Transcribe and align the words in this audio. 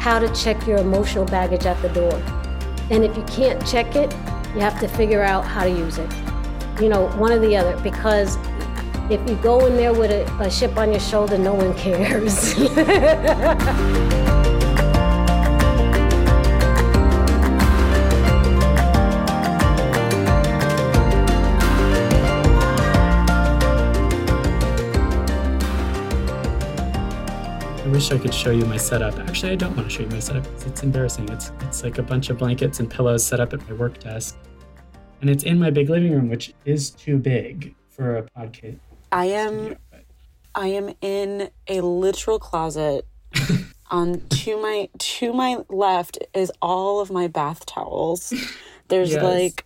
how 0.00 0.18
to 0.18 0.34
check 0.34 0.66
your 0.66 0.78
emotional 0.78 1.26
baggage 1.26 1.66
at 1.66 1.80
the 1.82 1.88
door. 1.90 2.14
And 2.90 3.04
if 3.04 3.14
you 3.16 3.22
can't 3.24 3.64
check 3.66 3.94
it, 3.96 4.10
you 4.54 4.60
have 4.60 4.80
to 4.80 4.88
figure 4.88 5.22
out 5.22 5.44
how 5.44 5.64
to 5.64 5.70
use 5.70 5.98
it. 5.98 6.10
You 6.80 6.88
know, 6.88 7.08
one 7.18 7.32
or 7.32 7.38
the 7.38 7.54
other, 7.54 7.78
because 7.82 8.38
if 9.10 9.20
you 9.28 9.36
go 9.36 9.66
in 9.66 9.76
there 9.76 9.92
with 9.92 10.10
a, 10.10 10.42
a 10.42 10.50
chip 10.50 10.78
on 10.78 10.90
your 10.90 11.00
shoulder, 11.00 11.36
no 11.36 11.52
one 11.52 11.74
cares. 11.74 12.54
wish 28.10 28.20
I 28.20 28.22
could 28.22 28.34
show 28.34 28.50
you 28.50 28.64
my 28.64 28.76
setup. 28.76 29.18
Actually, 29.20 29.52
I 29.52 29.56
don't 29.56 29.76
want 29.76 29.88
to 29.88 29.94
show 29.94 30.02
you 30.02 30.08
my 30.08 30.18
setup 30.18 30.42
because 30.44 30.66
it's 30.66 30.82
embarrassing. 30.82 31.28
It's 31.28 31.52
it's 31.60 31.84
like 31.84 31.98
a 31.98 32.02
bunch 32.02 32.30
of 32.30 32.38
blankets 32.38 32.80
and 32.80 32.90
pillows 32.90 33.24
set 33.24 33.40
up 33.40 33.52
at 33.52 33.68
my 33.68 33.74
work 33.74 33.98
desk. 34.00 34.36
And 35.20 35.30
it's 35.30 35.44
in 35.44 35.58
my 35.58 35.70
big 35.70 35.88
living 35.90 36.12
room, 36.12 36.28
which 36.28 36.52
is 36.64 36.90
too 36.90 37.18
big 37.18 37.74
for 37.88 38.16
a 38.16 38.22
podcast. 38.22 38.78
I 39.12 39.26
am 39.26 39.76
I 40.54 40.68
am 40.68 40.94
in 41.00 41.50
a 41.68 41.80
literal 41.82 42.38
closet. 42.38 43.06
On 43.92 44.20
to 44.20 44.62
my 44.62 44.88
to 44.98 45.32
my 45.32 45.58
left 45.68 46.18
is 46.32 46.52
all 46.62 47.00
of 47.00 47.10
my 47.10 47.26
bath 47.26 47.66
towels. 47.66 48.32
There's 48.88 49.12
yes. 49.12 49.22
like 49.22 49.64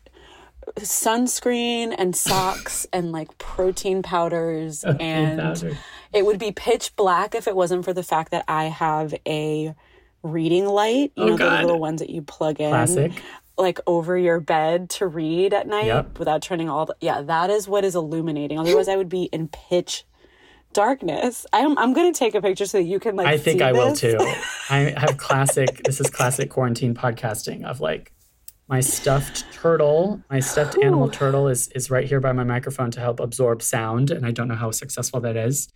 sunscreen 0.78 1.94
and 1.96 2.16
socks 2.16 2.86
and 2.92 3.12
like 3.12 3.36
protein 3.38 4.02
powders 4.02 4.82
and 4.82 5.38
powder. 5.40 5.78
It 6.14 6.24
would 6.24 6.38
be 6.38 6.52
pitch 6.52 6.94
black 6.96 7.34
if 7.34 7.48
it 7.48 7.56
wasn't 7.56 7.84
for 7.84 7.92
the 7.92 8.02
fact 8.02 8.30
that 8.30 8.44
I 8.48 8.64
have 8.64 9.14
a 9.26 9.74
reading 10.22 10.66
light, 10.66 11.12
you 11.16 11.24
oh, 11.24 11.26
know, 11.28 11.38
God. 11.38 11.58
the 11.58 11.66
little 11.66 11.80
ones 11.80 12.00
that 12.00 12.10
you 12.10 12.22
plug 12.22 12.60
in. 12.60 12.70
Classic. 12.70 13.12
Like 13.56 13.78
over 13.86 14.18
your 14.18 14.40
bed 14.40 14.90
to 14.90 15.06
read 15.06 15.54
at 15.54 15.68
night 15.68 15.86
yep. 15.86 16.18
without 16.18 16.42
turning 16.42 16.68
all 16.68 16.86
the. 16.86 16.96
Yeah, 17.00 17.22
that 17.22 17.50
is 17.50 17.68
what 17.68 17.84
is 17.84 17.94
illuminating. 17.94 18.58
Otherwise, 18.58 18.88
I 18.88 18.96
would 18.96 19.08
be 19.08 19.24
in 19.24 19.46
pitch 19.48 20.04
darkness. 20.72 21.46
I'm 21.52 21.78
I'm 21.78 21.92
gonna 21.92 22.12
take 22.12 22.34
a 22.34 22.42
picture 22.42 22.66
so 22.66 22.78
that 22.78 22.84
you 22.84 22.98
can 22.98 23.14
like. 23.14 23.28
I 23.28 23.38
think 23.38 23.62
I 23.62 23.72
this. 23.72 23.78
will 23.78 23.94
too. 24.18 24.18
I 24.70 24.94
have 24.96 25.16
classic. 25.18 25.82
this 25.84 26.00
is 26.00 26.10
classic 26.10 26.50
quarantine 26.50 26.94
podcasting 26.94 27.64
of 27.64 27.80
like 27.80 28.12
my 28.68 28.80
stuffed 28.80 29.44
turtle. 29.52 30.20
My 30.30 30.40
stuffed 30.40 30.76
Ooh. 30.76 30.82
animal 30.82 31.08
turtle 31.08 31.48
is 31.48 31.68
is 31.68 31.90
right 31.90 32.06
here 32.06 32.20
by 32.20 32.32
my 32.32 32.44
microphone 32.44 32.90
to 32.90 33.00
help 33.00 33.20
absorb 33.20 33.62
sound, 33.62 34.10
and 34.10 34.26
I 34.26 34.32
don't 34.32 34.48
know 34.48 34.56
how 34.56 34.72
successful 34.72 35.20
that 35.20 35.36
is. 35.36 35.68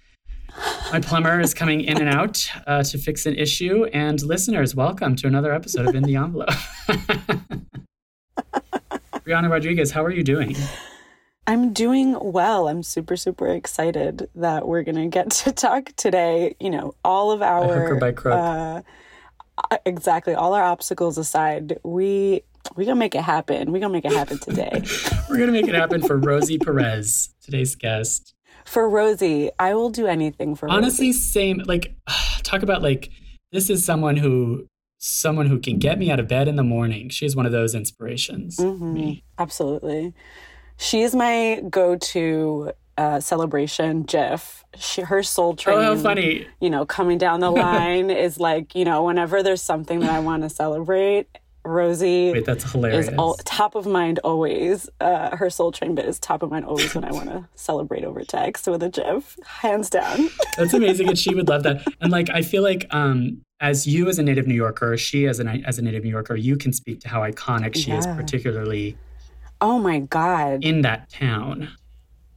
My 0.92 1.00
plumber 1.00 1.38
is 1.41 1.53
coming 1.53 1.82
in 1.82 2.00
and 2.00 2.09
out 2.09 2.50
uh, 2.66 2.82
to 2.82 2.98
fix 2.98 3.26
an 3.26 3.34
issue. 3.34 3.84
And 3.92 4.22
listeners, 4.22 4.75
welcome 4.75 5.16
to 5.16 5.26
another 5.26 5.53
episode 5.53 5.86
of 5.86 5.94
In 5.94 6.03
the 6.03 6.16
Envelope. 6.16 6.48
Brianna 9.26 9.50
Rodriguez, 9.50 9.91
how 9.91 10.03
are 10.03 10.10
you 10.10 10.25
doing? 10.25 10.56
I'm 11.47 11.75
doing 11.75 12.16
well. 12.20 12.69
I'm 12.69 12.82
super, 12.82 13.16
super 13.16 13.48
excited 13.48 14.31
that 14.34 14.66
we're 14.66 14.82
going 14.82 14.97
to 14.97 15.08
get 15.08 15.31
to 15.31 15.53
talk 15.53 15.92
today. 15.97 16.56
You 16.58 16.70
know, 16.70 16.94
all 17.04 17.32
of 17.32 17.42
our. 17.42 17.66
By 17.66 17.75
hook 17.75 17.91
or 17.91 17.97
by 17.97 18.12
crook. 18.12 18.34
Uh, 18.34 18.82
exactly. 19.84 20.34
All 20.34 20.54
our 20.54 20.64
obstacles 20.64 21.19
aside, 21.19 21.78
we 21.84 22.42
we're 22.76 22.84
gonna 22.84 22.97
make 22.97 23.14
it 23.14 23.22
happen. 23.22 23.72
We're 23.72 23.81
gonna 23.81 23.92
make 23.92 24.04
it 24.04 24.12
happen 24.12 24.38
today. 24.38 24.82
We're 25.31 25.38
gonna 25.38 25.53
make 25.53 25.69
it 25.69 25.75
happen 25.75 26.03
for 26.03 26.19
Rosie 26.19 26.58
Perez, 26.58 27.31
today's 27.41 27.75
guest 27.75 28.34
for 28.69 28.89
Rosie, 28.89 29.51
I 29.59 29.75
will 29.75 29.91
do 29.91 30.06
anything 30.06 30.55
for 30.55 30.67
Rosie. 30.67 30.77
Honestly, 30.77 31.06
Rosie. 31.09 31.19
same. 31.19 31.62
Like, 31.67 31.95
talk 32.43 32.62
about 32.62 32.83
like, 32.83 33.11
this 33.53 33.71
is 33.71 33.84
someone 33.84 34.17
who 34.17 34.67
someone 35.01 35.47
who 35.47 35.61
can 35.61 35.79
get 35.79 35.99
me 35.99 36.11
out 36.11 36.19
of 36.19 36.29
bed 36.29 36.49
in 36.49 36.56
the 36.56 36.65
morning. 36.65 37.09
She's 37.09 37.37
one 37.37 37.47
of 37.47 37.53
those 37.53 37.75
inspirations. 37.75 38.56
Mm-hmm. 38.56 38.95
Me. 38.95 39.25
Absolutely. 39.39 40.12
She 40.77 41.03
is 41.03 41.15
my 41.15 41.62
go-to 41.71 42.73
uh, 42.97 43.21
celebration 43.21 44.03
GIF. 44.03 44.65
She, 44.77 45.03
her 45.03 45.23
soul 45.23 45.55
train. 45.55 45.79
Oh, 45.79 45.83
how 45.83 45.97
funny! 45.97 46.47
You 46.61 46.69
know, 46.69 46.85
coming 46.85 47.17
down 47.17 47.41
the 47.41 47.50
line 47.53 48.11
is 48.11 48.39
like 48.39 48.75
you 48.75 48.85
know 48.85 49.05
whenever 49.05 49.43
there's 49.43 49.62
something 49.62 50.00
that 50.00 50.11
I 50.11 50.19
want 50.19 50.43
to 50.43 50.50
celebrate, 50.50 51.29
Rosie 51.64 52.32
Wait, 52.32 52.44
that's 52.44 52.70
hilarious. 52.70 53.08
is 53.08 53.14
all, 53.19 53.34
top 53.44 53.74
of 53.74 53.86
mind 53.86 54.19
always. 54.24 54.88
Uh, 55.00 55.36
her 55.36 55.50
Soul 55.50 55.72
Train 55.72 55.94
bit 55.94 56.06
is 56.06 56.19
top 56.19 56.42
of 56.42 56.50
mind 56.50 56.64
always 56.64 56.94
when 56.94 57.04
I 57.04 57.12
want 57.12 57.28
to 57.28 57.46
celebrate 57.54 58.04
over 58.04 58.22
text 58.24 58.66
with 58.66 58.82
a 58.82 58.88
GIF, 58.88 59.36
hands 59.44 59.91
down. 59.91 60.30
that's 60.56 60.72
amazing, 60.72 61.08
and 61.08 61.19
she 61.19 61.34
would 61.34 61.48
love 61.48 61.62
that. 61.64 61.86
And 62.00 62.10
like, 62.10 62.30
I 62.30 62.42
feel 62.42 62.62
like 62.62 62.86
um, 62.91 63.42
as 63.60 63.86
you 63.86 64.08
as 64.08 64.19
a 64.19 64.22
native 64.22 64.46
New 64.46 64.54
Yorker, 64.54 64.96
she 64.96 65.26
as 65.26 65.41
an 65.41 65.48
as 65.64 65.78
a 65.78 65.82
native 65.82 66.04
New 66.04 66.10
Yorker, 66.10 66.36
you 66.36 66.56
can 66.56 66.72
speak 66.72 67.00
to 67.00 67.08
how 67.08 67.20
iconic 67.20 67.75
she 67.75 67.90
yeah. 67.90 67.98
is, 67.98 68.06
particularly. 68.06 68.96
Oh 69.60 69.78
my 69.78 70.00
God! 70.00 70.64
In 70.64 70.82
that 70.82 71.10
town. 71.10 71.70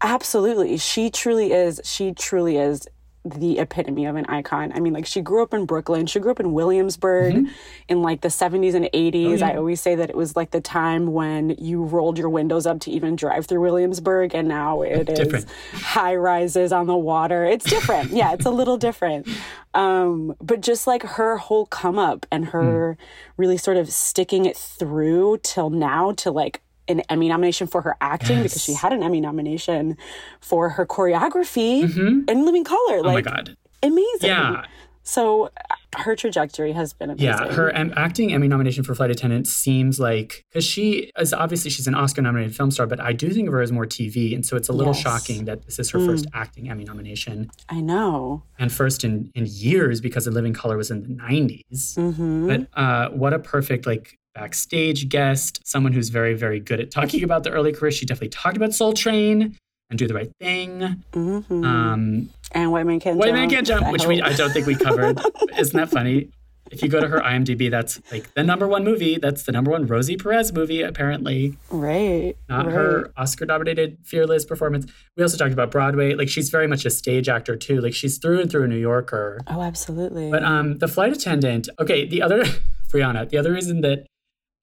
Absolutely, 0.01 0.77
she 0.77 1.11
truly 1.11 1.53
is. 1.53 1.79
She 1.83 2.11
truly 2.13 2.57
is 2.57 2.87
the 3.23 3.59
epitome 3.59 4.05
of 4.05 4.15
an 4.15 4.25
icon. 4.25 4.71
I 4.73 4.79
mean, 4.79 4.93
like 4.93 5.05
she 5.05 5.21
grew 5.21 5.43
up 5.43 5.53
in 5.53 5.65
Brooklyn. 5.65 6.07
She 6.07 6.19
grew 6.19 6.31
up 6.31 6.39
in 6.39 6.53
Williamsburg 6.53 7.35
mm-hmm. 7.35 7.51
in 7.87 8.01
like 8.01 8.21
the 8.21 8.29
70s 8.29 8.73
and 8.73 8.85
80s. 8.85 9.25
Oh, 9.25 9.33
yeah. 9.33 9.47
I 9.49 9.55
always 9.57 9.79
say 9.79 9.93
that 9.95 10.09
it 10.09 10.15
was 10.15 10.35
like 10.35 10.51
the 10.51 10.61
time 10.61 11.13
when 11.13 11.51
you 11.59 11.83
rolled 11.83 12.17
your 12.17 12.29
windows 12.29 12.65
up 12.65 12.79
to 12.81 12.91
even 12.91 13.15
drive 13.15 13.45
through 13.45 13.61
Williamsburg, 13.61 14.33
and 14.33 14.47
now 14.47 14.81
it 14.81 15.09
is 15.09 15.19
different. 15.19 15.45
high 15.73 16.15
rises 16.15 16.71
on 16.71 16.87
the 16.87 16.97
water. 16.97 17.45
It's 17.45 17.65
different. 17.65 18.11
yeah, 18.11 18.33
it's 18.33 18.45
a 18.45 18.51
little 18.51 18.77
different. 18.77 19.27
Um, 19.73 20.35
but 20.41 20.61
just 20.61 20.87
like 20.87 21.03
her 21.03 21.37
whole 21.37 21.67
come 21.67 21.99
up 21.99 22.25
and 22.31 22.45
her 22.47 22.97
mm. 22.99 23.05
really 23.37 23.57
sort 23.57 23.77
of 23.77 23.89
sticking 23.91 24.45
it 24.45 24.57
through 24.57 25.39
till 25.43 25.69
now 25.69 26.11
to 26.13 26.31
like 26.31 26.61
an 26.91 27.01
Emmy 27.09 27.29
nomination 27.29 27.67
for 27.67 27.81
her 27.81 27.95
acting 28.01 28.37
yes. 28.37 28.43
because 28.43 28.63
she 28.63 28.73
had 28.73 28.93
an 28.93 29.03
Emmy 29.03 29.21
nomination 29.21 29.97
for 30.39 30.69
her 30.69 30.85
choreography 30.85 31.83
mm-hmm. 31.83 32.29
in 32.29 32.45
Living 32.45 32.63
Color. 32.63 32.97
Oh 32.97 33.01
like, 33.01 33.25
my 33.25 33.31
god, 33.31 33.57
amazing! 33.81 34.29
Yeah. 34.29 34.65
So 35.03 35.49
her 35.97 36.15
trajectory 36.15 36.71
has 36.73 36.93
been 36.93 37.09
amazing. 37.09 37.27
Yeah, 37.27 37.51
her 37.53 37.75
um, 37.75 37.91
acting 37.97 38.33
Emmy 38.33 38.47
nomination 38.47 38.83
for 38.83 38.93
Flight 38.93 39.09
Attendant 39.09 39.47
seems 39.47 39.99
like 39.99 40.45
because 40.49 40.63
she 40.63 41.11
is 41.17 41.33
obviously 41.33 41.71
she's 41.71 41.87
an 41.87 41.95
Oscar 41.95 42.21
nominated 42.21 42.55
film 42.55 42.71
star, 42.71 42.85
but 42.85 42.99
I 42.99 43.11
do 43.11 43.29
think 43.31 43.47
of 43.47 43.53
her 43.53 43.61
as 43.61 43.71
more 43.71 43.85
TV, 43.85 44.33
and 44.35 44.45
so 44.45 44.55
it's 44.55 44.69
a 44.69 44.73
little 44.73 44.93
yes. 44.93 45.01
shocking 45.01 45.45
that 45.45 45.65
this 45.65 45.79
is 45.79 45.89
her 45.91 45.99
mm. 45.99 46.05
first 46.05 46.27
acting 46.33 46.69
Emmy 46.69 46.83
nomination. 46.83 47.49
I 47.69 47.81
know, 47.81 48.43
and 48.59 48.71
first 48.71 49.03
in 49.03 49.31
in 49.33 49.47
years 49.47 50.01
because 50.01 50.25
The 50.25 50.31
Living 50.31 50.53
Color 50.53 50.77
was 50.77 50.91
in 50.91 51.01
the 51.03 51.09
90s. 51.09 51.95
Mm-hmm. 51.95 52.47
But 52.47 52.67
uh, 52.79 53.09
what 53.09 53.33
a 53.33 53.39
perfect 53.39 53.85
like 53.85 54.17
backstage 54.33 55.09
guest, 55.09 55.61
someone 55.65 55.93
who's 55.93 56.09
very, 56.09 56.33
very 56.33 56.59
good 56.59 56.79
at 56.79 56.91
talking 56.91 57.23
about 57.23 57.43
the 57.43 57.51
early 57.51 57.73
career. 57.73 57.91
She 57.91 58.05
definitely 58.05 58.29
talked 58.29 58.57
about 58.57 58.73
Soul 58.73 58.93
Train 58.93 59.57
and 59.89 59.99
Do 59.99 60.07
the 60.07 60.13
Right 60.13 60.31
Thing. 60.39 61.03
Mm-hmm. 61.11 61.63
Um, 61.63 62.29
and 62.53 62.71
White 62.71 62.85
Man 62.85 62.99
Can't 62.99 63.17
White 63.17 63.27
Jump. 63.27 63.37
Man 63.37 63.49
Can't 63.49 63.67
Jump, 63.67 63.85
I 63.85 63.91
which 63.91 64.01
hope. 64.01 64.09
we 64.09 64.21
I 64.21 64.33
don't 64.33 64.51
think 64.51 64.67
we 64.67 64.75
covered. 64.75 65.19
Isn't 65.57 65.77
that 65.77 65.89
funny? 65.89 66.29
If 66.71 66.81
you 66.81 66.87
go 66.87 67.01
to 67.01 67.07
her 67.07 67.19
IMDb, 67.19 67.69
that's 67.69 67.99
like 68.13 68.33
the 68.33 68.43
number 68.43 68.65
one 68.65 68.85
movie. 68.85 69.17
That's 69.17 69.43
the 69.43 69.51
number 69.51 69.71
one 69.71 69.87
Rosie 69.87 70.15
Perez 70.15 70.53
movie, 70.53 70.81
apparently. 70.81 71.57
Right. 71.69 72.35
Not 72.47 72.65
right. 72.65 72.73
her 72.73 73.11
Oscar 73.17 73.45
nominated 73.45 73.97
Fearless 74.03 74.45
performance. 74.45 74.89
We 75.17 75.23
also 75.23 75.35
talked 75.35 75.51
about 75.51 75.69
Broadway. 75.69 76.13
Like 76.13 76.29
she's 76.29 76.49
very 76.49 76.67
much 76.67 76.85
a 76.85 76.89
stage 76.89 77.27
actor 77.27 77.57
too. 77.57 77.81
Like 77.81 77.93
she's 77.93 78.17
through 78.19 78.39
and 78.39 78.49
through 78.49 78.63
a 78.63 78.67
New 78.69 78.77
Yorker. 78.77 79.41
Oh, 79.47 79.61
absolutely. 79.61 80.31
But 80.31 80.45
um 80.45 80.77
the 80.77 80.87
flight 80.87 81.11
attendant, 81.11 81.67
okay, 81.77 82.07
the 82.07 82.21
other 82.21 82.45
Brianna, 82.91 83.27
the 83.29 83.37
other 83.37 83.51
reason 83.51 83.81
that 83.81 84.07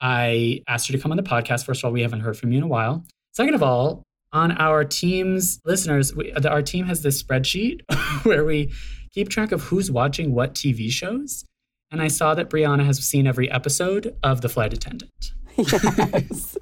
I 0.00 0.62
asked 0.68 0.88
her 0.88 0.92
to 0.92 0.98
come 0.98 1.10
on 1.10 1.16
the 1.16 1.22
podcast. 1.22 1.64
First 1.64 1.80
of 1.80 1.86
all, 1.86 1.92
we 1.92 2.02
haven't 2.02 2.20
heard 2.20 2.36
from 2.36 2.52
you 2.52 2.58
in 2.58 2.64
a 2.64 2.68
while. 2.68 3.04
Second 3.32 3.54
of 3.54 3.62
all, 3.62 4.02
on 4.32 4.52
our 4.52 4.84
team's 4.84 5.60
listeners, 5.64 6.14
we, 6.14 6.32
our 6.32 6.62
team 6.62 6.86
has 6.86 7.02
this 7.02 7.22
spreadsheet 7.22 7.80
where 8.24 8.44
we 8.44 8.72
keep 9.12 9.28
track 9.28 9.52
of 9.52 9.62
who's 9.62 9.90
watching 9.90 10.34
what 10.34 10.54
TV 10.54 10.90
shows. 10.90 11.44
And 11.90 12.02
I 12.02 12.08
saw 12.08 12.34
that 12.34 12.50
Brianna 12.50 12.84
has 12.84 12.98
seen 12.98 13.26
every 13.26 13.50
episode 13.50 14.14
of 14.22 14.42
The 14.42 14.48
Flight 14.48 14.74
Attendant. 14.74 15.32
Yes. 15.56 16.56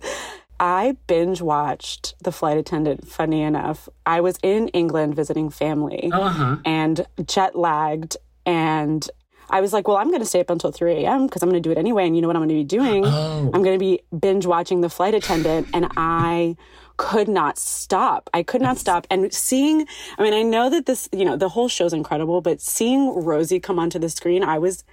I 0.59 0.97
binge 1.07 1.43
watched 1.43 2.15
The 2.23 2.33
Flight 2.33 2.57
Attendant, 2.57 3.07
funny 3.07 3.43
enough. 3.43 3.89
I 4.07 4.21
was 4.21 4.39
in 4.43 4.69
England 4.69 5.15
visiting 5.15 5.51
family 5.51 6.11
uh-huh. 6.11 6.57
and 6.65 7.07
jet 7.27 7.57
lagged. 7.57 8.17
And 8.47 9.07
I 9.51 9.61
was 9.61 9.73
like, 9.73 9.87
well, 9.87 9.97
I'm 9.97 10.09
going 10.09 10.21
to 10.21 10.27
stay 10.27 10.41
up 10.41 10.51
until 10.51 10.73
3 10.73 11.05
a.m. 11.05 11.27
because 11.27 11.43
I'm 11.43 11.49
going 11.49 11.63
to 11.63 11.67
do 11.67 11.73
it 11.73 11.79
anyway. 11.79 12.07
And 12.07 12.17
you 12.17 12.23
know 12.23 12.29
what 12.29 12.37
I'm 12.37 12.41
going 12.41 12.49
to 12.51 12.55
be 12.55 12.65
doing? 12.65 13.05
Oh. 13.17 13.51
I'm 13.55 13.63
going 13.63 13.75
to 13.75 13.79
be 13.79 14.01
binge 14.19 14.47
watching 14.47 14.81
The 14.81 14.89
Flight 14.89 15.15
Attendant. 15.15 15.69
And 15.73 15.89
I 15.97 16.57
could 16.97 17.29
not 17.29 17.59
stop. 17.59 18.29
I 18.35 18.43
could 18.43 18.61
not 18.61 18.79
stop. 18.79 19.07
And 19.11 19.33
seeing, 19.33 19.87
I 20.19 20.23
mean, 20.23 20.35
I 20.35 20.43
know 20.43 20.69
that 20.71 20.87
this, 20.87 21.09
you 21.13 21.25
know, 21.25 21.37
the 21.37 21.49
whole 21.49 21.69
show's 21.69 21.93
incredible, 21.93 22.41
but 22.41 22.61
seeing 22.61 23.09
Rosie 23.15 23.61
come 23.61 23.79
onto 23.79 23.99
the 23.99 24.09
screen, 24.09 24.43
I 24.43 24.59
was 24.59 24.85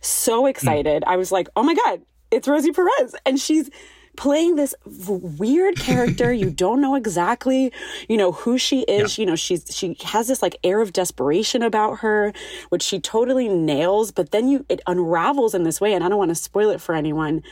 so 0.00 0.42
hmm. 0.42 0.48
excited. 0.48 1.04
I 1.06 1.16
was 1.16 1.30
like, 1.30 1.48
oh 1.56 1.62
my 1.62 1.74
God, 1.74 2.02
it's 2.30 2.48
Rosie 2.48 2.72
Perez. 2.72 3.14
And 3.26 3.38
she's, 3.38 3.70
playing 4.18 4.56
this 4.56 4.74
weird 4.84 5.76
character. 5.76 6.32
You 6.38 6.50
don't 6.50 6.80
know 6.80 6.94
exactly 6.94 7.72
you 8.08 8.16
know 8.16 8.32
who 8.32 8.58
she 8.58 8.82
is. 8.82 9.18
You 9.18 9.26
know 9.26 9.36
she's 9.36 9.64
she 9.74 9.96
has 10.04 10.28
this 10.28 10.42
like 10.42 10.56
air 10.62 10.80
of 10.80 10.92
desperation 10.92 11.62
about 11.62 12.00
her 12.00 12.32
which 12.68 12.82
she 12.82 13.00
totally 13.00 13.48
nails 13.48 14.10
but 14.12 14.30
then 14.30 14.48
you 14.48 14.64
it 14.68 14.80
unravels 14.86 15.54
in 15.54 15.62
this 15.62 15.80
way 15.80 15.94
and 15.94 16.04
i 16.04 16.08
don't 16.08 16.18
want 16.18 16.30
to 16.30 16.34
spoil 16.34 16.70
it 16.70 16.80
for 16.80 16.94
anyone 16.94 17.42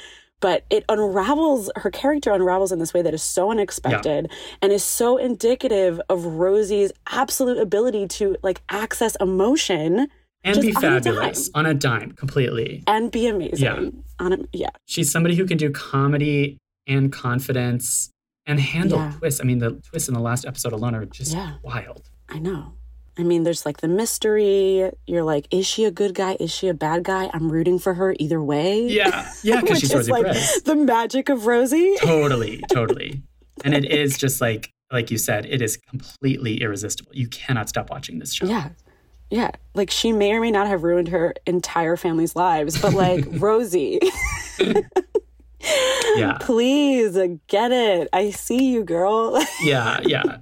but 0.41 0.65
it 0.71 0.85
unravels 0.89 1.71
her 1.77 1.91
character 1.91 2.33
unravels 2.33 2.73
in 2.73 2.79
this 2.79 2.93
way 2.93 3.03
that 3.03 3.15
is 3.15 3.23
so 3.23 3.51
unexpected 3.51 4.31
and 4.61 4.73
is 4.73 4.85
so 4.85 5.17
indicative 5.17 6.01
of 6.09 6.25
rosie's 6.25 6.93
absolute 7.09 7.59
ability 7.59 8.07
to 8.07 8.37
like 8.43 8.63
access 8.69 9.17
emotion 9.21 10.09
and 10.47 10.61
be 10.63 10.75
on 10.75 10.85
a 10.85 11.01
fabulous 11.01 11.51
on 11.55 11.67
a 11.67 11.75
dime 11.75 12.13
completely. 12.13 12.83
and 12.87 13.11
be 13.11 13.27
amazing 13.27 13.59
Yeah. 13.65 13.91
on 14.19 14.33
a, 14.33 14.39
yeah 14.53 14.71
She's 14.87 15.11
somebody 15.11 15.35
who 15.37 15.45
can 15.47 15.59
do 15.59 15.71
comedy 15.71 16.59
and 16.87 17.13
confidence 17.13 18.11
and 18.47 18.61
handle 18.61 18.99
Yeah. 18.99 19.13
twists. 19.19 19.41
I 19.41 19.45
mean, 19.45 19.59
the 19.59 19.73
twists 19.91 20.09
in 20.09 20.15
the 20.15 20.21
last 20.21 20.47
episode 20.47 20.73
alone 20.73 20.95
are 20.95 21.05
just 21.05 21.33
Yeah. 21.35 21.55
wild. 21.63 22.09
I 22.29 22.39
know. 22.39 22.75
I 23.19 23.23
mean, 23.23 23.45
there's 23.45 23.65
like 23.67 23.79
the 23.79 23.89
mystery. 23.89 24.91
You're 25.07 25.25
like, 25.25 25.49
is 25.51 25.67
she 25.67 25.85
a 25.85 25.91
good 25.91 26.15
guy? 26.15 26.37
Is 26.39 26.51
she 26.53 26.69
a 26.69 26.75
bad 26.75 27.03
guy? 27.03 27.31
I'm 27.33 27.51
rooting 27.51 27.79
for 27.79 27.95
her 27.95 28.15
either 28.21 28.43
way. 28.43 28.87
Yeah, 28.89 29.33
yeah, 29.43 29.61
because 29.63 29.81
she's 29.81 29.95
Rosie 29.95 30.13
like 30.13 30.25
Perez. 30.27 30.63
the 30.65 30.77
magic 30.77 31.29
of 31.29 31.47
Rosie. 31.47 31.97
Totally, 32.01 32.63
totally. 32.71 33.23
And 33.65 33.73
it 33.73 33.87
is 33.91 34.19
just 34.19 34.43
like, 34.43 34.71
like 34.93 35.11
you 35.11 35.17
said, 35.17 35.47
it 35.47 35.63
is 35.63 35.79
completely 35.79 36.61
irresistible. 36.61 37.11
You 37.15 37.27
cannot 37.29 37.71
stop 37.71 37.89
watching 37.91 38.19
this 38.19 38.35
show. 38.35 38.45
Yeah. 38.47 38.69
Yeah. 39.31 39.51
Like 39.75 39.91
she 39.91 40.13
may 40.13 40.33
or 40.33 40.41
may 40.41 40.51
not 40.51 40.67
have 40.67 40.83
ruined 40.83 41.09
her 41.09 41.35
entire 41.47 41.97
family's 41.97 42.37
lives, 42.37 42.81
but 42.81 42.95
like 42.95 43.25
Rosie, 43.33 44.01
Yeah, 46.17 46.39
please 46.41 47.19
get 47.49 47.73
it. 47.73 48.09
I 48.13 48.31
see 48.31 48.73
you, 48.73 48.85
girl. 48.85 49.43
yeah, 49.63 50.01
yeah. 50.05 50.39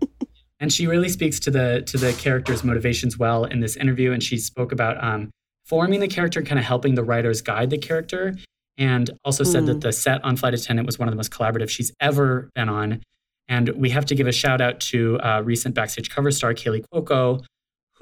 And 0.60 0.72
she 0.72 0.86
really 0.86 1.08
speaks 1.08 1.40
to 1.40 1.50
the 1.50 1.82
to 1.86 1.98
the 1.98 2.12
character's 2.12 2.64
motivations 2.64 3.18
well 3.18 3.44
in 3.44 3.60
this 3.60 3.76
interview. 3.76 4.12
And 4.12 4.22
she 4.22 4.38
spoke 4.38 4.72
about 4.72 5.02
um, 5.02 5.30
forming 5.64 6.00
the 6.00 6.08
character, 6.08 6.42
kind 6.42 6.58
of 6.58 6.64
helping 6.64 6.94
the 6.94 7.04
writers 7.04 7.42
guide 7.42 7.70
the 7.70 7.78
character, 7.78 8.34
and 8.78 9.10
also 9.24 9.44
said 9.44 9.66
that 9.66 9.80
the 9.80 9.92
set 9.92 10.24
on 10.24 10.36
Flight 10.36 10.54
Attendant 10.54 10.86
was 10.86 10.98
one 10.98 11.08
of 11.08 11.12
the 11.12 11.16
most 11.16 11.32
collaborative 11.32 11.68
she's 11.70 11.92
ever 12.00 12.50
been 12.54 12.68
on. 12.68 13.02
And 13.46 13.68
we 13.70 13.90
have 13.90 14.06
to 14.06 14.14
give 14.14 14.26
a 14.26 14.32
shout 14.32 14.60
out 14.60 14.80
to 14.80 15.18
uh, 15.20 15.42
recent 15.44 15.74
backstage 15.74 16.08
cover 16.08 16.30
star 16.30 16.54
Kaley 16.54 16.82
Cuoco, 16.92 17.44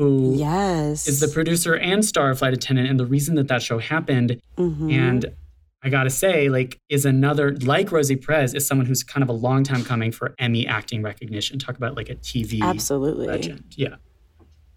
who 0.02 0.34
yes. 0.36 1.06
is 1.06 1.20
the 1.20 1.28
producer 1.28 1.74
and 1.74 2.04
star 2.04 2.30
of 2.30 2.38
Flight 2.38 2.52
Attendant, 2.52 2.88
and 2.88 2.98
the 2.98 3.06
reason 3.06 3.34
that 3.36 3.48
that 3.48 3.62
show 3.62 3.78
happened. 3.78 4.40
Mhm. 4.56 4.92
And 4.92 5.26
I 5.82 5.88
gotta 5.88 6.10
say, 6.10 6.48
like, 6.48 6.78
is 6.88 7.04
another 7.04 7.56
like 7.58 7.90
Rosie 7.90 8.16
Perez 8.16 8.54
is 8.54 8.66
someone 8.66 8.86
who's 8.86 9.02
kind 9.02 9.22
of 9.22 9.28
a 9.28 9.32
long 9.32 9.64
time 9.64 9.82
coming 9.84 10.12
for 10.12 10.34
Emmy 10.38 10.66
acting 10.66 11.02
recognition. 11.02 11.58
Talk 11.58 11.76
about 11.76 11.96
like 11.96 12.08
a 12.08 12.14
TV 12.14 12.60
Absolutely. 12.62 13.26
legend. 13.26 13.74
Yeah. 13.76 13.96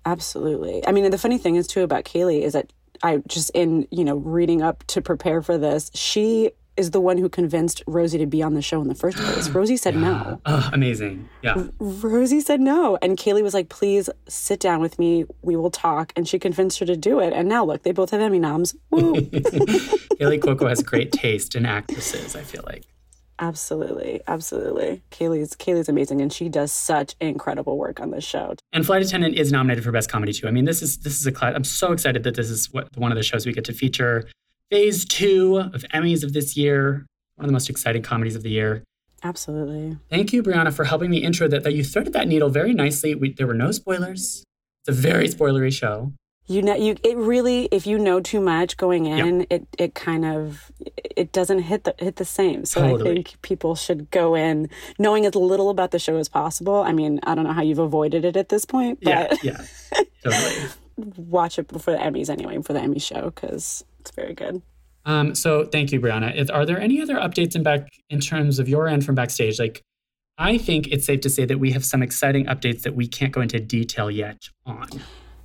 Absolutely. 0.06 0.86
I 0.88 0.92
mean, 0.92 1.10
the 1.10 1.18
funny 1.18 1.38
thing 1.38 1.56
is 1.56 1.68
too 1.68 1.82
about 1.82 2.06
Kaley 2.06 2.42
is 2.42 2.54
that 2.54 2.72
I 3.04 3.22
just 3.28 3.50
in, 3.52 3.88
you 3.92 4.04
know, 4.04 4.16
reading 4.18 4.62
up 4.62 4.84
to 4.88 5.02
prepare 5.02 5.42
for 5.42 5.58
this, 5.58 5.92
she 5.94 6.52
is 6.78 6.92
the 6.92 7.00
one 7.00 7.18
who 7.18 7.30
convinced 7.30 7.82
Rosie 7.88 8.18
to 8.18 8.26
be 8.26 8.44
on 8.44 8.54
the 8.54 8.62
show 8.62 8.82
in 8.82 8.88
the 8.88 8.96
first 8.96 9.18
place. 9.18 9.50
Rosie 9.56 9.78
said 9.78 9.96
no. 9.96 10.42
Oh, 10.46 10.70
amazing. 10.74 11.30
Yeah. 11.42 11.64
Rosie 11.80 12.42
said 12.42 12.60
no. 12.60 12.98
And 13.02 13.18
Kaley 13.18 13.42
was 13.42 13.54
like, 13.54 13.70
please 13.70 14.10
sit 14.28 14.60
down 14.60 14.82
with 14.82 15.00
me. 15.00 15.26
We 15.42 15.56
will 15.56 15.72
talk. 15.72 16.12
And 16.16 16.28
she 16.28 16.38
convinced 16.40 16.80
her 16.80 16.86
to 16.86 16.98
do 16.98 17.20
it. 17.20 17.32
And 17.34 17.48
now 17.48 17.64
look, 17.66 17.84
they 17.84 17.92
both 17.92 18.10
have 18.12 18.22
Emmy 18.22 18.40
noms. 18.40 18.76
Woo. 18.92 19.16
Kaley 19.22 20.40
Cuoco 20.40 20.68
has 20.68 20.82
great 20.84 21.12
taste 21.12 21.56
in 21.56 21.66
actresses, 21.66 22.36
I 22.36 22.42
feel 22.42 22.64
like. 22.66 22.84
absolutely. 23.40 24.22
Absolutely. 24.28 25.02
Kaley's 25.12 25.56
Kaley's 25.56 25.90
amazing. 25.90 26.22
And 26.22 26.32
she 26.32 26.50
does 26.50 26.72
such 26.72 27.16
incredible 27.20 27.78
work 27.78 28.00
on 28.00 28.12
this 28.12 28.24
show. 28.24 28.56
And 28.74 28.86
Flight 28.86 29.02
Attendant 29.02 29.36
is 29.38 29.52
nominated 29.52 29.84
for 29.84 29.92
Best 29.92 30.10
Comedy 30.10 30.34
too. 30.34 30.48
I 30.48 30.52
mean, 30.52 30.66
this 30.66 30.82
is 30.82 30.98
this 31.00 31.20
is 31.20 31.26
a 31.28 31.32
class. 31.32 31.54
I'm 31.56 31.64
so 31.64 31.92
excited 31.92 32.24
that 32.24 32.36
this 32.36 32.50
is 32.50 32.72
what 32.74 32.96
one 32.98 33.12
of 33.12 33.18
the 33.18 33.24
shows 33.24 33.46
we 33.46 33.54
get 33.54 33.66
to 33.66 33.74
feature. 33.74 34.28
Phase 34.72 35.06
two 35.06 35.58
of 35.58 35.86
Emmys 35.94 36.24
of 36.24 36.34
this 36.34 36.58
year, 36.58 37.06
one 37.36 37.46
of 37.46 37.48
the 37.48 37.54
most 37.54 37.70
exciting 37.70 38.02
comedies 38.02 38.36
of 38.36 38.44
the 38.44 38.50
year. 38.50 38.84
Absolutely. 39.24 39.98
Thank 40.10 40.34
you, 40.34 40.44
Brianna, 40.44 40.74
for 40.74 40.84
helping 40.84 41.10
me 41.10 41.18
intro 41.18 41.48
that. 41.48 41.64
That 41.64 41.74
you 41.74 41.84
threaded 41.84 42.14
that 42.14 42.28
needle 42.28 42.50
very 42.50 42.74
nicely. 42.74 43.16
We, 43.16 43.34
there 43.34 43.48
were 43.48 43.54
no 43.54 43.72
spoilers. 43.72 44.44
It's 44.82 44.90
a 44.90 45.02
very 45.02 45.28
spoilery 45.28 45.74
show. 45.74 46.14
You 46.48 46.62
know, 46.62 46.76
you 46.76 46.96
it 47.04 47.18
really 47.18 47.68
if 47.72 47.88
you 47.88 47.98
know 47.98 48.20
too 48.20 48.40
much 48.40 48.78
going 48.78 49.08
in, 49.08 49.48
it 49.50 49.68
it 49.80 49.96
kind 49.96 50.24
of 50.24 50.72
it 50.96 51.32
doesn't 51.32 51.60
hit 51.60 51.86
the 51.86 51.96
hit 51.98 52.18
the 52.18 52.26
same. 52.26 52.66
So 52.66 52.82
Totally. 52.82 53.10
I 53.10 53.14
think 53.16 53.42
people 53.42 53.74
should 53.74 54.12
go 54.12 54.36
in 54.36 54.70
knowing 55.00 55.26
as 55.26 55.34
little 55.34 55.72
about 55.72 55.90
the 55.90 55.98
show 55.98 56.18
as 56.18 56.30
possible. 56.30 56.84
I 56.84 56.92
mean, 56.92 57.20
I 57.24 57.34
don't 57.34 57.46
know 57.46 57.54
how 57.54 57.64
you've 57.64 57.80
avoided 57.80 58.26
it 58.26 58.38
at 58.38 58.50
this 58.50 58.64
point, 58.64 59.00
but 59.02 59.44
Yeah, 59.44 59.66
yeah, 59.94 60.02
totally. 60.24 60.70
watch 61.18 61.58
it 61.58 61.68
before 61.68 61.96
the 61.96 62.00
Emmys 62.00 62.30
anyway, 62.30 62.62
for 62.62 62.74
the 62.74 62.80
Emmy 62.80 63.00
show 63.00 63.32
because 63.32 63.84
it's 64.06 64.16
very 64.16 64.34
good. 64.36 64.62
Um, 65.06 65.36
so 65.36 65.66
thank 65.66 65.92
you, 65.92 66.00
Brianna. 66.00 66.36
Is, 66.36 66.50
are 66.50 66.66
there 66.66 66.80
any 66.80 67.02
other 67.02 67.16
updates 67.16 67.56
in 67.56 67.64
back 67.64 67.90
in 68.10 68.20
terms 68.20 68.60
of 68.60 68.70
your 68.70 68.88
end 68.88 69.06
from 69.06 69.16
backstage? 69.16 69.60
Like, 69.60 69.82
I 70.38 70.58
think 70.58 70.88
it's 70.88 71.06
safe 71.06 71.22
to 71.22 71.30
say 71.30 71.46
that 71.46 71.60
we 71.60 71.72
have 71.72 71.86
some 71.86 72.02
exciting 72.04 72.46
updates 72.46 72.82
that 72.84 72.96
we 72.96 73.08
can't 73.08 73.32
go 73.32 73.42
into 73.42 73.60
detail 73.60 74.10
yet 74.12 74.38
on. 74.66 74.88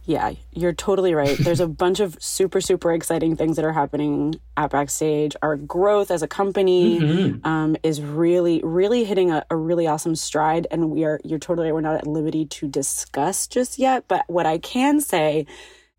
Yeah, 0.07 0.33
you're 0.53 0.73
totally 0.73 1.15
right. 1.15 1.37
There's 1.41 1.61
a 1.61 1.69
bunch 1.69 2.01
of 2.01 2.17
super, 2.21 2.61
super 2.61 2.91
exciting 2.93 3.37
things 3.37 3.57
that 3.57 3.65
are 3.65 3.73
happening 3.73 4.35
at 4.57 4.71
Backstage. 4.71 5.37
Our 5.43 5.57
growth 5.57 6.11
as 6.11 6.23
a 6.23 6.27
company 6.27 6.99
Mhm. 6.99 7.47
um, 7.47 7.77
is 7.83 8.01
really, 8.03 8.61
really 8.65 9.05
hitting 9.05 9.31
a, 9.31 9.45
a 9.51 9.57
really 9.57 9.87
awesome 9.87 10.17
stride. 10.17 10.67
And 10.71 10.91
we 10.91 11.05
are, 11.05 11.21
you're 11.23 11.39
totally 11.39 11.67
right, 11.69 11.75
we're 11.75 11.81
not 11.83 11.97
at 11.97 12.07
liberty 12.07 12.47
to 12.47 12.67
discuss 12.67 13.47
just 13.47 13.79
yet. 13.79 14.05
But 14.09 14.25
what 14.27 14.47
I 14.47 14.59
can 14.59 15.01
say 15.01 15.47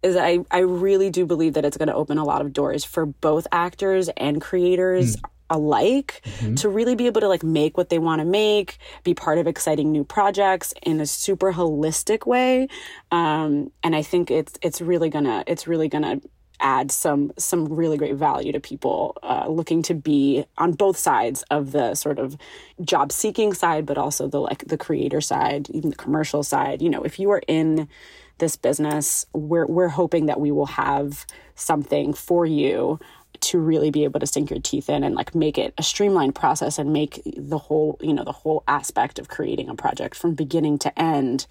is 0.04 0.16
I, 0.16 0.40
I 0.50 0.60
really 0.60 1.10
do 1.10 1.26
believe 1.26 1.54
that 1.54 1.66
it's 1.66 1.78
going 1.78 1.88
to 1.88 1.96
open 1.96 2.18
a 2.18 2.24
lot 2.24 2.42
of 2.42 2.54
doors 2.54 2.84
for 2.84 3.06
both 3.06 3.48
actors 3.52 4.10
and 4.18 4.42
creators 4.42 5.18
alike 5.52 6.22
to 6.56 6.70
really 6.70 6.96
be 6.96 7.08
able 7.08 7.22
to 7.22 7.28
like 7.28 7.44
make 7.44 7.78
what 7.78 7.90
they 7.90 8.00
want 8.00 8.20
to 8.20 8.26
make 8.26 8.78
be 9.04 9.14
part 9.14 9.38
of 9.38 9.48
exciting 9.48 9.92
new 9.92 10.04
projects 10.04 10.74
in 10.82 11.02
a 11.02 11.06
super 11.06 11.52
holistic 11.52 12.26
way. 12.26 12.68
Um, 13.12 13.72
and 13.84 13.96
i 13.96 14.02
think 14.02 14.32
it's 14.32 14.54
it's 14.62 14.82
really 14.82 15.10
gonna 15.10 15.44
it's 15.48 15.68
really 15.68 15.90
gonna 15.90 16.22
add 16.62 16.92
some 16.92 17.32
some 17.38 17.66
really 17.66 17.98
great 17.98 18.16
value 18.16 18.52
to 18.52 18.60
people 18.60 19.18
uh, 19.24 19.48
looking 19.50 19.82
to 19.82 19.94
be 19.96 20.46
on 20.58 20.72
both 20.72 20.96
sides 20.96 21.44
of 21.50 21.72
the 21.72 21.96
sort 21.96 22.20
of 22.20 22.38
job 22.82 23.12
seeking 23.12 23.54
side 23.54 23.86
but 23.86 23.98
also 23.98 24.28
the 24.28 24.40
like 24.40 24.66
the 24.68 24.78
creator 24.78 25.20
side 25.20 25.70
even 25.72 25.90
the 25.90 25.96
commercial 25.96 26.44
side. 26.44 26.82
You 26.82 26.90
know 26.90 27.04
if 27.04 27.20
you 27.20 27.32
are 27.32 27.42
in 27.48 27.90
this 28.42 28.58
business 28.58 29.26
we're 29.34 29.66
we're 29.68 29.88
hoping 29.88 30.26
that 30.26 30.40
we 30.42 30.52
will 30.52 30.66
have 30.66 31.26
something 31.56 32.14
for 32.14 32.46
you 32.46 33.00
to 33.40 33.58
really 33.60 33.90
be 33.90 34.04
able 34.04 34.20
to 34.20 34.28
sink 34.28 34.50
your 34.50 34.60
teeth 34.60 34.90
in 34.90 35.04
and 35.04 35.16
like 35.16 35.34
make 35.34 35.58
it 35.58 35.74
a 35.78 35.84
streamlined 35.84 36.36
process 36.36 36.78
and 36.78 36.92
make 36.92 37.22
the 37.38 37.58
whole 37.58 37.98
you 38.02 38.14
know 38.14 38.24
the 38.26 38.32
whole 38.34 38.64
aspect 38.68 39.18
of 39.20 39.30
creating 39.30 39.70
a 39.70 39.76
project 39.76 40.16
from 40.16 40.34
beginning 40.34 40.78
to 40.78 41.00
end 41.00 41.48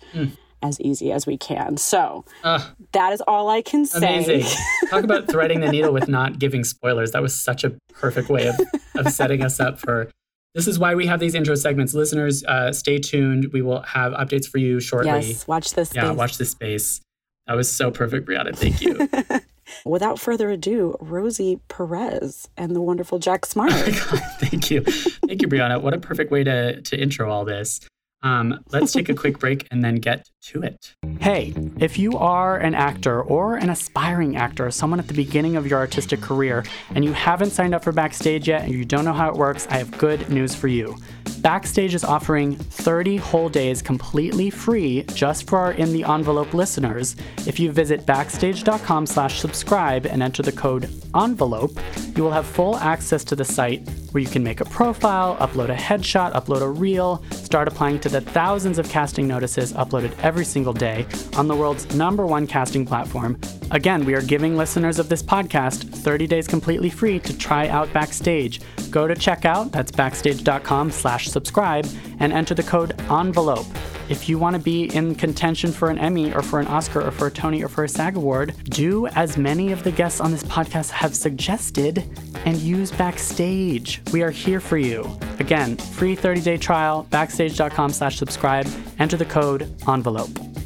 as 0.62 0.78
easy 0.80 1.10
as 1.10 1.26
we 1.26 1.38
can 1.38 1.76
so 1.78 2.24
Ah, 2.44 2.74
that 2.92 3.12
is 3.14 3.22
all 3.26 3.48
i 3.48 3.62
can 3.62 3.86
say 3.86 3.98
amazing. 3.98 4.44
Talk 4.90 5.04
about 5.04 5.28
threading 5.28 5.60
the 5.60 5.70
needle 5.70 5.92
with 5.92 6.08
not 6.08 6.38
giving 6.38 6.64
spoilers. 6.64 7.12
That 7.12 7.22
was 7.22 7.34
such 7.34 7.62
a 7.64 7.70
perfect 7.92 8.28
way 8.28 8.48
of, 8.48 8.60
of 8.96 9.12
setting 9.12 9.42
us 9.42 9.60
up 9.60 9.78
for. 9.78 10.10
This 10.54 10.66
is 10.66 10.78
why 10.78 10.94
we 10.94 11.06
have 11.06 11.20
these 11.20 11.34
intro 11.34 11.54
segments. 11.54 11.94
Listeners, 11.94 12.44
uh, 12.44 12.72
stay 12.72 12.98
tuned. 12.98 13.52
We 13.52 13.62
will 13.62 13.82
have 13.82 14.12
updates 14.12 14.46
for 14.46 14.58
you 14.58 14.80
shortly. 14.80 15.28
yes 15.28 15.46
watch 15.46 15.72
this 15.74 15.90
space. 15.90 16.02
yeah, 16.02 16.10
watch 16.10 16.38
this 16.38 16.50
space. 16.50 17.00
That 17.46 17.54
was 17.54 17.70
so 17.70 17.90
perfect, 17.90 18.28
Brianna. 18.28 18.54
Thank 18.54 18.80
you. 18.80 19.08
without 19.84 20.18
further 20.18 20.50
ado 20.50 20.96
rosie 21.00 21.60
perez 21.68 22.48
and 22.56 22.74
the 22.74 22.80
wonderful 22.80 23.20
jack 23.20 23.46
smart 23.46 23.72
Thank 24.40 24.70
you. 24.70 24.80
Thank 24.82 25.42
you, 25.42 25.48
Brianna. 25.48 25.80
What 25.80 25.94
a 25.94 25.98
perfect 25.98 26.32
way 26.32 26.42
to, 26.44 26.80
to 26.80 27.00
intro 27.00 27.30
all 27.30 27.44
this. 27.44 27.80
Um, 28.22 28.62
let's 28.72 28.92
take 28.92 29.08
a 29.08 29.14
quick 29.14 29.38
break 29.38 29.66
and 29.70 29.82
then 29.84 29.96
get 29.96 30.28
to 30.42 30.62
it. 30.62 30.94
Hey, 31.20 31.54
if 31.78 31.98
you 31.98 32.16
are 32.16 32.56
an 32.56 32.74
actor 32.74 33.22
or 33.22 33.56
an 33.56 33.70
aspiring 33.70 34.36
actor, 34.36 34.70
someone 34.70 34.98
at 34.98 35.08
the 35.08 35.14
beginning 35.14 35.56
of 35.56 35.66
your 35.66 35.78
artistic 35.78 36.20
career, 36.20 36.64
and 36.94 37.04
you 37.04 37.12
haven't 37.12 37.50
signed 37.50 37.74
up 37.74 37.84
for 37.84 37.92
Backstage 37.92 38.48
yet 38.48 38.62
and 38.62 38.72
you 38.72 38.84
don't 38.84 39.04
know 39.04 39.12
how 39.12 39.28
it 39.28 39.34
works, 39.36 39.66
I 39.70 39.78
have 39.78 39.96
good 39.98 40.28
news 40.30 40.54
for 40.54 40.68
you. 40.68 40.96
Backstage 41.40 41.94
is 41.94 42.04
offering 42.04 42.54
30 42.54 43.16
whole 43.16 43.48
days 43.48 43.80
completely 43.80 44.50
free 44.50 45.04
just 45.14 45.48
for 45.48 45.58
our 45.58 45.72
In 45.72 45.92
the 45.92 46.04
Envelope 46.04 46.52
listeners. 46.52 47.16
If 47.46 47.58
you 47.58 47.72
visit 47.72 48.04
backstage.com 48.04 49.06
slash 49.06 49.40
subscribe 49.40 50.04
and 50.06 50.22
enter 50.22 50.42
the 50.42 50.52
code 50.52 50.90
ENVELOPE, 51.14 51.78
you 52.14 52.22
will 52.22 52.30
have 52.30 52.46
full 52.46 52.76
access 52.76 53.24
to 53.24 53.36
the 53.36 53.44
site 53.44 53.88
where 54.12 54.22
you 54.22 54.28
can 54.28 54.42
make 54.42 54.60
a 54.60 54.64
profile, 54.66 55.36
upload 55.36 55.70
a 55.70 55.74
headshot, 55.74 56.32
upload 56.34 56.60
a 56.60 56.68
reel, 56.68 57.22
start 57.30 57.68
applying 57.68 57.98
to 58.00 58.08
the 58.08 58.20
thousands 58.20 58.78
of 58.78 58.88
casting 58.90 59.26
notices 59.26 59.72
uploaded 59.72 60.12
every 60.20 60.29
single 60.44 60.72
day 60.72 61.06
on 61.36 61.48
the 61.48 61.54
world's 61.54 61.92
number 61.94 62.24
one 62.24 62.46
casting 62.46 62.86
platform. 62.86 63.38
Again, 63.70 64.04
we 64.04 64.14
are 64.14 64.22
giving 64.22 64.56
listeners 64.56 64.98
of 64.98 65.08
this 65.08 65.22
podcast 65.22 65.88
30 65.88 66.26
days 66.26 66.46
completely 66.46 66.90
free 66.90 67.18
to 67.20 67.36
try 67.36 67.68
out 67.68 67.92
Backstage. 67.92 68.60
Go 68.90 69.06
to 69.06 69.14
checkout, 69.14 69.72
that's 69.72 69.92
backstage.com 69.92 70.90
slash 70.90 71.26
subscribe, 71.26 71.86
and 72.20 72.32
enter 72.32 72.54
the 72.54 72.62
code 72.62 72.94
ENVELOPE. 73.10 73.66
If 74.08 74.28
you 74.28 74.38
want 74.38 74.56
to 74.56 74.62
be 74.62 74.94
in 74.94 75.14
contention 75.14 75.72
for 75.72 75.88
an 75.88 75.98
Emmy 75.98 76.32
or 76.34 76.42
for 76.42 76.58
an 76.58 76.66
Oscar 76.66 77.00
or 77.00 77.10
for 77.10 77.28
a 77.28 77.30
Tony 77.30 77.62
or 77.62 77.68
for 77.68 77.84
a 77.84 77.88
SAG 77.88 78.16
award, 78.16 78.54
do 78.64 79.06
as 79.08 79.36
many 79.36 79.72
of 79.72 79.84
the 79.84 79.92
guests 79.92 80.20
on 80.20 80.32
this 80.32 80.42
podcast 80.44 80.90
have 80.90 81.14
suggested 81.14 82.04
and 82.44 82.58
use 82.58 82.90
Backstage. 82.90 84.02
We 84.12 84.22
are 84.22 84.30
here 84.30 84.60
for 84.60 84.78
you. 84.78 85.08
Again, 85.38 85.76
free 85.76 86.16
30-day 86.16 86.56
trial, 86.56 87.06
backstage.com 87.10 87.90
slash 87.90 88.18
subscribe. 88.18 88.66
Enter 88.98 89.16
the 89.16 89.24
code 89.24 89.72
ENVELOPE. 89.86 90.59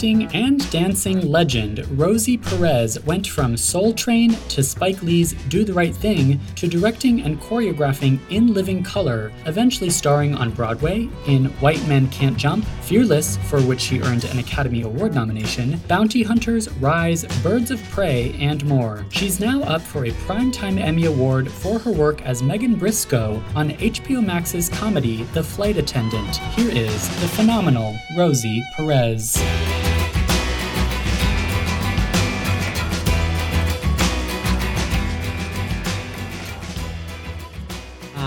Acting 0.00 0.34
and 0.34 0.70
dancing 0.70 1.30
legend 1.30 1.86
Rosie 1.90 2.38
Perez 2.38 2.98
went 3.04 3.26
from 3.26 3.54
Soul 3.54 3.92
Train 3.92 4.30
to 4.48 4.62
Spike 4.62 5.02
Lee's 5.02 5.34
Do 5.50 5.62
the 5.62 5.74
Right 5.74 5.94
Thing 5.94 6.40
to 6.56 6.66
directing 6.66 7.20
and 7.20 7.38
choreographing 7.38 8.18
In 8.30 8.54
Living 8.54 8.82
Color, 8.82 9.30
eventually 9.44 9.90
starring 9.90 10.34
on 10.34 10.52
Broadway 10.52 11.10
in 11.26 11.50
White 11.60 11.86
Men 11.86 12.08
Can't 12.08 12.38
Jump, 12.38 12.64
Fearless, 12.80 13.36
for 13.50 13.60
which 13.60 13.82
she 13.82 14.00
earned 14.00 14.24
an 14.24 14.38
Academy 14.38 14.80
Award 14.84 15.14
nomination, 15.14 15.78
Bounty 15.86 16.22
Hunters, 16.22 16.70
Rise, 16.76 17.26
Birds 17.42 17.70
of 17.70 17.82
Prey, 17.90 18.34
and 18.40 18.64
more. 18.64 19.04
She's 19.10 19.38
now 19.38 19.60
up 19.64 19.82
for 19.82 20.06
a 20.06 20.12
Primetime 20.12 20.80
Emmy 20.80 21.04
Award 21.04 21.52
for 21.52 21.78
her 21.78 21.92
work 21.92 22.22
as 22.22 22.42
Megan 22.42 22.74
Briscoe 22.74 23.42
on 23.54 23.72
HBO 23.72 24.24
Max's 24.24 24.70
comedy 24.70 25.24
The 25.34 25.44
Flight 25.44 25.76
Attendant. 25.76 26.36
Here 26.56 26.70
is 26.70 27.06
the 27.20 27.28
phenomenal 27.28 27.94
Rosie 28.16 28.64
Perez. 28.74 29.36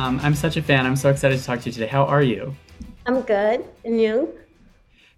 Um, 0.03 0.19
I'm 0.21 0.35
such 0.35 0.57
a 0.57 0.61
fan. 0.61 0.85
I'm 0.85 0.97
so 0.97 1.09
excited 1.09 1.39
to 1.39 1.45
talk 1.45 1.61
to 1.61 1.67
you 1.67 1.71
today. 1.71 1.87
How 1.87 2.03
are 2.03 2.21
you? 2.21 2.53
I'm 3.05 3.21
good. 3.21 3.63
And 3.85 4.01
you? 4.01 4.37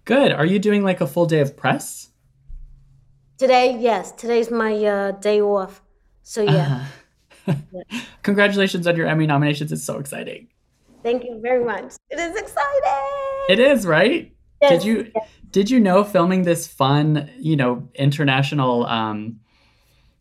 Good. 0.04 0.30
Are 0.30 0.46
you 0.46 0.60
doing 0.60 0.84
like 0.84 1.00
a 1.00 1.08
full 1.08 1.26
day 1.26 1.40
of 1.40 1.56
press? 1.56 2.10
Today, 3.36 3.76
yes. 3.80 4.12
Today's 4.12 4.48
my 4.48 4.72
uh, 4.84 5.10
day 5.10 5.40
off. 5.40 5.82
So, 6.22 6.42
yeah. 6.42 6.86
Uh, 7.48 7.54
Congratulations 8.22 8.86
on 8.86 8.94
your 8.94 9.08
Emmy 9.08 9.26
nominations. 9.26 9.72
It's 9.72 9.82
so 9.82 9.98
exciting. 9.98 10.46
Thank 11.02 11.24
you 11.24 11.40
very 11.42 11.64
much. 11.64 11.94
It 12.08 12.20
is 12.20 12.36
exciting. 12.36 13.46
It 13.48 13.58
is, 13.58 13.84
right? 13.84 14.32
Yes, 14.62 14.70
Did 14.70 14.84
you 14.84 15.10
yes. 15.16 15.28
did 15.50 15.68
you 15.68 15.80
know 15.80 16.04
filming 16.04 16.44
this 16.44 16.68
fun, 16.68 17.28
you 17.38 17.56
know, 17.56 17.88
international 17.96 18.86
um 18.86 19.40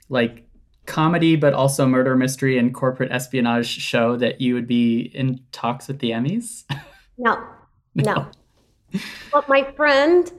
like 0.09 0.44
comedy 0.85 1.35
but 1.35 1.53
also 1.53 1.85
murder 1.87 2.15
mystery 2.15 2.57
and 2.57 2.73
corporate 2.73 3.11
espionage 3.11 3.67
show 3.67 4.15
that 4.17 4.39
you 4.41 4.53
would 4.53 4.67
be 4.67 5.11
in 5.13 5.39
talks 5.51 5.87
with 5.87 5.99
the 5.99 6.11
Emmys? 6.11 6.63
No, 7.17 7.41
no. 7.95 8.27
but 9.31 9.47
my 9.47 9.63
friend, 9.77 10.29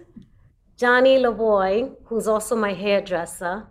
Johnny 0.76 1.16
Lavoy, 1.18 1.90
who's 2.04 2.28
also 2.28 2.54
my 2.54 2.74
hairdresser, 2.74 3.66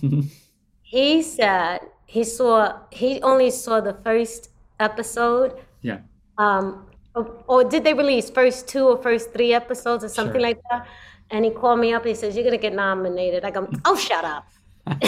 he 0.82 1.22
said 1.22 1.80
he 2.06 2.24
saw, 2.24 2.78
he 2.90 3.20
only 3.22 3.50
saw 3.50 3.80
the 3.82 3.92
first 4.04 4.48
episode. 4.80 5.52
yeah. 5.82 5.98
Um, 6.38 6.86
or, 7.14 7.44
or 7.46 7.64
did 7.64 7.84
they 7.84 7.92
release 7.94 8.30
first 8.30 8.68
two 8.68 8.86
or 8.88 8.96
first 9.02 9.32
three 9.34 9.52
episodes 9.52 10.02
or 10.04 10.08
something 10.08 10.34
Sure. 10.40 10.48
like 10.48 10.60
that? 10.70 10.86
And 11.30 11.44
he 11.44 11.50
called 11.50 11.80
me 11.80 11.92
up. 11.92 12.02
And 12.02 12.08
he 12.10 12.14
says, 12.14 12.36
"You're 12.36 12.44
gonna 12.44 12.56
get 12.56 12.72
nominated." 12.74 13.44
I 13.44 13.50
go, 13.50 13.68
"Oh, 13.84 13.96
shut 13.96 14.24
up." 14.24 14.46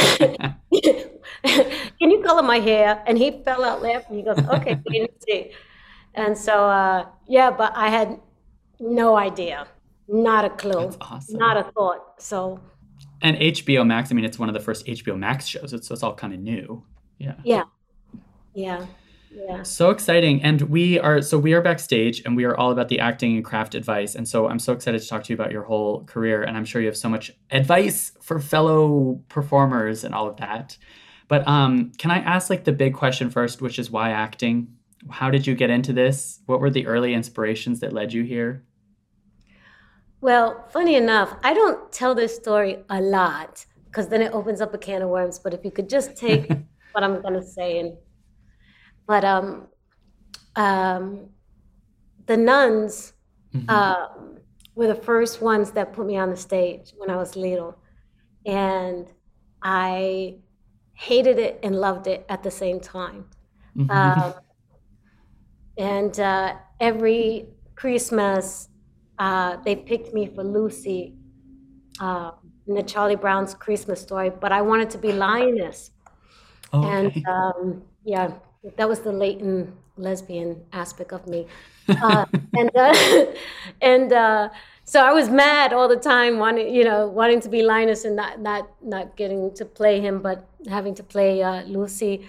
Can 1.99 2.11
you 2.11 2.23
color 2.23 2.43
my 2.43 2.59
hair? 2.59 3.03
And 3.07 3.17
he 3.17 3.43
fell 3.45 3.65
out 3.65 3.83
laughing. 3.83 4.17
He 4.17 4.23
goes, 4.23 4.39
"Okay, 4.39 4.81
wait 4.87 5.01
and 5.03 5.23
see." 5.27 5.53
And 6.15 6.37
so, 6.37 6.69
uh, 6.69 7.07
yeah, 7.29 7.51
but 7.51 7.73
I 7.77 7.89
had 7.89 8.19
no 8.81 9.17
idea, 9.17 9.69
not 10.09 10.45
a 10.45 10.51
clue, 10.51 10.91
awesome. 11.01 11.39
not 11.39 11.57
a 11.57 11.65
thought. 11.73 12.21
So, 12.21 12.61
And 13.23 13.37
HBO 13.37 13.87
Max, 13.87 14.11
I 14.11 14.15
mean, 14.15 14.25
it's 14.25 14.39
one 14.39 14.49
of 14.49 14.55
the 14.55 14.61
first 14.61 14.87
HBO 14.87 15.17
Max 15.17 15.47
shows, 15.47 15.71
so 15.71 15.93
it's 15.93 16.03
all 16.03 16.15
kind 16.15 16.35
of 16.35 16.41
new. 16.41 16.83
Yeah. 17.19 17.35
yeah, 17.45 17.65
yeah, 18.55 18.87
yeah. 19.31 19.63
So 19.63 19.91
exciting. 19.91 20.43
And 20.43 20.63
we 20.63 20.99
are 20.99 21.21
so 21.23 21.39
we 21.39 21.53
are 21.53 21.61
backstage 21.61 22.23
and 22.25 22.37
we 22.37 22.45
are 22.45 22.57
all 22.57 22.71
about 22.71 22.89
the 22.89 23.01
acting 23.01 23.37
and 23.37 23.45
craft 23.45 23.75
advice. 23.75 24.15
And 24.15 24.27
so 24.27 24.49
I'm 24.49 24.59
so 24.59 24.73
excited 24.73 25.01
to 25.01 25.09
talk 25.09 25.25
to 25.25 25.33
you 25.33 25.35
about 25.35 25.53
your 25.53 25.65
whole 25.65 26.05
career. 26.05 26.43
And 26.43 26.57
I'm 26.57 26.65
sure 26.65 26.81
you 26.81 26.87
have 26.87 26.97
so 26.97 27.09
much 27.09 27.33
advice 27.51 28.13
for 28.21 28.39
fellow 28.39 29.21
performers 29.29 30.05
and 30.05 30.15
all 30.15 30.29
of 30.29 30.37
that. 30.39 30.77
But 31.29 31.47
um, 31.47 31.93
can 31.99 32.11
I 32.11 32.19
ask 32.19 32.49
like 32.49 32.65
the 32.65 32.73
big 32.73 32.95
question 32.95 33.31
first, 33.31 33.61
which 33.61 33.79
is 33.79 33.91
why 33.91 34.11
acting? 34.11 34.69
How 35.11 35.31
did 35.31 35.47
you 35.47 35.55
get 35.55 35.71
into 35.71 35.93
this? 35.93 36.41
What 36.47 36.61
were 36.61 36.71
the 36.71 36.87
early 36.87 37.15
inspirations 37.15 37.81
that 37.81 37.93
led 37.93 38.13
you 38.13 38.25
here? 38.25 38.65
Well, 40.21 40.67
funny 40.71 40.97
enough, 40.97 41.37
I 41.45 41.55
don't 41.55 41.93
tell 41.93 42.15
this 42.15 42.35
story 42.35 42.79
a 42.89 43.01
lot 43.01 43.65
because 43.87 44.09
then 44.09 44.23
it 44.23 44.33
opens 44.33 44.61
up 44.61 44.75
a 44.75 44.79
can 44.79 45.03
of 45.03 45.11
worms. 45.11 45.39
But 45.39 45.55
if 45.55 45.65
you 45.65 45.71
could 45.71 45.89
just 45.89 46.17
take 46.17 46.49
what 46.93 47.05
I'm 47.05 47.21
going 47.21 47.35
to 47.35 47.43
say 47.43 47.79
and, 47.79 47.97
but 49.09 49.25
um, 49.25 49.67
um, 50.55 51.31
the 52.27 52.37
nuns 52.37 53.15
um, 53.69 54.39
were 54.75 54.87
the 54.87 54.95
first 54.95 55.41
ones 55.41 55.73
that 55.73 55.93
put 55.93 56.07
me 56.07 56.17
on 56.17 56.31
the 56.31 56.37
stage 56.37 56.93
when 56.99 57.11
I 57.11 57.17
was 57.17 57.35
little, 57.35 57.77
and 58.47 59.11
I 59.63 60.37
hated 60.93 61.39
it 61.39 61.59
and 61.63 61.75
loved 61.75 62.07
it 62.07 62.25
at 62.29 62.43
the 62.43 62.51
same 62.51 62.79
time. 62.81 63.25
Um, 63.91 64.35
and 65.79 66.21
uh, 66.21 66.57
every 66.81 67.49
Christmas, 67.77 68.69
uh, 69.19 69.57
they 69.65 69.77
picked 69.77 70.13
me 70.13 70.27
for 70.27 70.45
Lucy 70.45 71.15
uh, 72.01 72.33
in 72.67 72.75
the 72.75 72.83
Charlie 72.83 73.17
Brown's 73.17 73.55
Christmas 73.55 74.01
story, 74.01 74.31
but 74.31 74.53
I 74.53 74.61
wanted 74.61 74.91
to 74.91 74.99
be 74.99 75.13
Linus. 75.13 75.93
Oh, 76.73 76.85
And 76.85 77.25
um, 77.27 77.83
yeah, 78.05 78.33
that 78.77 78.89
was 78.89 79.01
the 79.01 79.13
latent 79.13 79.75
lesbian 79.97 80.63
aspect 80.73 81.13
of 81.13 81.27
me. 81.27 81.47
Uh, 82.03 82.27
and 82.55 82.71
uh, 82.77 83.27
and 83.81 84.13
uh, 84.13 84.51
so 84.85 85.03
I 85.03 85.15
was 85.15 85.31
mad 85.31 85.73
all 85.73 85.89
the 85.89 85.97
time, 85.97 86.39
wanting 86.39 86.75
you 86.75 86.85
know 86.85 87.09
wanting 87.09 87.41
to 87.41 87.49
be 87.49 87.63
Linus 87.63 88.05
and 88.05 88.15
not 88.15 88.43
not 88.43 88.69
not 88.83 89.17
getting 89.17 89.55
to 89.55 89.65
play 89.65 89.99
him, 89.99 90.21
but 90.21 90.47
having 90.69 90.95
to 90.97 91.03
play 91.03 91.43
uh, 91.43 91.63
Lucy. 91.63 92.29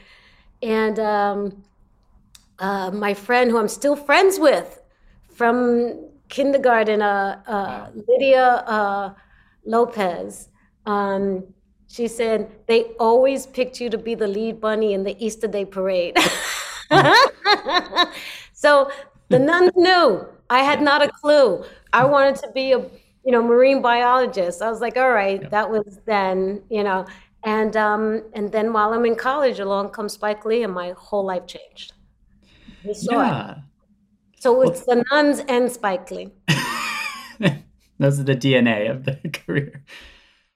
And 0.62 0.98
um, 0.98 1.64
uh, 2.58 2.92
my 2.92 3.14
friend, 3.14 3.52
who 3.52 3.58
I'm 3.58 3.68
still 3.68 3.98
friends 3.98 4.40
with 4.40 4.82
from 5.34 6.08
kindergarten, 6.30 7.02
uh, 7.02 7.42
uh, 7.46 7.90
Lydia 8.08 8.46
uh, 8.46 9.14
Lopez. 9.66 10.48
Um, 10.86 11.54
she 11.90 12.08
said 12.08 12.50
they 12.68 12.84
always 13.00 13.48
picked 13.48 13.82
you 13.82 13.90
to 13.90 13.98
be 13.98 14.16
the 14.16 14.28
lead 14.28 14.62
bunny 14.62 14.94
in 14.94 15.04
the 15.04 15.16
Easter 15.24 15.48
Day 15.48 15.66
parade. 15.66 16.18
so 18.54 18.92
the 19.30 19.40
nuns 19.40 19.72
knew. 19.76 20.26
I 20.52 20.60
had 20.60 20.82
not 20.82 21.04
a 21.04 21.10
clue. 21.10 21.64
I 21.94 22.06
wanted 22.06 22.36
to 22.38 22.52
be 22.54 22.72
a 22.74 22.80
you 23.26 23.32
know 23.32 23.42
marine 23.42 23.82
biologist. 23.82 24.62
I 24.62 24.70
was 24.70 24.82
like, 24.82 24.98
all 24.98 25.12
right, 25.12 25.50
that 25.50 25.70
was 25.70 26.00
then, 26.06 26.62
you 26.70 26.84
know. 26.84 27.06
And 27.44 27.76
um, 27.76 28.24
and 28.34 28.52
then 28.52 28.72
while 28.72 28.94
I'm 28.94 29.06
in 29.06 29.16
college, 29.16 29.60
along 29.60 29.90
comes 29.90 30.14
Spike 30.14 30.46
Lee, 30.46 30.64
and 30.64 30.74
my 30.74 30.94
whole 30.98 31.26
life 31.26 31.48
changed. 31.48 31.94
We 32.84 32.94
saw 32.94 33.12
it. 33.12 33.16
yeah. 33.16 33.56
So 34.40 34.62
it's 34.62 34.86
the 34.86 35.04
nuns 35.12 35.42
and 35.50 35.72
Spike 35.72 36.12
Lee. 36.12 36.30
Those 38.00 38.20
are 38.20 38.24
the 38.24 38.36
DNA 38.36 38.90
of 38.90 39.06
the 39.06 39.18
career. 39.34 39.84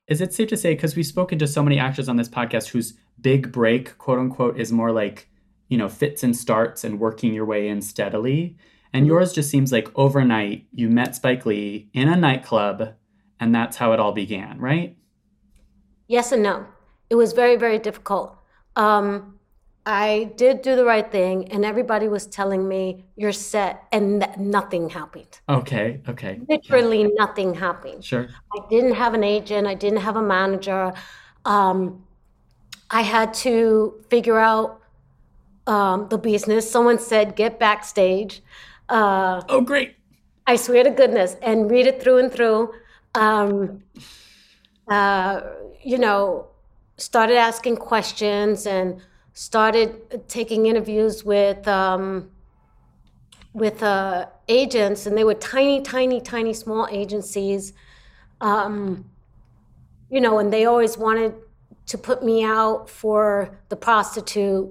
Is 0.07 0.21
it 0.21 0.33
safe 0.33 0.49
to 0.49 0.57
say, 0.57 0.73
because 0.73 0.95
we've 0.95 1.05
spoken 1.05 1.39
to 1.39 1.47
so 1.47 1.63
many 1.63 1.79
actors 1.79 2.09
on 2.09 2.17
this 2.17 2.29
podcast 2.29 2.69
whose 2.69 2.93
big 3.21 3.51
break, 3.51 3.97
quote 3.97 4.19
unquote, 4.19 4.59
is 4.59 4.71
more 4.71 4.91
like, 4.91 5.29
you 5.69 5.77
know, 5.77 5.87
fits 5.87 6.23
and 6.23 6.35
starts 6.35 6.83
and 6.83 6.99
working 6.99 7.33
your 7.33 7.45
way 7.45 7.69
in 7.69 7.81
steadily. 7.81 8.57
And 8.91 9.07
yours 9.07 9.33
just 9.33 9.49
seems 9.49 9.71
like 9.71 9.89
overnight 9.95 10.67
you 10.71 10.89
met 10.89 11.15
Spike 11.15 11.45
Lee 11.45 11.89
in 11.93 12.09
a 12.09 12.15
nightclub 12.15 12.93
and 13.39 13.53
that's 13.53 13.77
how 13.77 13.91
it 13.93 13.99
all 13.99 14.11
began, 14.11 14.59
right? 14.59 14.97
Yes 16.07 16.31
and 16.31 16.43
no. 16.43 16.65
It 17.09 17.15
was 17.15 17.33
very, 17.33 17.55
very 17.55 17.79
difficult. 17.79 18.37
Um, 18.75 19.32
I 19.85 20.31
did 20.37 20.61
do 20.61 20.75
the 20.75 20.85
right 20.85 21.09
thing, 21.11 21.51
and 21.51 21.65
everybody 21.65 22.07
was 22.07 22.25
telling 22.25 22.67
me, 22.67 23.03
You're 23.15 23.33
set, 23.33 23.83
and 23.91 24.21
th- 24.21 24.37
nothing 24.37 24.89
happened. 24.89 25.39
Okay, 25.49 26.01
okay. 26.07 26.39
Literally 26.47 27.11
nothing 27.15 27.53
happened. 27.53 28.03
Sure. 28.05 28.27
I 28.55 28.67
didn't 28.69 28.95
have 28.95 29.13
an 29.13 29.23
agent, 29.23 29.67
I 29.67 29.73
didn't 29.73 29.99
have 29.99 30.15
a 30.15 30.21
manager. 30.21 30.93
Um, 31.43 32.05
I 32.89 33.01
had 33.01 33.33
to 33.35 34.01
figure 34.09 34.39
out 34.39 34.81
um, 35.67 36.07
the 36.09 36.17
business. 36.17 36.69
Someone 36.69 36.99
said, 36.99 37.35
Get 37.35 37.59
backstage. 37.59 38.41
Uh, 38.87 39.41
oh, 39.49 39.61
great. 39.61 39.95
I 40.47 40.55
swear 40.55 40.83
to 40.83 40.91
goodness, 40.91 41.35
and 41.41 41.69
read 41.69 41.87
it 41.87 42.01
through 42.01 42.19
and 42.19 42.31
through. 42.31 42.73
Um, 43.15 43.83
uh, 44.87 45.41
you 45.83 45.97
know, 45.97 46.47
started 46.97 47.35
asking 47.37 47.77
questions 47.77 48.65
and 48.65 49.01
started 49.33 50.27
taking 50.29 50.65
interviews 50.67 51.23
with 51.23 51.67
um, 51.67 52.29
with 53.53 53.83
uh, 53.83 54.27
agents, 54.47 55.05
and 55.05 55.17
they 55.17 55.23
were 55.23 55.35
tiny, 55.35 55.81
tiny, 55.81 56.21
tiny, 56.21 56.53
small 56.53 56.87
agencies. 56.91 57.73
Um, 58.41 59.05
you 60.09 60.21
know, 60.21 60.39
and 60.39 60.51
they 60.53 60.65
always 60.65 60.97
wanted 60.97 61.33
to 61.87 61.97
put 61.97 62.23
me 62.23 62.43
out 62.43 62.89
for 62.89 63.57
the 63.69 63.75
prostitute, 63.75 64.69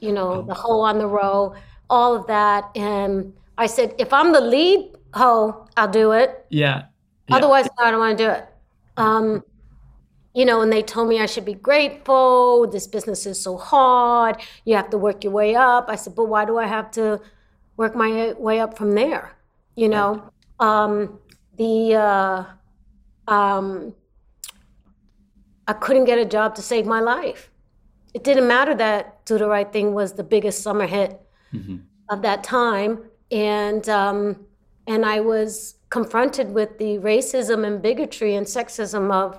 you 0.00 0.12
know, 0.12 0.42
the 0.42 0.54
hoe 0.54 0.80
on 0.80 0.98
the 0.98 1.06
row, 1.06 1.54
all 1.88 2.14
of 2.14 2.26
that. 2.26 2.70
And 2.76 3.32
I 3.56 3.66
said, 3.66 3.94
if 3.98 4.12
I'm 4.12 4.32
the 4.32 4.40
lead 4.40 4.94
hoe, 5.14 5.66
I'll 5.76 5.88
do 5.88 6.12
it. 6.12 6.44
Yeah. 6.50 6.84
yeah. 7.28 7.36
Otherwise, 7.36 7.68
no, 7.78 7.86
I 7.86 7.90
don't 7.90 8.00
want 8.00 8.18
to 8.18 8.24
do 8.24 8.30
it. 8.30 8.48
Um, 8.96 9.44
you 10.34 10.44
know, 10.44 10.60
and 10.60 10.72
they 10.72 10.82
told 10.82 11.08
me 11.08 11.20
I 11.20 11.26
should 11.26 11.44
be 11.44 11.54
grateful. 11.54 12.66
This 12.66 12.86
business 12.86 13.24
is 13.24 13.40
so 13.40 13.56
hard. 13.56 14.36
You 14.64 14.74
have 14.74 14.90
to 14.90 14.98
work 14.98 15.22
your 15.22 15.32
way 15.32 15.54
up. 15.54 15.86
I 15.88 15.94
said, 15.94 16.16
but 16.16 16.24
why 16.24 16.44
do 16.44 16.58
I 16.58 16.66
have 16.66 16.90
to 16.92 17.20
work 17.76 17.94
my 17.94 18.32
way 18.32 18.58
up 18.58 18.76
from 18.76 18.94
there? 18.94 19.32
You 19.76 19.88
know, 19.88 20.30
um, 20.60 21.18
the 21.56 21.94
uh, 21.94 22.44
um, 23.32 23.94
I 25.66 25.72
couldn't 25.72 26.04
get 26.04 26.18
a 26.18 26.24
job 26.24 26.54
to 26.56 26.62
save 26.62 26.84
my 26.84 27.00
life. 27.00 27.50
It 28.12 28.22
didn't 28.22 28.46
matter 28.46 28.74
that 28.74 29.24
"Do 29.24 29.38
the 29.38 29.48
Right 29.48 29.72
Thing" 29.72 29.94
was 29.94 30.12
the 30.12 30.22
biggest 30.22 30.62
summer 30.62 30.86
hit 30.86 31.20
mm-hmm. 31.52 31.78
of 32.08 32.22
that 32.22 32.44
time, 32.44 33.02
and 33.32 33.88
um, 33.88 34.46
and 34.86 35.04
I 35.04 35.20
was 35.20 35.76
confronted 35.90 36.52
with 36.52 36.78
the 36.78 36.98
racism 36.98 37.66
and 37.66 37.80
bigotry 37.82 38.34
and 38.34 38.46
sexism 38.46 39.12
of 39.12 39.38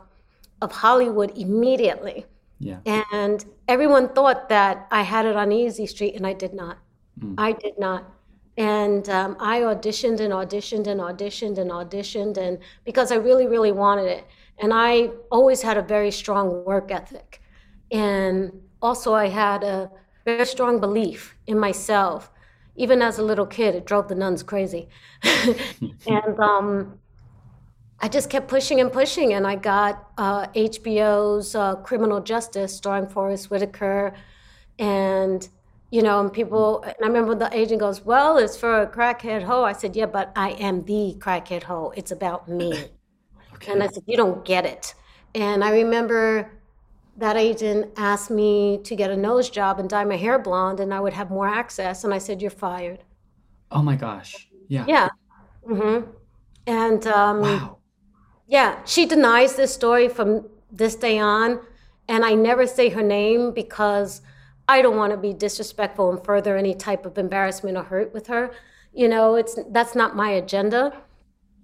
of 0.66 0.72
Hollywood 0.72 1.32
immediately. 1.38 2.26
Yeah. 2.60 2.80
And 3.14 3.46
everyone 3.68 4.10
thought 4.10 4.50
that 4.50 4.88
I 4.92 5.02
had 5.04 5.26
it 5.26 5.36
on 5.36 5.52
Easy 5.52 5.86
Street, 5.86 6.16
and 6.16 6.26
I 6.26 6.34
did 6.34 6.54
not. 6.54 6.78
Mm. 7.20 7.36
I 7.38 7.52
did 7.54 7.78
not. 7.78 8.02
And 8.58 9.08
um, 9.10 9.38
I 9.40 9.60
auditioned 9.60 10.20
and 10.26 10.34
auditioned 10.34 10.88
and 10.88 11.00
auditioned 11.00 11.58
and 11.58 11.70
auditioned, 11.70 12.38
and 12.38 12.58
because 12.84 13.12
I 13.12 13.16
really, 13.16 13.48
really 13.48 13.72
wanted 13.72 14.08
it. 14.08 14.26
And 14.58 14.74
I 14.74 15.10
always 15.30 15.62
had 15.62 15.78
a 15.78 15.82
very 15.82 16.12
strong 16.12 16.64
work 16.66 16.90
ethic. 16.92 17.42
And 17.92 18.52
also, 18.82 19.14
I 19.14 19.28
had 19.28 19.64
a 19.64 19.92
very 20.26 20.46
strong 20.46 20.80
belief 20.80 21.36
in 21.46 21.60
myself. 21.60 22.32
Even 22.78 23.02
as 23.02 23.20
a 23.20 23.24
little 23.24 23.46
kid, 23.46 23.76
it 23.76 23.86
drove 23.86 24.08
the 24.08 24.16
nuns 24.16 24.42
crazy. 24.44 24.90
and 26.08 26.40
um, 26.40 27.00
I 28.00 28.08
just 28.08 28.30
kept 28.30 28.48
pushing 28.48 28.82
and 28.82 28.92
pushing, 28.92 29.34
and 29.34 29.48
I 29.48 29.56
got 29.56 30.12
uh, 30.18 30.48
HBO's 30.48 31.56
uh, 31.56 31.76
Criminal 31.78 32.20
Justice, 32.20 32.76
starring 32.76 33.08
Forest 33.08 33.50
Whitaker, 33.50 34.14
and 34.78 35.48
you 35.92 36.02
know, 36.02 36.20
and 36.20 36.32
people. 36.32 36.84
And 36.84 36.96
I 37.02 37.08
remember 37.08 37.36
the 37.36 37.50
agent 37.58 37.80
goes, 37.80 38.02
"Well, 38.06 38.38
it's 38.38 38.58
for 38.58 38.82
a 38.82 38.88
crackhead 38.88 39.44
hoe." 39.44 39.64
I 39.64 39.72
said, 39.74 39.96
"Yeah, 39.96 40.08
but 40.08 40.32
I 40.36 40.52
am 40.52 40.84
the 40.84 41.16
crackhead 41.20 41.64
hoe. 41.64 41.94
It's 41.96 42.12
about 42.12 42.50
me." 42.50 42.74
okay. 43.54 43.72
And 43.72 43.82
I 43.82 43.88
said, 43.88 44.04
"You 44.06 44.18
don't 44.18 44.44
get 44.44 44.66
it." 44.66 44.94
And 45.34 45.64
I 45.64 45.72
remember 45.72 46.52
that 47.18 47.38
agent 47.38 47.94
asked 47.96 48.30
me 48.30 48.80
to 48.84 48.96
get 48.96 49.10
a 49.10 49.16
nose 49.16 49.50
job 49.50 49.80
and 49.80 49.90
dye 49.90 50.04
my 50.04 50.18
hair 50.18 50.38
blonde, 50.38 50.82
and 50.82 50.94
I 50.94 51.00
would 51.00 51.14
have 51.14 51.32
more 51.32 51.48
access. 51.48 52.04
And 52.04 52.14
I 52.14 52.18
said, 52.18 52.42
"You're 52.42 52.52
fired." 52.52 53.06
Oh 53.72 53.82
my 53.82 53.96
gosh! 53.96 54.50
Yeah. 54.68 54.86
Yeah. 54.86 55.10
Mm-hmm. 55.66 56.12
And 56.68 57.08
um, 57.08 57.42
wow 57.42 57.78
yeah, 58.48 58.84
she 58.86 59.06
denies 59.06 59.56
this 59.56 59.74
story 59.74 60.08
from 60.08 60.48
this 60.72 60.96
day 60.96 61.20
on. 61.20 61.60
And 62.08 62.24
I 62.24 62.36
never 62.36 62.68
say 62.68 62.90
her 62.90 63.02
name 63.02 63.52
because 63.52 64.22
I 64.68 64.82
don't 64.82 64.98
want 64.98 65.12
to 65.12 65.18
be 65.18 65.34
disrespectful 65.34 66.12
and 66.12 66.24
further 66.24 66.58
any 66.58 66.76
type 66.76 67.06
of 67.06 67.18
embarrassment 67.18 67.78
or 67.78 67.84
hurt 67.84 68.14
with 68.14 68.28
her. 68.28 68.52
You 68.94 69.08
know, 69.08 69.36
it's 69.36 69.58
that's 69.72 69.96
not 69.96 70.16
my 70.16 70.30
agenda. 70.30 70.94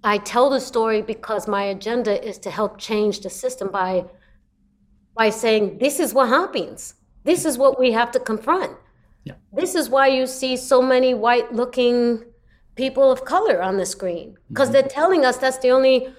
I 0.04 0.18
tell 0.18 0.50
the 0.50 0.60
story 0.60 1.00
because 1.00 1.46
my 1.46 1.64
agenda 1.64 2.22
is 2.26 2.38
to 2.38 2.50
help 2.50 2.78
change 2.78 3.20
the 3.20 3.30
system 3.30 3.70
by 3.70 4.04
by 5.16 5.30
saying 5.30 5.78
this 5.78 6.00
is 6.00 6.12
what 6.12 6.28
happens. 6.28 6.94
This 7.24 7.44
is 7.44 7.56
what 7.56 7.78
we 7.78 7.92
have 7.92 8.10
to 8.12 8.20
confront. 8.20 8.76
Yeah. 9.24 9.34
This 9.52 9.76
is 9.76 9.88
why 9.88 10.08
you 10.08 10.26
see 10.26 10.56
so 10.56 10.82
many 10.82 11.14
white 11.14 11.52
looking 11.52 12.24
people 12.74 13.12
of 13.12 13.24
color 13.24 13.62
on 13.62 13.76
the 13.76 13.86
screen 13.86 14.36
because 14.48 14.68
mm-hmm. 14.68 14.72
they're 14.72 14.88
telling 14.88 15.24
us 15.24 15.36
that's 15.36 15.58
the 15.58 15.70
only 15.70 16.12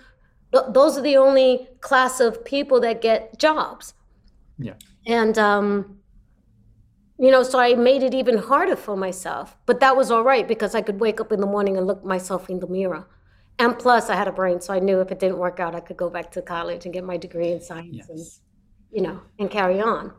those 0.69 0.97
are 0.97 1.01
the 1.01 1.17
only 1.17 1.67
class 1.81 2.19
of 2.19 2.45
people 2.45 2.79
that 2.81 3.01
get 3.01 3.39
jobs. 3.39 3.93
Yeah. 4.57 4.75
And 5.05 5.37
um, 5.37 5.99
you 7.19 7.31
know, 7.31 7.43
so 7.43 7.59
I 7.59 7.75
made 7.75 8.03
it 8.03 8.13
even 8.13 8.37
harder 8.37 8.75
for 8.75 8.95
myself. 8.95 9.55
But 9.65 9.79
that 9.79 9.95
was 9.95 10.11
all 10.11 10.23
right 10.23 10.47
because 10.47 10.75
I 10.75 10.81
could 10.81 10.99
wake 10.99 11.19
up 11.19 11.31
in 11.31 11.39
the 11.39 11.47
morning 11.47 11.77
and 11.77 11.87
look 11.87 12.03
myself 12.03 12.49
in 12.49 12.59
the 12.59 12.67
mirror. 12.67 13.07
And 13.59 13.77
plus, 13.77 14.09
I 14.09 14.15
had 14.15 14.27
a 14.27 14.31
brain, 14.31 14.61
so 14.61 14.73
I 14.73 14.79
knew 14.79 14.99
if 14.99 15.11
it 15.11 15.19
didn't 15.19 15.37
work 15.37 15.59
out, 15.59 15.75
I 15.75 15.79
could 15.79 15.97
go 15.97 16.09
back 16.09 16.31
to 16.31 16.41
college 16.41 16.85
and 16.85 16.93
get 16.93 17.03
my 17.03 17.17
degree 17.17 17.51
in 17.51 17.61
science, 17.61 17.95
yes. 17.95 18.09
and 18.09 18.19
you 18.91 19.01
know, 19.01 19.21
and 19.37 19.49
carry 19.49 19.79
on. 19.79 20.11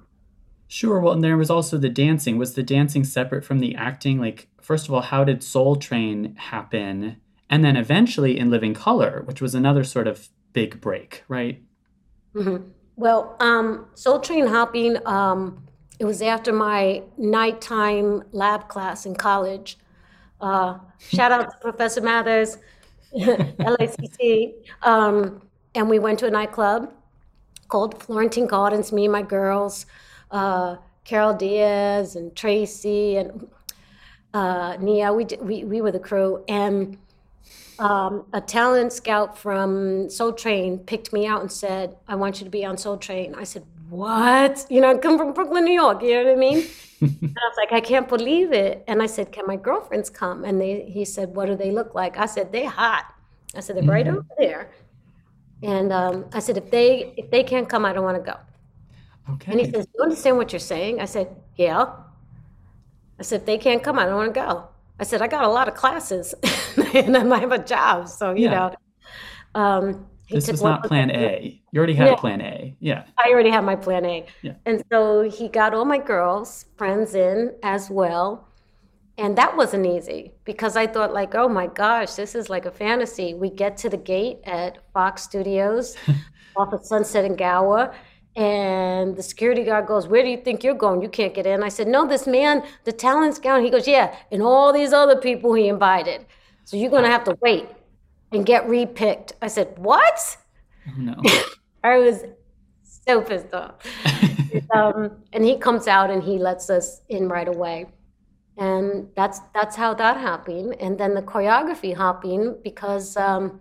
Sure. 0.68 1.00
Well, 1.00 1.12
and 1.12 1.22
there 1.22 1.36
was 1.36 1.50
also 1.50 1.76
the 1.76 1.88
dancing. 1.88 2.38
Was 2.38 2.54
the 2.54 2.62
dancing 2.62 3.04
separate 3.04 3.44
from 3.44 3.58
the 3.58 3.74
acting? 3.74 4.20
Like, 4.20 4.48
first 4.60 4.86
of 4.86 4.94
all, 4.94 5.02
how 5.02 5.24
did 5.24 5.42
Soul 5.42 5.76
Train 5.76 6.36
happen? 6.36 7.20
And 7.50 7.64
then 7.64 7.76
eventually 7.76 8.38
in 8.38 8.50
Living 8.50 8.74
Color, 8.74 9.22
which 9.24 9.40
was 9.40 9.54
another 9.54 9.84
sort 9.84 10.06
of 10.06 10.28
big 10.52 10.80
break, 10.80 11.24
right? 11.28 11.62
Mm-hmm. 12.34 12.68
Well, 12.96 13.36
um, 13.40 13.86
Soul 13.94 14.20
Train 14.20 14.46
hopping, 14.46 14.96
um, 15.06 15.64
it 15.98 16.04
was 16.04 16.22
after 16.22 16.52
my 16.52 17.02
nighttime 17.16 18.22
lab 18.32 18.68
class 18.68 19.06
in 19.06 19.14
college. 19.14 19.78
Uh, 20.40 20.78
shout 20.98 21.32
out 21.32 21.50
to 21.50 21.56
Professor 21.60 22.00
Mathers, 22.00 22.58
LACC. 23.14 24.54
Um, 24.82 25.42
and 25.74 25.88
we 25.88 25.98
went 25.98 26.18
to 26.20 26.26
a 26.26 26.30
nightclub 26.30 26.92
called 27.68 28.02
Florentine 28.02 28.46
Gardens, 28.46 28.92
me 28.92 29.04
and 29.04 29.12
my 29.12 29.22
girls, 29.22 29.86
uh, 30.30 30.76
Carol 31.04 31.34
Diaz 31.34 32.16
and 32.16 32.34
Tracy 32.34 33.16
and 33.16 33.48
uh, 34.32 34.76
Nia. 34.80 35.12
We, 35.12 35.26
we, 35.40 35.64
we 35.64 35.80
were 35.80 35.92
the 35.92 35.98
crew. 35.98 36.44
And 36.48 36.98
um, 37.78 38.26
a 38.32 38.40
talent 38.40 38.92
scout 38.92 39.36
from 39.38 40.08
Soul 40.10 40.32
Train 40.32 40.78
picked 40.78 41.12
me 41.12 41.26
out 41.26 41.40
and 41.40 41.50
said, 41.50 41.96
I 42.08 42.14
want 42.14 42.40
you 42.40 42.44
to 42.44 42.50
be 42.50 42.64
on 42.64 42.76
Soul 42.76 42.96
Train. 42.96 43.34
I 43.34 43.44
said, 43.44 43.64
What? 43.88 44.66
You 44.68 44.80
know, 44.80 44.90
I 44.90 44.98
come 44.98 45.18
from 45.18 45.32
Brooklyn, 45.32 45.64
New 45.64 45.72
York, 45.72 46.02
you 46.02 46.14
know 46.14 46.24
what 46.24 46.32
I 46.32 46.36
mean? 46.36 46.66
and 47.00 47.18
I 47.22 47.48
was 47.48 47.56
like, 47.56 47.72
I 47.72 47.80
can't 47.80 48.08
believe 48.08 48.52
it. 48.52 48.84
And 48.86 49.02
I 49.02 49.06
said, 49.06 49.32
Can 49.32 49.46
my 49.46 49.56
girlfriends 49.56 50.10
come? 50.10 50.44
And 50.44 50.60
they, 50.60 50.82
he 50.82 51.04
said, 51.04 51.34
What 51.34 51.46
do 51.46 51.56
they 51.56 51.70
look 51.70 51.94
like? 51.94 52.16
I 52.18 52.26
said, 52.26 52.52
They're 52.52 52.68
hot. 52.68 53.06
I 53.54 53.60
said, 53.60 53.76
They're 53.76 53.82
mm-hmm. 53.82 53.90
right 53.90 54.08
over 54.08 54.26
there. 54.38 54.70
And 55.62 55.92
um, 55.92 56.26
I 56.32 56.40
said, 56.40 56.58
if 56.58 56.70
they 56.70 57.14
if 57.16 57.30
they 57.30 57.42
can't 57.42 57.68
come, 57.68 57.84
I 57.84 57.92
don't 57.92 58.04
want 58.04 58.22
to 58.22 58.30
go. 58.32 58.38
Okay. 59.34 59.52
And 59.52 59.60
he 59.60 59.70
says, 59.70 59.86
You 59.94 60.02
understand 60.02 60.36
what 60.36 60.52
you're 60.52 60.60
saying? 60.60 61.00
I 61.00 61.06
said, 61.06 61.34
Yeah. 61.56 61.90
I 63.18 63.22
said, 63.22 63.40
if 63.40 63.46
they 63.46 63.58
can't 63.58 63.82
come, 63.82 63.98
I 63.98 64.06
don't 64.06 64.16
want 64.16 64.34
to 64.34 64.40
go. 64.40 64.68
I 64.98 65.04
said, 65.04 65.22
I 65.22 65.26
got 65.26 65.44
a 65.44 65.48
lot 65.48 65.68
of 65.68 65.74
classes 65.74 66.34
and 66.94 67.16
I 67.16 67.38
have 67.38 67.52
a 67.52 67.62
job. 67.62 68.08
So, 68.08 68.32
you 68.32 68.44
yeah. 68.44 68.50
know. 68.50 68.74
Um, 69.60 70.06
this 70.30 70.50
was 70.50 70.62
not 70.62 70.84
plan 70.84 71.10
A. 71.10 71.60
You 71.70 71.78
already 71.78 71.94
had 71.94 72.06
yeah. 72.06 72.12
a 72.14 72.16
plan 72.16 72.40
A. 72.40 72.74
Yeah. 72.80 73.04
I 73.18 73.30
already 73.30 73.50
had 73.50 73.62
my 73.62 73.76
plan 73.76 74.04
A. 74.04 74.26
Yeah. 74.42 74.54
And 74.64 74.82
so 74.90 75.22
he 75.22 75.48
got 75.48 75.74
all 75.74 75.84
my 75.84 75.98
girls, 75.98 76.66
friends 76.76 77.14
in 77.14 77.54
as 77.62 77.90
well. 77.90 78.48
And 79.16 79.36
that 79.38 79.56
wasn't 79.56 79.86
easy 79.86 80.32
because 80.44 80.76
I 80.76 80.86
thought 80.86 81.12
like, 81.12 81.34
oh 81.34 81.48
my 81.48 81.68
gosh, 81.68 82.14
this 82.14 82.34
is 82.34 82.48
like 82.48 82.66
a 82.66 82.70
fantasy. 82.70 83.34
We 83.34 83.50
get 83.50 83.76
to 83.78 83.88
the 83.88 83.96
gate 83.96 84.38
at 84.44 84.78
Fox 84.92 85.22
Studios 85.22 85.96
off 86.56 86.72
of 86.72 86.84
Sunset 86.84 87.24
and 87.24 87.38
Gower, 87.38 87.94
and 88.36 89.16
the 89.16 89.22
security 89.22 89.62
guard 89.62 89.86
goes, 89.86 90.08
Where 90.08 90.22
do 90.22 90.28
you 90.28 90.38
think 90.38 90.64
you're 90.64 90.74
going? 90.74 91.00
You 91.02 91.08
can't 91.08 91.32
get 91.34 91.46
in. 91.46 91.62
I 91.62 91.68
said, 91.68 91.86
No, 91.86 92.06
this 92.06 92.26
man, 92.26 92.64
the 92.84 92.92
talent's 92.92 93.38
gone. 93.38 93.62
He 93.62 93.70
goes, 93.70 93.86
Yeah, 93.86 94.14
and 94.32 94.42
all 94.42 94.72
these 94.72 94.92
other 94.92 95.16
people 95.16 95.54
he 95.54 95.68
invited. 95.68 96.26
So 96.64 96.76
you're 96.76 96.90
gonna 96.90 97.10
have 97.10 97.24
to 97.24 97.38
wait 97.40 97.68
and 98.32 98.44
get 98.44 98.66
repicked. 98.66 99.32
I 99.40 99.46
said, 99.46 99.78
What? 99.78 100.36
Oh, 100.88 100.92
no. 100.98 101.14
I 101.84 101.98
was 101.98 102.24
so 102.82 103.20
pissed 103.20 103.54
off. 103.54 103.74
um, 104.74 105.22
and 105.32 105.44
he 105.44 105.56
comes 105.56 105.86
out 105.86 106.10
and 106.10 106.22
he 106.22 106.38
lets 106.38 106.70
us 106.70 107.02
in 107.08 107.28
right 107.28 107.48
away. 107.48 107.86
And 108.56 109.08
that's 109.14 109.40
that's 109.52 109.76
how 109.76 109.94
that 109.94 110.16
happened. 110.16 110.76
And 110.80 110.98
then 110.98 111.14
the 111.14 111.22
choreography 111.22 111.96
happened 111.96 112.62
because 112.64 113.16
um, 113.16 113.60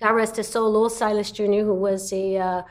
God 0.00 0.10
rest 0.10 0.36
his 0.36 0.48
soul, 0.48 0.88
Silas 0.88 1.30
Jr., 1.30 1.62
who 1.64 1.74
was 1.74 2.10
the 2.10 2.38
uh, 2.38 2.62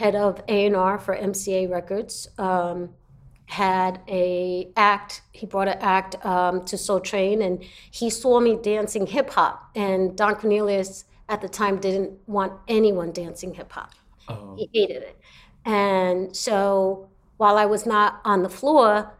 head 0.00 0.16
of 0.16 0.42
A&R 0.48 0.98
for 0.98 1.14
MCA 1.14 1.70
Records, 1.70 2.26
um, 2.38 2.88
had 3.44 4.00
a 4.08 4.70
act. 4.74 5.20
He 5.32 5.44
brought 5.44 5.68
an 5.68 5.76
act 5.80 6.24
um, 6.24 6.64
to 6.64 6.78
Soul 6.78 7.00
Train, 7.00 7.42
and 7.42 7.62
he 7.90 8.08
saw 8.08 8.40
me 8.40 8.56
dancing 8.56 9.06
hip 9.06 9.28
hop. 9.28 9.70
And 9.76 10.16
Don 10.16 10.36
Cornelius 10.36 11.04
at 11.28 11.42
the 11.42 11.48
time 11.48 11.78
didn't 11.78 12.12
want 12.26 12.54
anyone 12.66 13.12
dancing 13.12 13.52
hip 13.52 13.70
hop. 13.72 13.92
Oh. 14.28 14.56
He 14.56 14.70
hated 14.72 15.02
it. 15.02 15.20
And 15.66 16.34
so 16.34 17.10
while 17.36 17.58
I 17.58 17.66
was 17.66 17.84
not 17.84 18.22
on 18.24 18.42
the 18.42 18.48
floor 18.48 19.12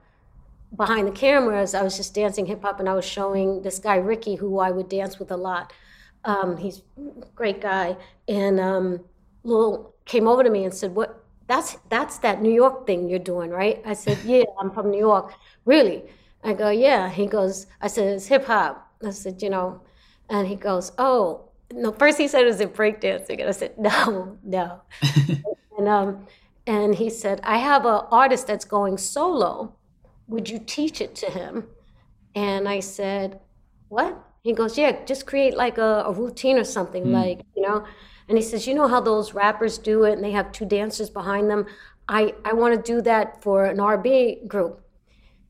behind 0.75 1.07
the 1.09 1.13
cameras, 1.13 1.75
I 1.75 1.83
was 1.83 1.95
just 1.95 2.15
dancing 2.15 2.47
hip 2.47 2.63
hop 2.63 2.81
and 2.81 2.89
I 2.89 2.95
was 2.95 3.05
showing 3.05 3.61
this 3.61 3.79
guy, 3.79 3.97
Ricky, 3.97 4.37
who 4.37 4.61
I 4.61 4.71
would 4.71 4.89
dance 4.89 5.19
with 5.19 5.31
a 5.31 5.37
lot. 5.37 5.75
Um, 6.25 6.57
he's 6.57 6.81
a 6.99 7.27
great 7.35 7.61
guy. 7.61 7.99
And 8.29 8.59
um, 8.59 9.01
Lil 9.45 9.90
came 10.05 10.27
over 10.29 10.43
to 10.43 10.51
me 10.51 10.65
and 10.65 10.75
said, 10.75 10.95
What? 10.95 11.25
That's 11.47 11.77
that's 11.89 12.19
that 12.19 12.43
New 12.43 12.53
York 12.53 12.87
thing 12.87 13.09
you're 13.09 13.19
doing, 13.19 13.51
right? 13.51 13.83
I 13.85 13.95
said, 13.95 14.19
Yeah, 14.25 14.45
I'm 14.61 14.71
from 14.71 14.91
New 14.91 14.99
York. 14.99 15.33
Really? 15.65 16.05
I 16.45 16.53
go, 16.55 16.71
Yeah. 16.71 17.09
He 17.11 17.27
goes, 17.27 17.67
I 17.81 17.89
said, 17.89 18.15
It's 18.15 18.27
hip 18.27 18.45
hop. 18.45 18.93
I 19.05 19.11
said, 19.11 19.43
You 19.43 19.51
know, 19.51 19.81
and 20.29 20.47
he 20.47 20.57
goes, 20.57 20.93
Oh, 20.99 21.49
no. 21.73 21.93
First 21.93 22.19
he 22.19 22.29
said 22.29 22.43
it 22.43 22.47
was 22.47 22.61
in 22.61 22.71
breakdancing, 22.71 23.41
and 23.41 23.49
I 23.49 23.53
said, 23.53 23.79
No, 23.79 24.39
no. 24.45 24.83
and 25.79 25.89
um, 25.89 26.27
and 26.67 26.95
he 26.95 27.11
said, 27.11 27.41
I 27.43 27.59
have 27.59 27.85
an 27.85 28.03
artist 28.11 28.47
that's 28.47 28.65
going 28.65 28.99
solo. 28.99 29.75
Would 30.29 30.49
you 30.49 30.61
teach 30.61 31.01
it 31.01 31.15
to 31.17 31.27
him? 31.27 31.67
And 32.35 32.69
I 32.69 32.81
said, 32.81 33.41
What? 33.89 34.17
He 34.43 34.53
goes, 34.53 34.79
Yeah, 34.79 35.05
just 35.05 35.27
create 35.27 35.57
like 35.57 35.79
a, 35.79 36.05
a 36.07 36.13
routine 36.13 36.59
or 36.59 36.65
something, 36.65 37.11
like, 37.11 37.41
you 37.57 37.63
know. 37.63 37.85
And 38.31 38.39
he 38.39 38.45
says, 38.45 38.65
You 38.65 38.75
know 38.75 38.87
how 38.87 39.01
those 39.01 39.35
rappers 39.35 39.77
do 39.77 40.05
it 40.05 40.13
and 40.13 40.25
they 40.25 40.31
have 40.31 40.53
two 40.53 40.65
dancers 40.65 41.11
behind 41.11 41.51
them? 41.51 41.67
I, 42.09 42.33
I 42.45 42.53
want 42.53 42.75
to 42.77 42.81
do 42.81 43.03
that 43.03 43.43
for 43.43 43.65
an 43.65 43.81
R&B 43.81 44.43
group, 44.47 44.81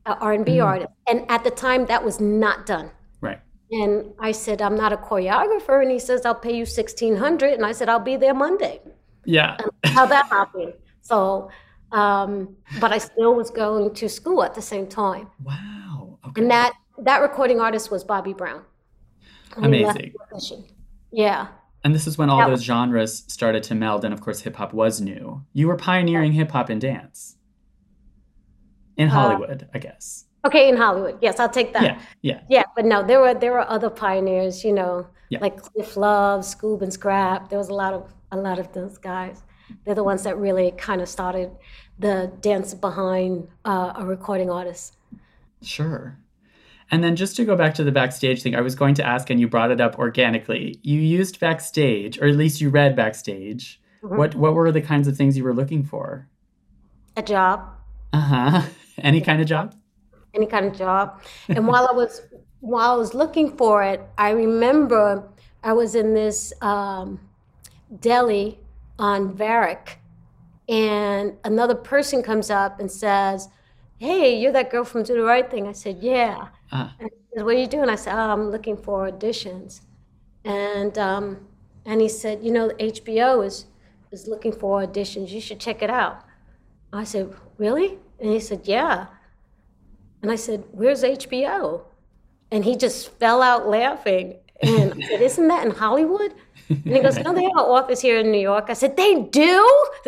an 0.07 0.17
R&B 0.19 0.59
artist. 0.59 0.89
And 1.07 1.29
at 1.29 1.43
the 1.43 1.51
time, 1.51 1.85
that 1.85 2.03
was 2.03 2.19
not 2.19 2.65
done. 2.65 2.89
Right. 3.21 3.39
And 3.69 4.11
I 4.17 4.31
said, 4.31 4.63
I'm 4.63 4.75
not 4.75 4.91
a 4.91 4.97
choreographer. 4.97 5.83
And 5.83 5.91
he 5.91 5.99
says, 5.99 6.25
I'll 6.25 6.33
pay 6.33 6.53
you 6.53 6.63
1600 6.63 7.53
And 7.53 7.63
I 7.63 7.71
said, 7.71 7.87
I'll 7.87 7.99
be 7.99 8.15
there 8.15 8.33
Monday. 8.33 8.81
Yeah. 9.25 9.57
How 9.85 10.07
that 10.07 10.25
happened. 10.25 10.73
So, 11.01 11.51
um, 11.91 12.55
but 12.79 12.91
I 12.91 12.97
still 12.97 13.35
was 13.35 13.51
going 13.51 13.93
to 13.93 14.09
school 14.09 14.43
at 14.43 14.55
the 14.55 14.61
same 14.61 14.87
time. 14.87 15.27
Wow. 15.43 16.17
Okay. 16.27 16.41
And 16.41 16.49
that, 16.49 16.73
that 16.97 17.21
recording 17.21 17.59
artist 17.59 17.91
was 17.91 18.03
Bobby 18.03 18.33
Brown. 18.33 18.63
Amazing. 19.57 20.15
Yeah. 21.11 21.49
And 21.83 21.95
this 21.95 22.05
is 22.05 22.17
when 22.17 22.29
all 22.29 22.39
That 22.39 22.49
those 22.49 22.63
genres 22.63 23.23
started 23.27 23.63
to 23.63 23.75
meld, 23.75 24.05
and 24.05 24.13
of 24.13 24.21
course, 24.21 24.41
hip 24.41 24.55
hop 24.55 24.71
was 24.73 25.01
new. 25.01 25.43
You 25.53 25.67
were 25.67 25.77
pioneering 25.77 26.31
hip 26.33 26.51
hop 26.51 26.69
and 26.69 26.79
dance 26.79 27.37
in 28.97 29.07
Uh, 29.07 29.11
Hollywood, 29.11 29.67
I 29.73 29.79
guess. 29.79 30.25
Okay, 30.45 30.69
in 30.69 30.77
Hollywood. 30.77 31.17
Yes, 31.21 31.39
I'll 31.39 31.49
take 31.49 31.73
that. 31.73 31.83
Yeah, 31.83 31.99
yeah. 32.21 32.41
Yeah, 32.49 32.63
but 32.75 32.85
no, 32.85 33.03
there 33.03 33.19
were 33.19 33.33
there 33.33 33.51
were 33.53 33.67
other 33.69 33.89
pioneers, 33.89 34.63
you 34.63 34.73
know, 34.73 35.07
Yeah. 35.29 35.39
like 35.41 35.57
Cliff 35.61 35.97
Love, 35.97 36.41
Scoob 36.41 36.81
and 36.81 36.91
Scrap. 36.93 37.49
There 37.49 37.59
was 37.59 37.69
a 37.69 37.73
lot 37.73 37.93
of 37.93 38.13
a 38.31 38.37
lot 38.37 38.59
of 38.59 38.71
those 38.73 38.97
guys. 38.97 39.43
They're 39.83 39.95
the 39.95 40.03
ones 40.03 40.23
that 40.23 40.37
really 40.37 40.71
kind 40.77 41.01
of 41.01 41.07
started 41.09 41.51
the 41.99 42.31
dance 42.41 42.73
behind 42.73 43.47
uh, 43.65 43.93
a 43.95 44.05
recording 44.05 44.49
artist. 44.49 44.97
Sure. 45.61 46.17
And 46.91 47.03
then 47.03 47.15
just 47.15 47.35
to 47.37 47.45
go 47.45 47.55
back 47.55 47.73
to 47.75 47.83
the 47.85 47.91
backstage 47.91 48.43
thing, 48.43 48.53
I 48.53 48.61
was 48.61 48.75
going 48.75 48.95
to 48.95 49.05
ask, 49.05 49.29
and 49.29 49.39
you 49.39 49.47
brought 49.47 49.71
it 49.71 49.79
up 49.79 49.97
organically. 49.97 50.77
You 50.83 50.99
used 50.99 51.39
backstage, 51.39 52.19
or 52.19 52.27
at 52.27 52.35
least 52.35 52.59
you 52.59 52.69
read 52.69 52.95
backstage. 52.97 53.81
Mm-hmm. 54.03 54.17
What 54.17 54.35
what 54.35 54.53
were 54.53 54.71
the 54.71 54.81
kinds 54.81 55.07
of 55.07 55.15
things 55.15 55.37
you 55.37 55.43
were 55.45 55.53
looking 55.53 55.83
for? 55.83 56.27
A 57.15 57.21
job, 57.23 57.65
Uh 58.13 58.19
huh. 58.19 58.61
Any 58.97 59.21
kind 59.21 59.41
of 59.41 59.47
job? 59.47 59.75
any 60.33 60.45
kind 60.45 60.65
of 60.65 60.73
job. 60.77 61.21
And 61.49 61.67
while 61.67 61.87
I 61.89 61.93
was 61.93 62.21
while 62.61 62.91
I 62.91 62.95
was 62.95 63.13
looking 63.13 63.57
for 63.57 63.83
it, 63.83 64.01
I 64.17 64.29
remember 64.29 65.27
I 65.63 65.73
was 65.73 65.93
in 65.95 66.13
this 66.13 66.53
um, 66.61 67.19
deli 67.99 68.57
on 68.97 69.35
Varick, 69.35 69.97
and 70.69 71.35
another 71.43 71.75
person 71.75 72.23
comes 72.23 72.49
up 72.49 72.79
and 72.79 72.89
says, 72.89 73.49
"Hey, 74.05 74.39
you're 74.39 74.51
that 74.53 74.69
girl 74.71 74.83
from 74.83 75.03
Do 75.03 75.13
the 75.13 75.23
Right 75.33 75.49
Thing." 75.51 75.67
I 75.67 75.73
said, 75.83 75.97
"Yeah." 76.01 76.47
Ah, 76.71 76.95
And 76.99 77.09
he 77.09 77.15
said, 77.35 77.43
"What 77.45 77.55
are 77.55 77.59
you 77.65 77.67
doing?" 77.75 77.89
I 77.89 77.95
said, 78.03 78.13
oh, 78.15 78.29
"I'm 78.35 78.45
looking 78.55 78.77
for 78.85 78.95
auditions," 79.11 79.81
and 80.43 80.97
um, 80.97 81.25
and 81.85 81.97
he 82.01 82.09
said, 82.09 82.35
"You 82.45 82.51
know, 82.57 82.67
HBO 82.79 83.45
is 83.49 83.65
is 84.11 84.27
looking 84.27 84.53
for 84.61 84.81
auditions. 84.85 85.29
You 85.35 85.41
should 85.41 85.59
check 85.67 85.81
it 85.81 85.89
out." 85.89 86.17
I 87.01 87.03
said, 87.05 87.25
"Really?" 87.57 87.91
And 88.19 88.29
he 88.35 88.39
said, 88.39 88.61
"Yeah." 88.75 89.07
And 90.21 90.31
I 90.31 90.35
said, 90.35 90.59
"Where's 90.71 91.03
HBO?" 91.03 91.81
And 92.51 92.65
he 92.65 92.75
just 92.75 93.09
fell 93.19 93.41
out 93.41 93.67
laughing. 93.67 94.27
And 94.61 94.93
I 94.93 95.07
said, 95.07 95.21
"Isn't 95.29 95.47
that 95.47 95.65
in 95.65 95.71
Hollywood?" 95.71 96.33
And 96.85 96.95
he 96.95 96.99
goes, 97.01 97.17
"No, 97.17 97.33
they 97.33 97.43
have 97.43 97.51
an 97.53 97.71
office 97.79 98.01
here 98.01 98.19
in 98.19 98.31
New 98.31 98.39
York." 98.39 98.65
I 98.69 98.73
said, 98.73 98.95
"They 98.97 99.21
do?" 99.23 99.83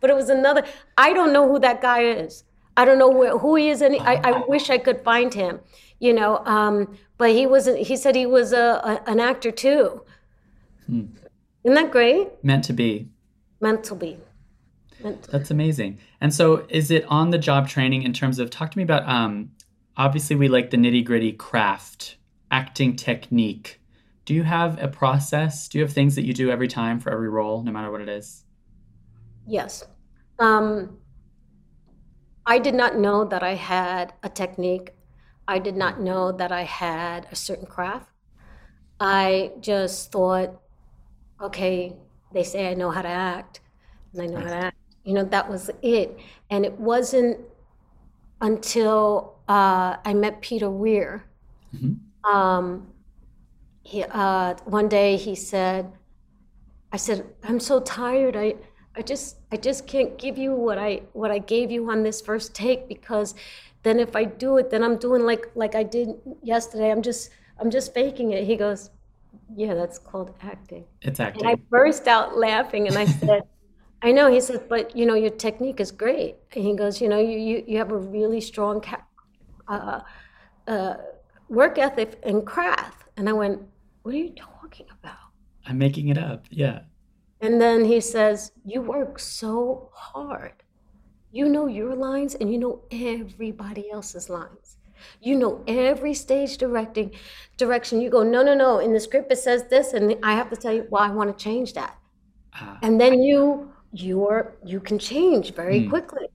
but 0.00 0.10
it 0.10 0.16
was 0.16 0.28
another. 0.30 0.64
I 0.96 1.12
don't 1.12 1.32
know 1.32 1.48
who 1.48 1.58
that 1.60 1.80
guy 1.80 2.02
is. 2.04 2.44
I 2.76 2.84
don't 2.84 2.98
know 2.98 3.10
where, 3.10 3.36
who 3.38 3.56
he 3.56 3.68
is. 3.68 3.82
Any, 3.82 4.00
I, 4.00 4.14
I 4.14 4.44
wish 4.46 4.70
I 4.70 4.78
could 4.78 5.02
find 5.02 5.34
him. 5.34 5.60
You 5.98 6.14
know, 6.14 6.38
um, 6.46 6.96
but 7.18 7.30
he 7.30 7.46
was. 7.46 7.66
He 7.66 7.96
said 7.96 8.14
he 8.16 8.26
was 8.26 8.52
a, 8.52 8.80
a 9.06 9.10
an 9.10 9.20
actor 9.20 9.50
too. 9.50 10.02
Isn't 10.88 11.14
that 11.64 11.90
great? 11.90 12.28
meant 12.42 12.64
to 12.64 12.72
be. 12.72 13.08
Meant 13.60 13.84
to 13.84 13.94
be. 13.94 14.18
Meant 15.02 15.22
to- 15.24 15.30
That's 15.30 15.50
amazing. 15.50 15.98
And 16.20 16.32
so, 16.34 16.66
is 16.68 16.90
it 16.90 17.04
on 17.06 17.30
the 17.30 17.38
job 17.38 17.68
training 17.68 18.02
in 18.02 18.12
terms 18.12 18.38
of 18.38 18.50
talk 18.50 18.70
to 18.70 18.78
me 18.78 18.84
about? 18.84 19.06
Um, 19.08 19.50
obviously, 19.96 20.36
we 20.36 20.48
like 20.48 20.70
the 20.70 20.76
nitty 20.76 21.04
gritty 21.04 21.32
craft, 21.32 22.16
acting 22.50 22.96
technique. 22.96 23.79
Do 24.24 24.34
you 24.34 24.42
have 24.42 24.80
a 24.82 24.88
process? 24.88 25.68
Do 25.68 25.78
you 25.78 25.84
have 25.84 25.92
things 25.92 26.14
that 26.14 26.24
you 26.24 26.32
do 26.32 26.50
every 26.50 26.68
time 26.68 27.00
for 27.00 27.10
every 27.10 27.28
role, 27.28 27.62
no 27.62 27.72
matter 27.72 27.90
what 27.90 28.00
it 28.00 28.08
is? 28.08 28.44
Yes. 29.46 29.84
Um, 30.38 30.98
I 32.46 32.58
did 32.58 32.74
not 32.74 32.96
know 32.96 33.24
that 33.24 33.42
I 33.42 33.54
had 33.54 34.12
a 34.22 34.28
technique. 34.28 34.92
I 35.48 35.58
did 35.58 35.76
not 35.76 36.00
know 36.00 36.32
that 36.32 36.52
I 36.52 36.62
had 36.62 37.26
a 37.32 37.36
certain 37.36 37.66
craft. 37.66 38.08
I 39.00 39.52
just 39.60 40.12
thought, 40.12 40.60
okay, 41.40 41.96
they 42.32 42.44
say 42.44 42.70
I 42.70 42.74
know 42.74 42.90
how 42.90 43.02
to 43.02 43.08
act, 43.08 43.60
and 44.12 44.22
I 44.22 44.26
know 44.26 44.40
how 44.40 44.50
to 44.50 44.54
act. 44.54 44.76
You 45.04 45.14
know, 45.14 45.24
that 45.24 45.48
was 45.48 45.70
it. 45.82 46.18
And 46.50 46.64
it 46.64 46.78
wasn't 46.78 47.40
until 48.40 49.38
uh, 49.48 49.96
I 50.04 50.14
met 50.14 50.40
Peter 50.40 50.70
Weir. 50.70 51.24
Um, 52.24 52.89
he, 53.82 54.04
uh, 54.04 54.54
one 54.64 54.88
day 54.88 55.16
he 55.16 55.34
said, 55.34 55.92
I 56.92 56.96
said, 56.96 57.26
I'm 57.44 57.60
so 57.60 57.80
tired. 57.80 58.36
I, 58.36 58.54
I 58.96 59.02
just, 59.02 59.36
I 59.52 59.56
just 59.56 59.86
can't 59.86 60.18
give 60.18 60.36
you 60.38 60.52
what 60.52 60.78
I, 60.78 61.02
what 61.12 61.30
I 61.30 61.38
gave 61.38 61.70
you 61.70 61.90
on 61.90 62.02
this 62.02 62.20
first 62.20 62.54
take 62.54 62.88
because 62.88 63.34
then 63.82 64.00
if 64.00 64.14
I 64.16 64.24
do 64.24 64.58
it, 64.58 64.70
then 64.70 64.82
I'm 64.82 64.98
doing 64.98 65.22
like, 65.22 65.50
like 65.54 65.74
I 65.74 65.82
did 65.82 66.10
yesterday. 66.42 66.90
I'm 66.90 67.02
just, 67.02 67.30
I'm 67.58 67.70
just 67.70 67.94
faking 67.94 68.32
it. 68.32 68.44
He 68.44 68.56
goes, 68.56 68.90
yeah, 69.56 69.74
that's 69.74 69.98
called 69.98 70.34
acting. 70.42 70.84
It's 71.02 71.18
And 71.18 71.28
acting. 71.28 71.46
I 71.46 71.54
burst 71.54 72.08
out 72.08 72.36
laughing 72.36 72.88
and 72.88 72.96
I 72.96 73.06
said, 73.06 73.42
I 74.02 74.12
know. 74.12 74.30
He 74.30 74.40
said, 74.40 74.68
but 74.68 74.96
you 74.96 75.06
know, 75.06 75.14
your 75.14 75.30
technique 75.30 75.80
is 75.80 75.90
great. 75.90 76.36
And 76.54 76.64
he 76.64 76.74
goes, 76.74 77.00
you 77.00 77.08
know, 77.08 77.18
you, 77.18 77.38
you, 77.38 77.64
you 77.66 77.78
have 77.78 77.92
a 77.92 77.96
really 77.98 78.40
strong 78.40 78.82
uh, 79.68 80.00
uh, 80.66 80.94
work 81.48 81.78
ethic 81.78 82.18
and 82.22 82.46
craft. 82.46 83.04
And 83.20 83.28
I 83.28 83.34
went, 83.34 83.60
what 84.02 84.14
are 84.14 84.18
you 84.18 84.30
talking 84.30 84.86
about? 84.98 85.28
I'm 85.66 85.76
making 85.76 86.08
it 86.08 86.16
up. 86.16 86.46
Yeah. 86.48 86.80
And 87.42 87.60
then 87.60 87.84
he 87.84 88.00
says, 88.00 88.52
You 88.64 88.80
work 88.80 89.18
so 89.18 89.90
hard. 89.92 90.54
you 91.30 91.46
know 91.46 91.66
your 91.66 91.94
lines 91.94 92.34
and 92.34 92.50
you 92.50 92.58
know 92.58 92.80
everybody 92.90 93.90
else's 93.90 94.30
lines. 94.30 94.78
You 95.20 95.36
know 95.36 95.62
every 95.68 96.14
stage 96.14 96.56
directing 96.56 97.10
direction. 97.58 98.00
You 98.00 98.08
go, 98.08 98.22
no, 98.22 98.42
no, 98.42 98.54
no. 98.54 98.78
In 98.78 98.94
the 98.94 99.00
script 99.00 99.30
it 99.30 99.36
says 99.36 99.64
this, 99.68 99.92
and 99.92 100.16
I 100.22 100.32
have 100.32 100.48
to 100.48 100.56
tell 100.56 100.72
you, 100.72 100.86
well, 100.88 101.02
I 101.02 101.10
want 101.10 101.36
to 101.36 101.44
change 101.44 101.74
that. 101.74 101.98
Uh, 102.58 102.78
and 102.80 102.98
then 102.98 103.22
you 103.22 103.70
you're 103.92 104.56
you 104.64 104.80
can 104.80 104.98
change 104.98 105.52
very 105.54 105.82
mm. 105.82 105.90
quickly. 105.90 106.28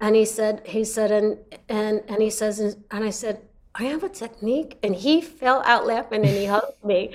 And 0.00 0.16
he 0.16 0.24
said, 0.24 0.66
he 0.66 0.84
said, 0.84 1.12
and 1.12 1.38
and 1.68 2.02
and 2.08 2.20
he 2.20 2.30
says, 2.30 2.58
and 2.58 3.04
I 3.04 3.10
said, 3.10 3.47
I 3.74 3.84
have 3.84 4.02
a 4.02 4.08
technique. 4.08 4.78
And 4.82 4.94
he 4.94 5.20
fell 5.20 5.62
out 5.64 5.86
laughing 5.86 6.24
and 6.24 6.36
he 6.36 6.46
hugged 6.46 6.84
me. 6.84 7.12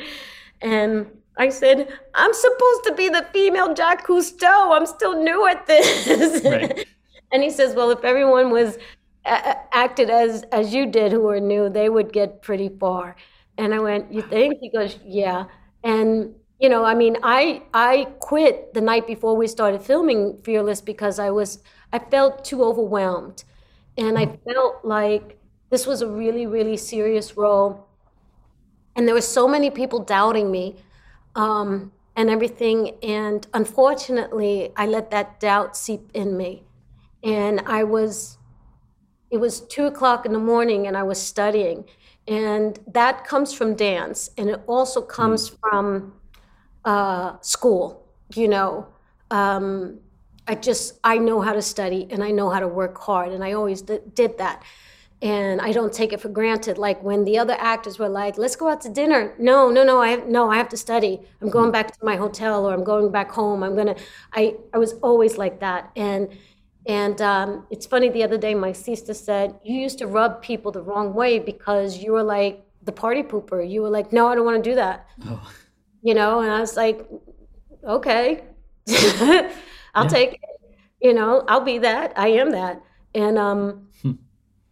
And 0.62 1.08
I 1.38 1.50
said, 1.50 1.90
I'm 2.14 2.34
supposed 2.34 2.84
to 2.86 2.94
be 2.96 3.10
the 3.10 3.26
female 3.34 3.74
Jacques 3.76 4.06
Cousteau. 4.08 4.76
I'm 4.76 4.86
still 4.86 5.22
new 5.22 5.48
at 5.48 5.66
this. 5.68 6.44
Right. 6.46 6.86
and 7.32 7.44
he 7.44 7.50
says, 7.50 7.76
Well, 7.76 7.92
if 7.92 8.04
everyone 8.04 8.52
was 8.52 8.78
uh, 9.26 9.56
acted 9.72 10.10
as 10.10 10.44
as 10.52 10.74
you 10.74 10.86
did 10.86 11.12
who 11.12 11.22
were 11.22 11.40
new, 11.40 11.70
they 11.70 11.90
would 11.90 12.14
get 12.14 12.42
pretty 12.42 12.70
far. 12.70 13.16
And 13.58 13.74
I 13.74 13.80
went, 13.80 14.12
You 14.14 14.22
think? 14.22 14.58
He 14.62 14.70
goes, 14.70 15.00
Yeah. 15.06 15.46
And 15.84 16.36
you 16.60 16.70
know, 16.70 16.86
I 16.86 16.94
mean, 16.96 17.18
I 17.24 17.64
I 17.74 18.06
quit 18.20 18.74
the 18.74 18.82
night 18.82 19.08
before 19.08 19.36
we 19.36 19.48
started 19.48 19.82
filming 19.82 20.40
Fearless 20.44 20.82
because 20.82 21.20
I 21.20 21.30
was 21.32 21.60
I 21.92 22.00
felt 22.00 22.46
too 22.46 22.64
overwhelmed. 22.64 23.44
And 23.98 24.18
I 24.18 24.28
felt 24.46 24.84
like 24.86 25.38
this 25.74 25.88
was 25.88 26.04
a 26.04 26.08
really, 26.08 26.46
really 26.46 26.78
serious 26.78 27.36
role. 27.36 27.88
And 28.96 29.08
there 29.08 29.16
were 29.16 29.30
so 29.40 29.48
many 29.48 29.72
people 29.72 29.98
doubting 29.98 30.52
me 30.52 30.76
um, 31.36 31.92
and 32.16 32.30
everything. 32.30 32.92
And 33.02 33.48
unfortunately, 33.56 34.72
I 34.78 34.86
let 34.86 35.10
that 35.10 35.40
doubt 35.40 35.76
seep 35.76 36.12
in 36.14 36.38
me. 36.38 36.62
And 37.24 37.62
I 37.66 37.86
was, 37.86 38.38
it 39.32 39.38
was 39.38 39.62
two 39.62 39.88
o'clock 39.88 40.28
in 40.28 40.34
the 40.34 40.46
morning 40.54 40.86
and 40.86 40.96
I 40.96 41.02
was 41.02 41.20
studying. 41.20 41.86
And 42.28 42.78
that 42.86 43.26
comes 43.26 43.52
from 43.52 43.76
dance. 43.76 44.30
And 44.38 44.52
it 44.52 44.62
also 44.68 45.02
comes 45.02 45.50
mm. 45.50 45.58
from 45.60 46.14
uh, 46.86 47.38
school, 47.42 48.06
you 48.36 48.48
know. 48.48 48.86
Um, 49.32 50.02
I 50.48 50.54
just, 50.54 51.00
I 51.04 51.18
know 51.18 51.42
how 51.42 51.54
to 51.54 51.64
study 51.64 52.06
and 52.12 52.24
I 52.24 52.30
know 52.30 52.52
how 52.52 52.60
to 52.60 52.68
work 52.68 52.96
hard. 53.00 53.32
And 53.32 53.44
I 53.44 53.54
always 53.54 53.82
did 53.82 54.38
that 54.38 54.62
and 55.24 55.62
I 55.62 55.72
don't 55.72 55.94
take 55.94 56.12
it 56.12 56.20
for 56.20 56.28
granted. 56.28 56.78
Like 56.78 57.02
when 57.02 57.24
the 57.24 57.38
other 57.40 57.56
actors 57.58 57.98
were 57.98 58.10
like, 58.10 58.38
"Let's 58.38 58.58
go 58.58 58.68
out 58.68 58.82
to 58.82 58.90
dinner." 58.90 59.34
No, 59.40 59.72
no, 59.72 59.84
no. 59.84 60.02
I 60.02 60.10
have, 60.10 60.28
no. 60.28 60.52
I 60.52 60.58
have 60.58 60.68
to 60.70 60.78
study. 60.78 61.22
I'm 61.42 61.50
going 61.50 61.72
back 61.72 61.98
to 61.98 62.06
my 62.06 62.18
hotel, 62.18 62.68
or 62.68 62.74
I'm 62.74 62.84
going 62.84 63.10
back 63.10 63.32
home. 63.32 63.64
I'm 63.64 63.74
gonna. 63.76 63.96
I 64.34 64.56
I 64.74 64.78
was 64.78 64.94
always 65.02 65.38
like 65.38 65.62
that, 65.62 65.92
and 65.96 66.28
and 66.86 67.22
um, 67.22 67.66
it's 67.72 67.86
funny. 67.86 68.10
The 68.10 68.24
other 68.24 68.38
day, 68.38 68.54
my 68.54 68.74
sister 68.74 69.14
said, 69.14 69.56
"You 69.64 69.80
used 69.80 69.98
to 70.00 70.08
rub 70.08 70.42
people 70.42 70.74
the 70.74 70.82
wrong 70.82 71.14
way 71.14 71.40
because 71.40 72.04
you 72.04 72.12
were 72.12 72.24
like 72.24 72.62
the 72.84 72.92
party 72.92 73.24
pooper. 73.24 73.68
You 73.68 73.82
were 73.82 73.90
like, 73.90 74.12
no, 74.12 74.28
I 74.28 74.36
don't 74.36 74.46
want 74.46 74.62
to 74.62 74.70
do 74.70 74.76
that." 74.76 75.08
Oh. 75.26 75.50
You 76.02 76.16
know, 76.16 76.42
and 76.42 76.52
I 76.52 76.60
was 76.60 76.76
like, 76.76 77.08
"Okay, 77.82 78.44
I'll 78.90 80.04
yeah. 80.04 80.08
take 80.10 80.34
it. 80.34 80.40
You 81.02 81.14
know, 81.14 81.46
I'll 81.48 81.62
be 81.62 81.78
that. 81.78 82.12
I 82.18 82.28
am 82.28 82.52
that." 82.52 82.82
And 83.16 83.38
um, 83.38 83.88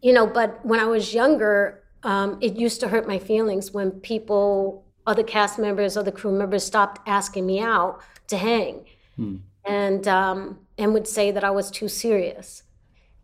you 0.01 0.13
know, 0.13 0.25
but 0.25 0.65
when 0.65 0.79
I 0.79 0.85
was 0.85 1.13
younger, 1.13 1.83
um, 2.03 2.37
it 2.41 2.55
used 2.55 2.79
to 2.81 2.87
hurt 2.87 3.07
my 3.07 3.19
feelings 3.19 3.71
when 3.71 3.91
people, 3.91 4.85
other 5.05 5.23
cast 5.23 5.59
members, 5.59 5.95
other 5.95 6.11
crew 6.11 6.31
members 6.31 6.63
stopped 6.63 7.07
asking 7.07 7.45
me 7.45 7.59
out 7.59 8.01
to 8.27 8.37
hang, 8.37 8.85
hmm. 9.15 9.37
and 9.65 10.07
um, 10.07 10.59
and 10.77 10.93
would 10.93 11.07
say 11.07 11.31
that 11.31 11.43
I 11.43 11.51
was 11.51 11.69
too 11.69 11.87
serious. 11.87 12.63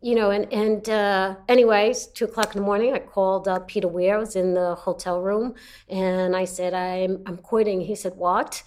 You 0.01 0.13
know, 0.13 0.29
and 0.29 0.51
and 0.53 0.87
uh, 0.89 1.35
anyways, 1.49 2.07
two 2.07 2.25
o'clock 2.25 2.55
in 2.55 2.61
the 2.61 2.65
morning, 2.65 2.93
I 2.93 2.99
called 2.99 3.47
uh, 3.47 3.59
Peter 3.59 3.87
Weir. 3.87 4.17
I 4.17 4.19
was 4.19 4.35
in 4.35 4.53
the 4.53 4.75
hotel 4.75 5.21
room, 5.21 5.55
and 5.89 6.35
I 6.35 6.45
said, 6.45 6.73
"I'm 6.75 7.23
I'm 7.25 7.37
quitting." 7.37 7.81
He 7.81 7.95
said, 7.95 8.15
"What?" 8.15 8.61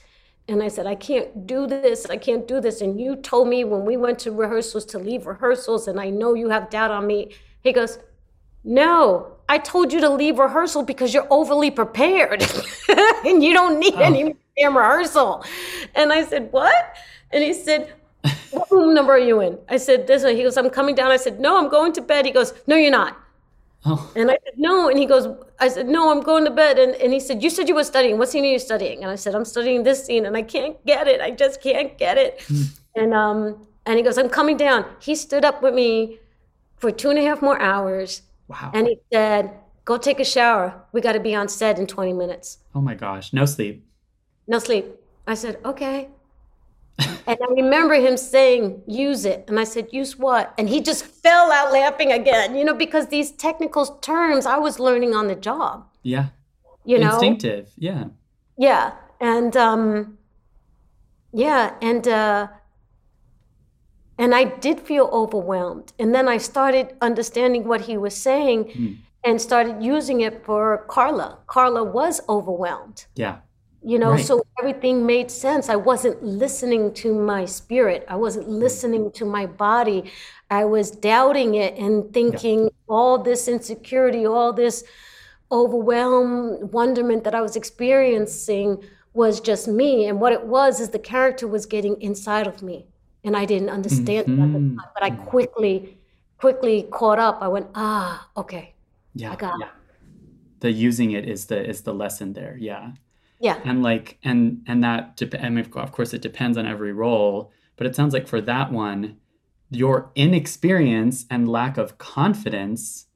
And 0.48 0.64
I 0.64 0.68
said, 0.68 0.84
I 0.84 0.96
can't 0.96 1.46
do 1.46 1.68
this. 1.68 2.06
I 2.06 2.16
can't 2.16 2.48
do 2.48 2.60
this. 2.60 2.80
And 2.80 3.00
you 3.00 3.14
told 3.14 3.46
me 3.46 3.62
when 3.62 3.84
we 3.84 3.96
went 3.96 4.18
to 4.20 4.32
rehearsals 4.32 4.84
to 4.86 4.98
leave 4.98 5.28
rehearsals, 5.28 5.86
and 5.86 6.00
I 6.00 6.10
know 6.10 6.34
you 6.34 6.48
have 6.48 6.70
doubt 6.70 6.90
on 6.90 7.06
me. 7.06 7.30
He 7.62 7.72
goes, 7.72 7.98
No, 8.64 9.36
I 9.48 9.58
told 9.58 9.92
you 9.92 10.00
to 10.00 10.08
leave 10.08 10.38
rehearsal 10.38 10.84
because 10.84 11.12
you're 11.12 11.26
overly 11.30 11.70
prepared 11.70 12.42
and 13.26 13.42
you 13.42 13.52
don't 13.52 13.78
need 13.78 13.94
oh. 13.94 14.00
any 14.00 14.34
damn 14.56 14.76
rehearsal. 14.76 15.44
And 15.94 16.12
I 16.12 16.24
said, 16.24 16.52
What? 16.52 16.96
And 17.32 17.42
he 17.42 17.52
said, 17.52 17.92
What 18.50 18.70
room 18.70 18.94
number 18.94 19.12
are 19.12 19.18
you 19.18 19.40
in? 19.40 19.58
I 19.68 19.76
said, 19.76 20.06
This 20.06 20.22
one. 20.22 20.36
He 20.36 20.42
goes, 20.42 20.56
I'm 20.56 20.70
coming 20.70 20.94
down. 20.94 21.10
I 21.10 21.16
said, 21.16 21.40
No, 21.40 21.58
I'm 21.58 21.68
going 21.68 21.92
to 21.94 22.00
bed. 22.00 22.26
He 22.26 22.32
goes, 22.32 22.54
No, 22.66 22.76
you're 22.76 22.90
not. 22.90 23.18
Oh. 23.84 24.12
And 24.14 24.30
I 24.30 24.38
said, 24.44 24.54
No. 24.56 24.88
And 24.88 24.98
he 24.98 25.06
goes, 25.06 25.26
I 25.58 25.68
said, 25.68 25.88
No, 25.88 26.10
I'm 26.10 26.20
going 26.20 26.44
to 26.44 26.50
bed. 26.50 26.78
And, 26.78 26.94
and 26.96 27.12
he 27.12 27.20
said, 27.20 27.42
You 27.42 27.50
said 27.50 27.68
you 27.68 27.74
were 27.74 27.84
studying. 27.84 28.18
What 28.18 28.28
scene 28.28 28.44
are 28.44 28.48
you 28.48 28.58
studying? 28.60 29.02
And 29.02 29.10
I 29.10 29.16
said, 29.16 29.34
I'm 29.34 29.44
studying 29.44 29.82
this 29.82 30.04
scene 30.04 30.26
and 30.26 30.36
I 30.36 30.42
can't 30.42 30.84
get 30.86 31.08
it. 31.08 31.20
I 31.20 31.32
just 31.32 31.60
can't 31.60 31.98
get 31.98 32.18
it. 32.18 32.42
Hmm. 32.46 32.62
and 32.94 33.14
um 33.14 33.66
and 33.86 33.96
he 33.96 34.04
goes, 34.04 34.16
I'm 34.18 34.28
coming 34.28 34.56
down. 34.56 34.84
He 35.00 35.16
stood 35.16 35.44
up 35.44 35.62
with 35.62 35.74
me 35.74 36.19
for 36.80 36.90
two 36.90 37.10
and 37.10 37.18
a 37.18 37.22
half 37.22 37.42
more 37.42 37.60
hours. 37.60 38.22
Wow. 38.48 38.72
And 38.74 38.86
he 38.88 38.98
said, 39.12 39.52
Go 39.84 39.96
take 39.96 40.20
a 40.20 40.24
shower. 40.24 40.82
We 40.92 41.00
got 41.00 41.12
to 41.12 41.20
be 41.20 41.34
on 41.34 41.48
set 41.48 41.78
in 41.78 41.86
20 41.86 42.12
minutes. 42.12 42.58
Oh 42.74 42.80
my 42.80 42.94
gosh. 42.94 43.32
No 43.32 43.44
sleep. 43.44 43.86
No 44.46 44.58
sleep. 44.58 44.86
I 45.26 45.34
said, 45.34 45.58
Okay. 45.64 46.08
and 46.98 47.38
I 47.42 47.46
remember 47.50 47.94
him 47.94 48.16
saying, 48.16 48.82
Use 48.86 49.24
it. 49.24 49.44
And 49.48 49.58
I 49.58 49.64
said, 49.64 49.88
Use 49.92 50.18
what? 50.18 50.54
And 50.58 50.68
he 50.68 50.80
just 50.80 51.04
fell 51.04 51.50
out 51.52 51.72
laughing 51.72 52.12
again, 52.12 52.56
you 52.56 52.64
know, 52.64 52.74
because 52.74 53.08
these 53.08 53.30
technical 53.32 53.86
terms 53.86 54.46
I 54.46 54.58
was 54.58 54.78
learning 54.78 55.14
on 55.14 55.28
the 55.28 55.34
job. 55.34 55.86
Yeah. 56.02 56.26
You 56.84 56.98
know, 56.98 57.10
instinctive. 57.12 57.70
Yeah. 57.76 58.04
Yeah. 58.56 58.92
And, 59.20 59.56
um, 59.56 60.18
yeah. 61.32 61.74
And, 61.82 62.06
uh, 62.08 62.48
and 64.20 64.34
I 64.34 64.44
did 64.44 64.78
feel 64.80 65.08
overwhelmed. 65.12 65.94
And 65.98 66.14
then 66.14 66.28
I 66.28 66.36
started 66.36 66.94
understanding 67.00 67.64
what 67.64 67.80
he 67.80 67.96
was 67.96 68.14
saying 68.14 68.64
mm. 68.64 68.98
and 69.24 69.40
started 69.40 69.82
using 69.82 70.20
it 70.20 70.44
for 70.44 70.84
Carla. 70.88 71.38
Carla 71.46 71.82
was 71.82 72.20
overwhelmed. 72.28 73.06
Yeah. 73.16 73.38
You 73.82 73.98
know, 73.98 74.10
right. 74.10 74.24
so 74.24 74.42
everything 74.58 75.06
made 75.06 75.30
sense. 75.30 75.70
I 75.70 75.76
wasn't 75.76 76.22
listening 76.22 76.92
to 76.94 77.14
my 77.14 77.46
spirit, 77.46 78.04
I 78.08 78.16
wasn't 78.16 78.44
hmm. 78.44 78.56
listening 78.56 79.10
to 79.12 79.24
my 79.24 79.46
body. 79.46 80.12
I 80.50 80.66
was 80.66 80.90
doubting 80.90 81.54
it 81.54 81.78
and 81.78 82.12
thinking 82.12 82.64
yeah. 82.64 82.70
all 82.88 83.16
this 83.16 83.48
insecurity, 83.48 84.26
all 84.26 84.52
this 84.52 84.84
overwhelm, 85.50 86.70
wonderment 86.72 87.24
that 87.24 87.34
I 87.34 87.40
was 87.40 87.56
experiencing 87.56 88.84
was 89.14 89.40
just 89.40 89.66
me. 89.66 90.08
And 90.08 90.20
what 90.20 90.34
it 90.34 90.44
was 90.44 90.78
is 90.78 90.90
the 90.90 90.98
character 90.98 91.48
was 91.48 91.64
getting 91.64 91.98
inside 92.02 92.46
of 92.46 92.62
me 92.62 92.89
and 93.24 93.36
I 93.36 93.44
didn't 93.44 93.70
understand 93.70 94.26
mm-hmm. 94.26 94.40
it 94.40 94.44
at 94.44 94.52
the 94.52 94.58
time. 94.58 94.80
But 94.94 95.02
I 95.02 95.10
quickly, 95.10 95.98
quickly 96.38 96.88
caught 96.90 97.18
up. 97.18 97.38
I 97.40 97.48
went, 97.48 97.68
ah, 97.74 98.28
okay, 98.36 98.74
yeah, 99.14 99.32
I 99.32 99.36
got 99.36 99.58
yeah. 99.60 99.66
It. 99.66 99.72
The 100.60 100.72
using 100.72 101.12
it 101.12 101.28
is 101.28 101.46
the 101.46 101.68
is 101.68 101.82
the 101.82 101.94
lesson 101.94 102.32
there. 102.34 102.56
Yeah. 102.58 102.92
Yeah. 103.40 103.58
And 103.64 103.82
like 103.82 104.18
and 104.22 104.62
and 104.66 104.84
that 104.84 105.16
dep- 105.16 105.42
I 105.42 105.48
mean, 105.48 105.64
of 105.74 105.92
course 105.92 106.12
it 106.12 106.20
depends 106.20 106.58
on 106.58 106.66
every 106.66 106.92
role, 106.92 107.52
but 107.76 107.86
it 107.86 107.96
sounds 107.96 108.12
like 108.12 108.28
for 108.28 108.40
that 108.42 108.70
one, 108.70 109.16
your 109.70 110.12
inexperience 110.14 111.24
and 111.30 111.48
lack 111.48 111.78
of 111.78 111.96
confidence 111.96 113.06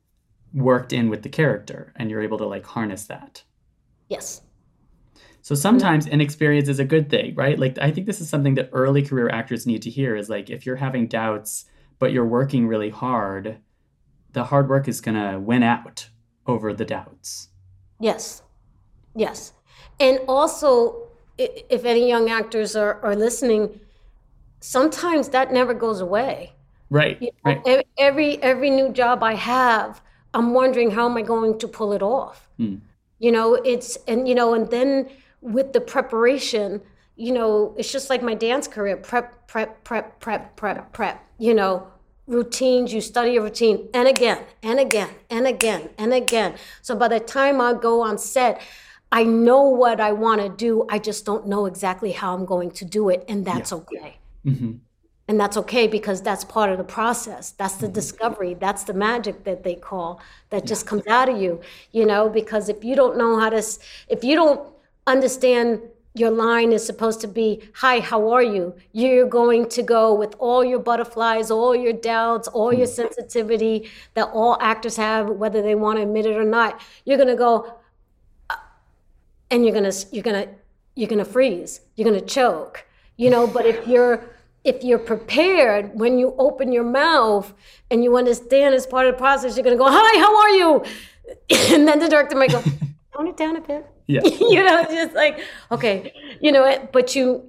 worked 0.54 0.92
in 0.92 1.10
with 1.10 1.22
the 1.22 1.28
character, 1.28 1.92
and 1.96 2.10
you're 2.10 2.22
able 2.22 2.38
to 2.38 2.46
like 2.46 2.64
harness 2.64 3.04
that. 3.04 3.42
Yes. 4.08 4.40
So 5.44 5.54
sometimes 5.54 6.06
inexperience 6.06 6.70
is 6.70 6.78
a 6.78 6.86
good 6.86 7.10
thing, 7.10 7.34
right? 7.34 7.58
Like 7.58 7.76
I 7.76 7.90
think 7.90 8.06
this 8.06 8.22
is 8.22 8.30
something 8.30 8.54
that 8.54 8.70
early 8.72 9.02
career 9.02 9.28
actors 9.28 9.66
need 9.66 9.82
to 9.82 9.90
hear 9.90 10.16
is 10.16 10.30
like 10.30 10.48
if 10.48 10.64
you're 10.64 10.76
having 10.76 11.06
doubts 11.06 11.66
but 11.98 12.12
you're 12.12 12.24
working 12.24 12.66
really 12.66 12.88
hard, 12.88 13.58
the 14.32 14.44
hard 14.44 14.70
work 14.70 14.88
is 14.88 15.02
going 15.02 15.16
to 15.16 15.38
win 15.38 15.62
out 15.62 16.08
over 16.46 16.72
the 16.72 16.86
doubts. 16.86 17.50
Yes. 18.00 18.42
Yes. 19.14 19.52
And 20.00 20.18
also 20.28 21.08
if 21.36 21.84
any 21.84 22.08
young 22.08 22.30
actors 22.30 22.74
are, 22.74 22.98
are 23.04 23.14
listening, 23.14 23.78
sometimes 24.60 25.28
that 25.28 25.52
never 25.52 25.74
goes 25.74 26.00
away. 26.00 26.54
Right. 26.88 27.20
You 27.20 27.32
know, 27.44 27.62
right. 27.66 27.86
Every 27.98 28.42
every 28.42 28.70
new 28.70 28.88
job 28.88 29.22
I 29.22 29.34
have, 29.34 30.00
I'm 30.32 30.54
wondering 30.54 30.90
how 30.90 31.04
am 31.04 31.18
I 31.18 31.22
going 31.22 31.58
to 31.58 31.68
pull 31.68 31.92
it 31.92 32.02
off. 32.02 32.48
Hmm. 32.56 32.76
You 33.18 33.30
know, 33.30 33.56
it's 33.56 33.98
and 34.08 34.26
you 34.26 34.34
know, 34.34 34.54
and 34.54 34.70
then 34.70 35.10
with 35.44 35.74
the 35.74 35.80
preparation, 35.80 36.80
you 37.16 37.32
know, 37.32 37.74
it's 37.78 37.92
just 37.92 38.08
like 38.10 38.22
my 38.22 38.34
dance 38.34 38.66
career 38.66 38.96
prep, 38.96 39.46
prep, 39.46 39.84
prep, 39.84 40.18
prep, 40.18 40.56
prep, 40.56 40.92
prep, 40.92 41.24
you 41.38 41.54
know, 41.54 41.86
routines, 42.26 42.92
you 42.92 43.02
study 43.02 43.36
a 43.36 43.42
routine 43.42 43.88
and 43.92 44.08
again, 44.08 44.42
and 44.62 44.80
again, 44.80 45.10
and 45.28 45.46
again, 45.46 45.90
and 45.98 46.14
again. 46.14 46.54
So 46.80 46.96
by 46.96 47.08
the 47.08 47.20
time 47.20 47.60
I 47.60 47.74
go 47.74 48.00
on 48.00 48.16
set, 48.16 48.62
I 49.12 49.22
know 49.22 49.64
what 49.64 50.00
I 50.00 50.12
want 50.12 50.40
to 50.40 50.48
do. 50.48 50.86
I 50.88 50.98
just 50.98 51.26
don't 51.26 51.46
know 51.46 51.66
exactly 51.66 52.12
how 52.12 52.34
I'm 52.34 52.46
going 52.46 52.70
to 52.72 52.84
do 52.86 53.10
it. 53.10 53.24
And 53.28 53.44
that's 53.44 53.70
yeah. 53.70 53.78
okay. 53.78 54.16
Mm-hmm. 54.46 54.72
And 55.28 55.40
that's 55.40 55.56
okay 55.58 55.86
because 55.86 56.20
that's 56.20 56.44
part 56.44 56.70
of 56.70 56.78
the 56.78 56.84
process. 56.84 57.52
That's 57.52 57.76
the 57.76 57.88
discovery. 57.88 58.54
That's 58.54 58.84
the 58.84 58.92
magic 58.92 59.44
that 59.44 59.62
they 59.62 59.74
call 59.74 60.20
that 60.50 60.66
just 60.66 60.86
comes 60.86 61.06
out 61.06 61.28
of 61.28 61.40
you, 61.40 61.60
you 61.92 62.04
know, 62.04 62.28
because 62.28 62.68
if 62.68 62.82
you 62.82 62.96
don't 62.96 63.16
know 63.16 63.38
how 63.38 63.50
to, 63.50 63.62
if 64.08 64.24
you 64.24 64.34
don't 64.34 64.73
understand 65.06 65.80
your 66.16 66.30
line 66.30 66.72
is 66.72 66.86
supposed 66.86 67.20
to 67.22 67.26
be, 67.26 67.60
Hi, 67.74 67.98
how 67.98 68.30
are 68.30 68.42
you? 68.42 68.74
You're 68.92 69.26
going 69.26 69.68
to 69.70 69.82
go 69.82 70.14
with 70.14 70.36
all 70.38 70.64
your 70.64 70.78
butterflies, 70.78 71.50
all 71.50 71.74
your 71.74 71.92
doubts, 71.92 72.46
all 72.46 72.72
your 72.72 72.86
sensitivity 72.86 73.90
that 74.14 74.30
all 74.32 74.56
actors 74.60 74.96
have, 74.96 75.28
whether 75.28 75.60
they 75.60 75.74
want 75.74 75.98
to 75.98 76.02
admit 76.02 76.26
it 76.26 76.36
or 76.36 76.44
not. 76.44 76.80
You're 77.04 77.16
going 77.16 77.28
to 77.28 77.36
go, 77.36 77.74
uh, 78.48 78.56
and 79.50 79.64
you're 79.64 79.72
going 79.72 79.90
to, 79.90 80.06
you're 80.12 80.22
going 80.22 80.46
to, 80.46 80.54
you're 80.94 81.08
going 81.08 81.24
to 81.24 81.30
freeze. 81.30 81.80
You're 81.96 82.08
going 82.08 82.20
to 82.20 82.26
choke, 82.26 82.86
you 83.16 83.28
know, 83.28 83.48
but 83.48 83.66
if 83.66 83.84
you're, 83.88 84.24
if 84.62 84.84
you're 84.84 85.00
prepared 85.00 85.98
when 85.98 86.16
you 86.16 86.36
open 86.38 86.70
your 86.70 86.84
mouth 86.84 87.52
and 87.90 88.04
you 88.04 88.16
understand 88.16 88.72
as 88.76 88.86
part 88.86 89.08
of 89.08 89.14
the 89.14 89.18
process, 89.18 89.56
you're 89.56 89.64
going 89.64 89.76
to 89.76 89.82
go, 89.82 89.90
Hi, 89.90 90.20
how 90.20 90.40
are 90.40 90.50
you? 90.50 90.84
And 91.74 91.88
then 91.88 91.98
the 91.98 92.08
director 92.08 92.36
might 92.36 92.52
go, 92.52 92.62
Tone 93.16 93.26
it 93.28 93.36
down 93.36 93.56
a 93.56 93.60
bit 93.60 93.93
Yeah. 94.06 94.22
you 94.24 94.62
know, 94.62 94.84
just 94.84 95.14
like, 95.14 95.40
okay, 95.72 96.12
you 96.40 96.52
know, 96.52 96.64
it- 96.64 96.92
but 96.92 97.14
you, 97.14 97.44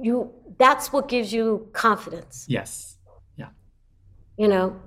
you, 0.00 0.30
that's 0.58 0.92
what 0.92 1.08
gives 1.08 1.32
you 1.32 1.68
confidence, 1.72 2.44
yes. 2.48 2.96
Yeah. 3.36 3.48
you 4.36 4.48
know? 4.48 4.80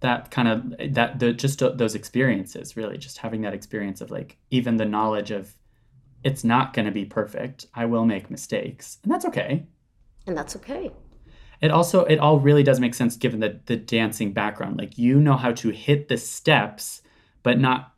That 0.00 0.30
kind 0.32 0.48
of 0.48 0.94
that 0.94 1.20
the 1.20 1.32
just 1.32 1.60
those 1.60 1.94
experiences 1.94 2.76
really 2.76 2.98
just 2.98 3.18
having 3.18 3.42
that 3.42 3.54
experience 3.54 4.00
of 4.00 4.10
like 4.10 4.36
even 4.50 4.76
the 4.76 4.84
knowledge 4.84 5.30
of 5.30 5.54
it's 6.24 6.42
not 6.42 6.72
going 6.74 6.86
to 6.86 6.90
be 6.92 7.04
perfect. 7.04 7.66
I 7.72 7.84
will 7.86 8.04
make 8.04 8.28
mistakes. 8.28 8.98
And 9.04 9.12
that's 9.12 9.24
okay. 9.26 9.64
And 10.26 10.36
that's 10.36 10.56
okay. 10.56 10.90
It 11.60 11.70
also 11.70 12.04
it 12.04 12.18
all 12.18 12.40
really 12.40 12.64
does 12.64 12.80
make 12.80 12.94
sense 12.94 13.16
given 13.16 13.38
the 13.38 13.60
the 13.66 13.76
dancing 13.76 14.32
background. 14.32 14.76
Like 14.76 14.98
you 14.98 15.20
know 15.20 15.36
how 15.36 15.52
to 15.52 15.70
hit 15.70 16.08
the 16.08 16.16
steps, 16.16 17.02
but 17.44 17.60
not 17.60 17.92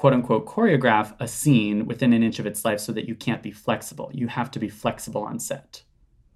quote 0.00 0.14
unquote 0.14 0.46
choreograph 0.46 1.14
a 1.20 1.28
scene 1.28 1.84
within 1.84 2.14
an 2.14 2.22
inch 2.22 2.38
of 2.38 2.46
its 2.46 2.64
life 2.64 2.80
so 2.80 2.90
that 2.90 3.06
you 3.06 3.14
can't 3.14 3.42
be 3.42 3.50
flexible. 3.50 4.10
You 4.14 4.28
have 4.28 4.50
to 4.52 4.58
be 4.58 4.70
flexible 4.70 5.24
on 5.24 5.38
set. 5.38 5.82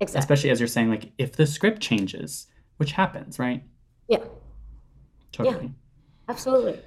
Exactly. 0.00 0.18
Especially 0.18 0.50
as 0.50 0.60
you're 0.60 0.66
saying, 0.66 0.90
like 0.90 1.12
if 1.16 1.32
the 1.32 1.46
script 1.46 1.80
changes, 1.80 2.46
which 2.76 2.92
happens, 2.92 3.38
right? 3.38 3.64
Yeah, 4.06 4.18
Totally. 5.32 5.72
absolutely. 6.28 6.78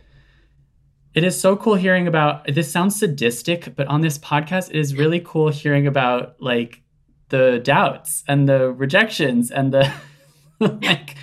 It 1.15 1.23
is 1.23 1.41
so 1.41 1.55
cool 1.55 1.73
hearing 1.73 2.07
about 2.07 2.45
this 2.45 2.71
sounds 2.71 2.99
sadistic, 2.99 3.75
but 3.75 3.87
on 3.87 4.01
this 4.01 4.19
podcast, 4.19 4.69
it 4.69 4.75
is 4.75 4.93
really 4.93 5.19
cool 5.19 5.49
hearing 5.49 5.87
about 5.87 6.39
like 6.39 6.83
the 7.29 7.59
doubts 7.63 8.23
and 8.27 8.47
the 8.47 8.71
rejections 8.71 9.49
and 9.49 9.73
the 9.73 9.91
like. 10.59 11.15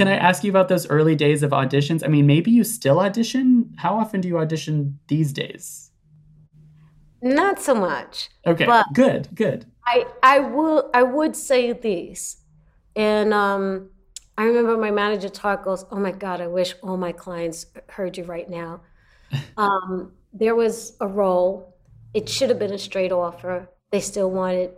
Can 0.00 0.08
I 0.08 0.16
ask 0.16 0.42
you 0.44 0.50
about 0.50 0.68
those 0.68 0.88
early 0.88 1.14
days 1.14 1.42
of 1.42 1.50
auditions? 1.50 2.02
I 2.02 2.08
mean, 2.08 2.26
maybe 2.26 2.50
you 2.50 2.64
still 2.64 3.00
audition. 3.00 3.74
How 3.76 3.98
often 3.98 4.22
do 4.22 4.28
you 4.28 4.38
audition 4.38 4.98
these 5.08 5.30
days? 5.30 5.90
Not 7.20 7.60
so 7.60 7.74
much. 7.74 8.30
Okay, 8.46 8.64
But- 8.64 8.86
good, 8.94 9.28
good. 9.34 9.66
I, 9.86 10.06
I 10.22 10.38
will, 10.38 10.88
I 10.94 11.02
would 11.02 11.36
say 11.36 11.74
this. 11.74 12.38
And 12.96 13.34
um, 13.34 13.90
I 14.38 14.44
remember 14.44 14.78
my 14.78 14.90
manager 14.90 15.28
talk 15.28 15.64
goes, 15.64 15.84
oh 15.90 16.00
my 16.00 16.12
God, 16.12 16.40
I 16.40 16.46
wish 16.46 16.72
all 16.82 16.96
my 16.96 17.12
clients 17.12 17.66
heard 17.90 18.16
you 18.16 18.24
right 18.24 18.48
now. 18.48 18.80
Um, 19.58 20.12
there 20.32 20.54
was 20.54 20.96
a 21.02 21.06
role. 21.06 21.76
It 22.14 22.26
should 22.26 22.48
have 22.48 22.58
been 22.58 22.72
a 22.72 22.78
straight 22.78 23.12
offer. 23.12 23.68
They 23.92 24.00
still 24.00 24.30
wanted 24.30 24.70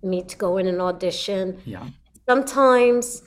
me 0.00 0.22
to 0.22 0.36
go 0.36 0.58
in 0.58 0.68
and 0.68 0.80
audition. 0.80 1.60
Yeah, 1.66 1.88
sometimes 2.28 3.22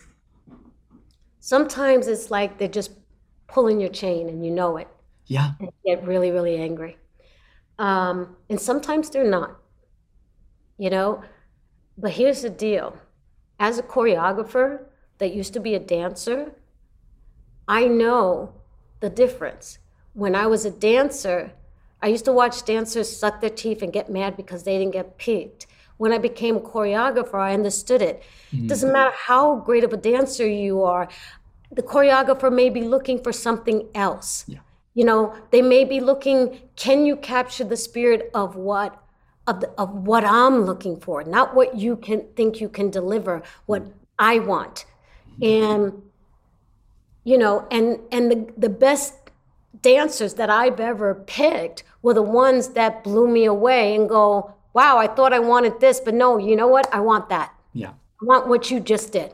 sometimes 1.47 2.07
it's 2.07 2.29
like 2.29 2.57
they're 2.57 2.67
just 2.67 2.91
pulling 3.47 3.79
your 3.79 3.89
chain 3.89 4.27
and 4.29 4.45
you 4.45 4.51
know 4.51 4.77
it. 4.77 4.87
Yeah, 5.25 5.51
and 5.59 5.69
you 5.83 5.95
get 5.95 6.05
really 6.05 6.31
really 6.31 6.57
angry. 6.57 6.97
Um, 7.79 8.35
and 8.49 8.59
sometimes 8.59 9.09
they're 9.09 9.29
not 9.29 9.57
you 10.77 10.89
know? 10.89 11.23
But 11.97 12.11
here's 12.11 12.41
the 12.43 12.49
deal. 12.49 12.97
As 13.59 13.79
a 13.79 13.83
choreographer 13.83 14.85
that 15.17 15.33
used 15.33 15.53
to 15.53 15.59
be 15.59 15.73
a 15.73 15.79
dancer 15.79 16.53
i 17.67 17.85
know 17.85 18.53
the 18.99 19.09
difference. 19.09 19.79
When 20.13 20.35
i 20.35 20.45
was 20.45 20.63
a 20.65 20.71
dancer 20.71 21.51
i 22.01 22.07
used 22.07 22.25
to 22.25 22.31
watch 22.31 22.63
dancers 22.65 23.09
suck 23.21 23.41
their 23.41 23.49
teeth 23.49 23.81
and 23.81 23.91
get 23.91 24.09
mad 24.09 24.37
because 24.37 24.63
they 24.63 24.77
didn't 24.77 24.93
get 24.93 25.17
picked. 25.17 25.65
When 25.97 26.11
i 26.13 26.19
became 26.19 26.55
a 26.57 26.59
choreographer 26.61 27.39
i 27.39 27.53
understood 27.53 28.01
it. 28.03 28.23
It 28.51 28.67
doesn't 28.67 28.93
matter 28.93 29.13
how 29.15 29.55
great 29.55 29.83
of 29.83 29.91
a 29.91 29.97
dancer 29.97 30.47
you 30.47 30.83
are 30.83 31.09
the 31.71 31.83
choreographer 31.83 32.51
may 32.53 32.69
be 32.69 32.81
looking 32.81 33.21
for 33.21 33.31
something 33.31 33.87
else. 33.93 34.45
Yeah. 34.47 34.59
you 34.93 35.05
know 35.05 35.35
they 35.51 35.61
may 35.61 35.83
be 35.85 35.99
looking 35.99 36.39
can 36.75 37.05
you 37.05 37.15
capture 37.15 37.63
the 37.63 37.77
spirit 37.77 38.21
of 38.33 38.55
what 38.55 38.91
of, 39.45 39.59
the, 39.61 39.69
of 39.77 39.89
what 40.09 40.23
i'm 40.25 40.57
looking 40.65 40.99
for 40.99 41.23
not 41.23 41.53
what 41.57 41.75
you 41.83 41.95
can 41.95 42.19
think 42.35 42.59
you 42.59 42.69
can 42.77 42.89
deliver 42.89 43.43
what 43.67 43.83
i 44.17 44.39
want. 44.39 44.85
And 45.41 46.01
you 47.23 47.37
know 47.37 47.67
and 47.69 47.99
and 48.11 48.31
the, 48.31 48.39
the 48.57 48.69
best 48.69 49.13
dancers 49.81 50.33
that 50.39 50.49
i've 50.49 50.79
ever 50.79 51.13
picked 51.13 51.83
were 52.01 52.15
the 52.15 52.23
ones 52.45 52.69
that 52.69 53.03
blew 53.03 53.27
me 53.27 53.45
away 53.45 53.93
and 53.95 54.09
go 54.09 54.25
wow 54.73 54.97
i 54.97 55.07
thought 55.15 55.31
i 55.31 55.39
wanted 55.53 55.79
this 55.79 55.99
but 55.99 56.15
no 56.23 56.37
you 56.37 56.55
know 56.55 56.67
what? 56.75 56.85
I 56.91 57.01
want 57.01 57.29
that. 57.29 57.53
Yeah, 57.73 57.93
I 58.21 58.25
want 58.25 58.47
what 58.47 58.71
you 58.71 58.79
just 58.79 59.11
did. 59.13 59.29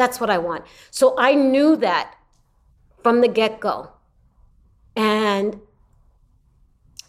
That's 0.00 0.18
what 0.18 0.30
I 0.30 0.38
want. 0.38 0.64
So 0.90 1.14
I 1.18 1.34
knew 1.34 1.76
that 1.76 2.14
from 3.02 3.20
the 3.20 3.28
get 3.28 3.60
go. 3.60 3.90
And 4.96 5.60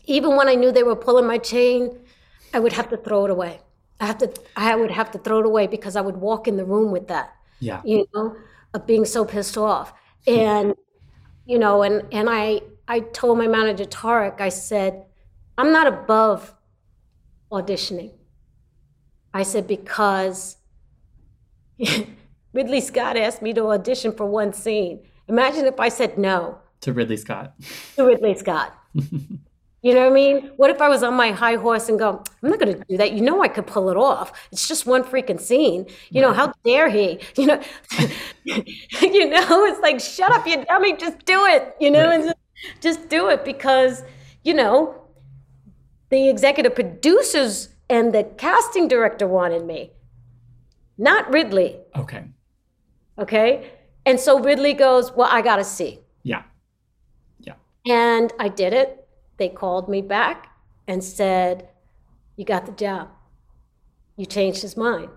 even 0.04 0.36
when 0.36 0.50
I 0.50 0.56
knew 0.56 0.74
they 0.74 0.84
were 0.84 0.98
pulling 0.98 1.26
my 1.26 1.38
chain, 1.38 1.98
I 2.54 2.60
would 2.60 2.74
have 2.74 2.90
to 2.90 2.98
throw 2.98 3.24
it 3.24 3.32
away. 3.32 3.62
I 4.02 4.08
have 4.08 4.18
to 4.18 4.28
I 4.58 4.76
would 4.76 4.92
have 4.92 5.10
to 5.12 5.20
throw 5.20 5.40
it 5.40 5.46
away 5.46 5.68
because 5.68 5.96
I 5.96 6.02
would 6.02 6.18
walk 6.18 6.50
in 6.50 6.58
the 6.58 6.66
room 6.66 6.92
with 6.92 7.08
that, 7.08 7.34
yeah, 7.62 7.82
you 7.86 8.06
know, 8.14 8.36
of 8.74 8.86
being 8.86 9.06
so 9.06 9.24
pissed 9.24 9.58
off. 9.58 9.94
And 10.28 10.76
you 11.46 11.60
know, 11.60 11.84
and 11.84 12.04
and 12.12 12.28
I 12.30 12.62
I 12.90 13.00
told 13.00 13.38
my 13.38 13.48
manager 13.48 13.86
Tarek, 13.86 14.42
I 14.42 14.50
said, 14.50 15.06
I'm 15.58 15.72
not 15.72 15.88
above 15.88 16.54
auditioning. 17.52 18.12
I 19.34 19.44
said 19.44 19.66
because 19.66 20.58
Ridley 22.54 22.82
Scott 22.82 23.18
asked 23.18 23.42
me 23.42 23.54
to 23.54 23.68
audition 23.68 24.12
for 24.12 24.26
one 24.26 24.54
scene. 24.54 25.02
Imagine 25.28 25.66
if 25.66 25.80
I 25.80 25.90
said 25.90 26.18
no 26.18 26.58
to 26.82 26.94
Ridley 26.94 27.18
Scott. 27.18 27.54
to 27.96 28.06
Ridley 28.06 28.36
Scott. 28.36 28.76
you 28.94 29.94
know 29.94 30.02
what 30.02 30.12
I 30.12 30.14
mean? 30.14 30.52
What 30.58 30.70
if 30.70 30.82
I 30.82 30.90
was 30.90 31.04
on 31.04 31.14
my 31.14 31.32
high 31.32 31.56
horse 31.56 31.88
and 31.90 31.98
go, 31.98 32.24
I'm 32.44 32.50
not 32.50 32.60
going 32.60 32.78
to 32.78 32.84
do 32.90 32.98
that. 32.98 33.14
You 33.14 33.22
know 33.22 33.42
I 33.42 33.48
could 33.48 33.68
pull 33.68 33.90
it 33.90 33.98
off. 33.98 34.32
It's 34.52 34.68
just 34.68 34.86
one 34.86 35.04
freaking 35.04 35.40
scene. 35.40 35.86
You 36.10 36.22
know, 36.22 36.34
how 36.34 36.54
dare 36.66 36.90
he? 36.90 37.20
You 37.38 37.48
know, 37.48 37.62
you 38.46 39.30
know, 39.30 39.66
it's 39.66 39.80
like, 39.82 40.00
shut 40.00 40.32
up, 40.32 40.46
you 40.48 40.66
dummy, 40.66 40.98
just 40.98 41.24
do 41.26 41.46
it. 41.46 41.76
You 41.80 41.92
know, 41.92 42.08
Right. 42.08 42.20
and 42.20 42.24
just, 42.26 42.38
just 42.82 43.10
do 43.10 43.30
it 43.30 43.46
because, 43.46 44.04
you 44.44 44.54
know, 44.56 44.96
the 46.10 46.28
executive 46.30 46.76
producers 46.76 47.70
and 47.90 48.14
the 48.14 48.24
casting 48.24 48.88
director 48.88 49.28
wanted 49.28 49.66
me, 49.66 49.92
not 50.98 51.32
Ridley. 51.32 51.80
Okay, 51.96 52.24
Okay. 53.22 53.72
And 54.06 54.20
so 54.20 54.40
Ridley 54.40 54.74
goes, 54.74 55.12
Well, 55.14 55.30
I 55.32 55.42
got 55.42 55.58
to 55.58 55.64
see. 55.64 56.00
yeah, 56.24 56.44
yeah, 57.40 57.54
And 57.88 58.34
I 58.40 58.48
did 58.50 58.74
it. 58.74 59.08
They 59.38 59.50
called 59.50 59.88
me 59.90 60.02
back 60.02 60.48
and 60.88 61.04
said, 61.04 61.70
You 62.36 62.46
got 62.46 62.66
the 62.66 62.72
job. 62.74 63.10
You 64.18 64.26
changed 64.26 64.62
his 64.62 64.76
mind. 64.76 65.10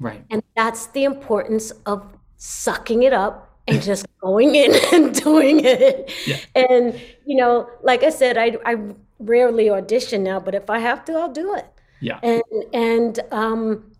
right. 0.00 0.24
And 0.30 0.42
that's 0.56 0.86
the 0.88 1.04
importance 1.04 1.70
of 1.86 2.04
sucking 2.36 3.02
it 3.04 3.12
up 3.12 3.56
and 3.68 3.80
just 3.82 4.06
going 4.20 4.54
in 4.54 4.72
and 4.92 5.14
doing 5.14 5.60
it. 5.64 6.12
Yeah. 6.26 6.38
And, 6.54 7.00
you 7.24 7.36
know, 7.36 7.68
like 7.82 8.02
I 8.02 8.10
said, 8.10 8.36
I, 8.36 8.56
I 8.64 8.76
rarely 9.20 9.70
audition 9.70 10.22
now, 10.24 10.40
but 10.40 10.54
if 10.54 10.68
I 10.70 10.78
have 10.80 11.04
to, 11.06 11.12
I'll 11.14 11.32
do 11.32 11.54
it. 11.54 11.66
Yeah, 12.00 12.18
And, 12.22 12.42
and, 12.74 13.20
um, 13.30 13.92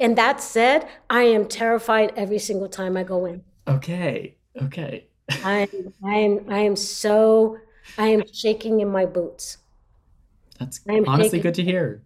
and 0.00 0.16
that 0.18 0.40
said, 0.40 0.88
I 1.10 1.22
am 1.22 1.46
terrified 1.46 2.12
every 2.16 2.38
single 2.38 2.68
time 2.68 2.96
I 2.96 3.04
go 3.04 3.26
in. 3.26 3.42
okay, 3.68 4.36
okay. 4.62 5.06
I 5.44 5.68
I 6.04 6.14
am 6.16 6.46
I 6.50 6.58
am 6.58 6.76
so 6.76 7.58
I 7.98 8.08
am 8.08 8.22
shaking 8.32 8.80
in 8.80 8.88
my 8.88 9.06
boots, 9.06 9.58
That's 10.58 10.80
honestly 10.88 11.38
shaking. 11.38 11.40
good 11.42 11.54
to 11.54 11.62
hear. 11.64 12.02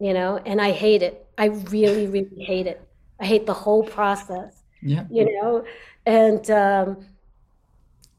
you 0.00 0.14
know, 0.14 0.38
and 0.46 0.60
I 0.60 0.70
hate 0.72 1.02
it. 1.02 1.26
I 1.36 1.46
really, 1.46 2.06
really 2.06 2.44
hate 2.44 2.66
it. 2.66 2.80
I 3.20 3.26
hate 3.26 3.46
the 3.46 3.54
whole 3.54 3.82
process, 3.84 4.62
Yeah, 4.82 5.04
you 5.10 5.24
know, 5.40 5.64
and 6.06 6.50
um, 6.50 7.06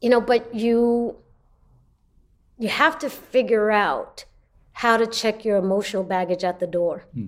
you 0.00 0.08
know, 0.10 0.20
but 0.20 0.54
you 0.54 1.16
you 2.58 2.68
have 2.68 2.98
to 3.00 3.08
figure 3.10 3.70
out 3.70 4.24
how 4.72 4.96
to 4.96 5.06
check 5.06 5.44
your 5.44 5.56
emotional 5.58 6.04
baggage 6.04 6.44
at 6.44 6.60
the 6.60 6.66
door. 6.66 7.04
Hmm. 7.14 7.26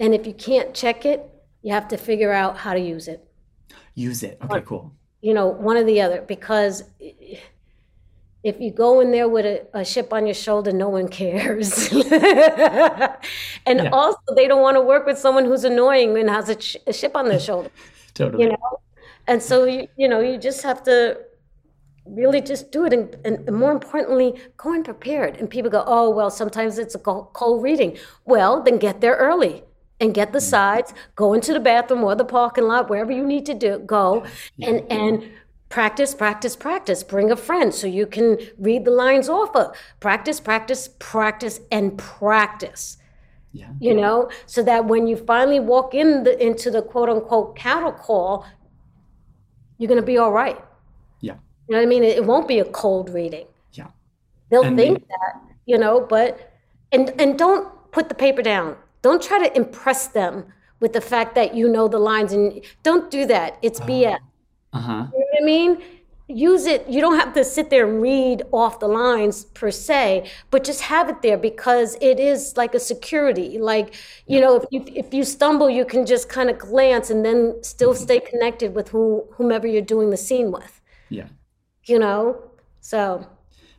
And 0.00 0.14
if 0.14 0.26
you 0.26 0.32
can't 0.34 0.74
check 0.74 1.04
it, 1.04 1.20
you 1.62 1.72
have 1.72 1.86
to 1.88 1.96
figure 1.96 2.32
out 2.32 2.56
how 2.56 2.72
to 2.74 2.80
use 2.80 3.06
it. 3.06 3.22
Use 3.94 4.22
it. 4.22 4.38
Okay, 4.42 4.62
cool. 4.62 4.92
You 5.20 5.34
know, 5.34 5.46
one 5.46 5.76
or 5.76 5.84
the 5.84 6.00
other, 6.00 6.22
because 6.22 6.84
if 8.42 8.58
you 8.58 8.70
go 8.70 9.00
in 9.00 9.10
there 9.10 9.28
with 9.28 9.44
a, 9.44 9.66
a 9.78 9.84
chip 9.84 10.12
on 10.14 10.26
your 10.26 10.34
shoulder, 10.34 10.72
no 10.72 10.88
one 10.88 11.08
cares. 11.08 11.92
and 11.92 13.78
Yeah. 13.80 13.90
also, 13.92 14.18
they 14.34 14.48
don't 14.48 14.62
want 14.62 14.76
to 14.76 14.80
work 14.80 15.04
with 15.06 15.18
someone 15.18 15.44
who's 15.44 15.64
annoying 15.64 16.16
and 16.18 16.30
has 16.30 16.48
a, 16.48 16.54
ch- 16.56 16.78
a 16.86 16.92
chip 16.92 17.14
on 17.14 17.28
their 17.28 17.40
shoulder. 17.40 17.70
Totally. 18.14 18.42
you 18.44 18.48
know 18.50 18.80
and 19.28 19.40
so 19.40 19.64
you, 19.64 19.86
you 19.96 20.08
know 20.08 20.20
you 20.20 20.36
just 20.36 20.62
have 20.62 20.82
to 20.82 21.16
really 22.04 22.40
just 22.40 22.72
do 22.72 22.84
it 22.84 22.92
and, 22.92 23.16
and 23.24 23.56
more 23.56 23.70
importantly 23.70 24.38
go 24.56 24.72
in 24.74 24.82
prepared 24.82 25.36
and 25.36 25.48
people 25.48 25.70
go 25.70 25.84
oh 25.86 26.10
well 26.10 26.28
sometimes 26.28 26.76
it's 26.76 26.94
a 26.96 26.98
co- 26.98 27.30
cold 27.32 27.62
reading 27.62 27.96
well 28.24 28.62
then 28.62 28.78
get 28.78 29.00
there 29.00 29.14
early 29.14 29.62
and 30.00 30.14
get 30.14 30.32
the 30.32 30.38
mm. 30.38 30.50
sides 30.54 30.94
go 31.14 31.32
into 31.34 31.52
the 31.52 31.60
bathroom 31.60 32.02
or 32.04 32.14
the 32.14 32.24
parking 32.24 32.64
lot 32.64 32.88
wherever 32.90 33.12
you 33.12 33.24
need 33.26 33.44
to 33.46 33.54
do 33.54 33.78
go 33.86 34.24
and 34.62 34.82
and 34.90 35.30
practice 35.68 36.14
practice 36.14 36.56
practice 36.56 37.02
bring 37.04 37.30
a 37.30 37.36
friend 37.36 37.72
so 37.74 37.86
you 37.86 38.06
can 38.06 38.38
read 38.58 38.84
the 38.84 38.90
lines 38.90 39.28
off 39.28 39.54
of 39.54 39.74
practice 40.00 40.40
practice 40.40 40.88
practice 40.98 41.60
and 41.70 41.96
practice 41.98 42.96
Yeah. 43.52 43.72
you 43.80 43.94
know, 43.94 44.30
so 44.46 44.62
that 44.62 44.84
when 44.86 45.06
you 45.08 45.16
finally 45.16 45.58
walk 45.60 45.92
in 45.94 46.22
the, 46.24 46.32
into 46.46 46.70
the 46.70 46.82
quote 46.82 47.08
unquote 47.08 47.56
cattle 47.56 47.92
call, 47.92 48.46
you're 49.76 49.88
going 49.88 50.00
to 50.00 50.06
be 50.06 50.18
all 50.18 50.30
right. 50.32 50.58
Yeah. 51.20 51.34
You 51.66 51.72
know 51.74 51.78
what 51.78 51.82
I 51.82 51.86
mean? 51.86 52.04
It, 52.04 52.24
won't 52.24 52.46
be 52.46 52.60
a 52.60 52.64
cold 52.64 53.10
reading. 53.10 53.46
Yeah. 53.72 53.88
They'll 54.50 54.62
And 54.62 54.76
think 54.76 55.00
the- 55.00 55.06
that, 55.08 55.32
you 55.66 55.78
know, 55.78 56.00
but, 56.00 56.52
and, 56.92 57.10
and 57.20 57.36
don't 57.36 57.66
put 57.90 58.08
the 58.08 58.14
paper 58.14 58.42
down. 58.42 58.76
Don't 59.02 59.22
try 59.22 59.38
to 59.46 59.56
impress 59.56 60.08
them 60.08 60.46
with 60.80 60.92
the 60.92 61.00
fact 61.00 61.34
that 61.34 61.54
you 61.54 61.68
know 61.68 61.88
the 61.88 61.98
lines 61.98 62.32
and 62.32 62.60
don't 62.82 63.10
do 63.10 63.26
that. 63.26 63.58
It's 63.62 63.80
BS. 63.80 64.18
Uh 64.72 64.80
huh. 64.80 65.06
You 65.12 65.18
know 65.18 65.26
what 65.32 65.42
I 65.42 65.44
mean? 65.44 65.82
Use 66.28 66.64
it. 66.64 66.88
You 66.88 67.00
don't 67.00 67.18
have 67.18 67.32
to 67.34 67.44
sit 67.44 67.70
there 67.70 67.88
and 67.88 68.00
read 68.00 68.44
off 68.52 68.78
the 68.78 68.86
lines 68.86 69.44
per 69.46 69.70
se, 69.72 70.30
but 70.52 70.62
just 70.62 70.82
have 70.82 71.08
it 71.08 71.22
there 71.22 71.36
because 71.36 71.96
it 72.00 72.20
is 72.20 72.56
like 72.56 72.72
a 72.74 72.78
security. 72.80 73.58
Like, 73.58 73.94
you 74.28 74.40
know, 74.40 74.56
if 74.56 74.64
you 74.70 74.84
if 74.94 75.12
you 75.12 75.24
stumble, 75.24 75.68
you 75.68 75.84
can 75.84 76.06
just 76.06 76.28
kind 76.28 76.48
of 76.48 76.58
glance 76.58 77.10
and 77.10 77.24
then 77.24 77.62
still 77.64 77.94
stay 77.94 78.20
connected 78.20 78.74
with 78.76 78.90
who 78.90 79.26
whomever 79.32 79.66
you're 79.66 79.82
doing 79.82 80.10
the 80.10 80.16
scene 80.16 80.52
with. 80.52 80.80
Yeah. 81.08 81.28
You 81.86 81.98
know? 81.98 82.42
So 82.80 83.26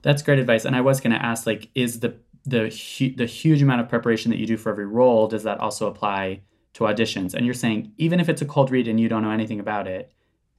That's 0.01 0.21
great 0.23 0.39
advice. 0.39 0.65
And 0.65 0.75
I 0.75 0.81
was 0.81 0.99
going 1.01 1.13
to 1.13 1.23
ask, 1.25 1.45
like, 1.45 1.69
is 1.75 1.99
the 2.01 2.15
the 2.45 2.69
hu- 2.69 3.15
the 3.15 3.25
huge 3.25 3.61
amount 3.61 3.81
of 3.81 3.89
preparation 3.89 4.31
that 4.31 4.37
you 4.39 4.45
do 4.47 4.57
for 4.57 4.69
every 4.71 4.85
role 4.87 5.27
does 5.27 5.43
that 5.43 5.59
also 5.59 5.87
apply 5.87 6.41
to 6.73 6.83
auditions? 6.85 7.33
And 7.33 7.45
you're 7.45 7.53
saying 7.53 7.91
even 7.97 8.19
if 8.19 8.29
it's 8.29 8.41
a 8.41 8.45
cold 8.45 8.71
read 8.71 8.87
and 8.87 8.99
you 8.99 9.07
don't 9.09 9.21
know 9.23 9.31
anything 9.31 9.59
about 9.59 9.87
it, 9.87 10.11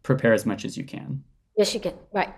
prepare 0.02 0.32
as 0.32 0.44
much 0.46 0.64
as 0.64 0.76
you 0.76 0.84
can. 0.84 1.22
yes 1.56 1.74
you 1.74 1.80
can. 1.80 1.94
Right. 2.12 2.32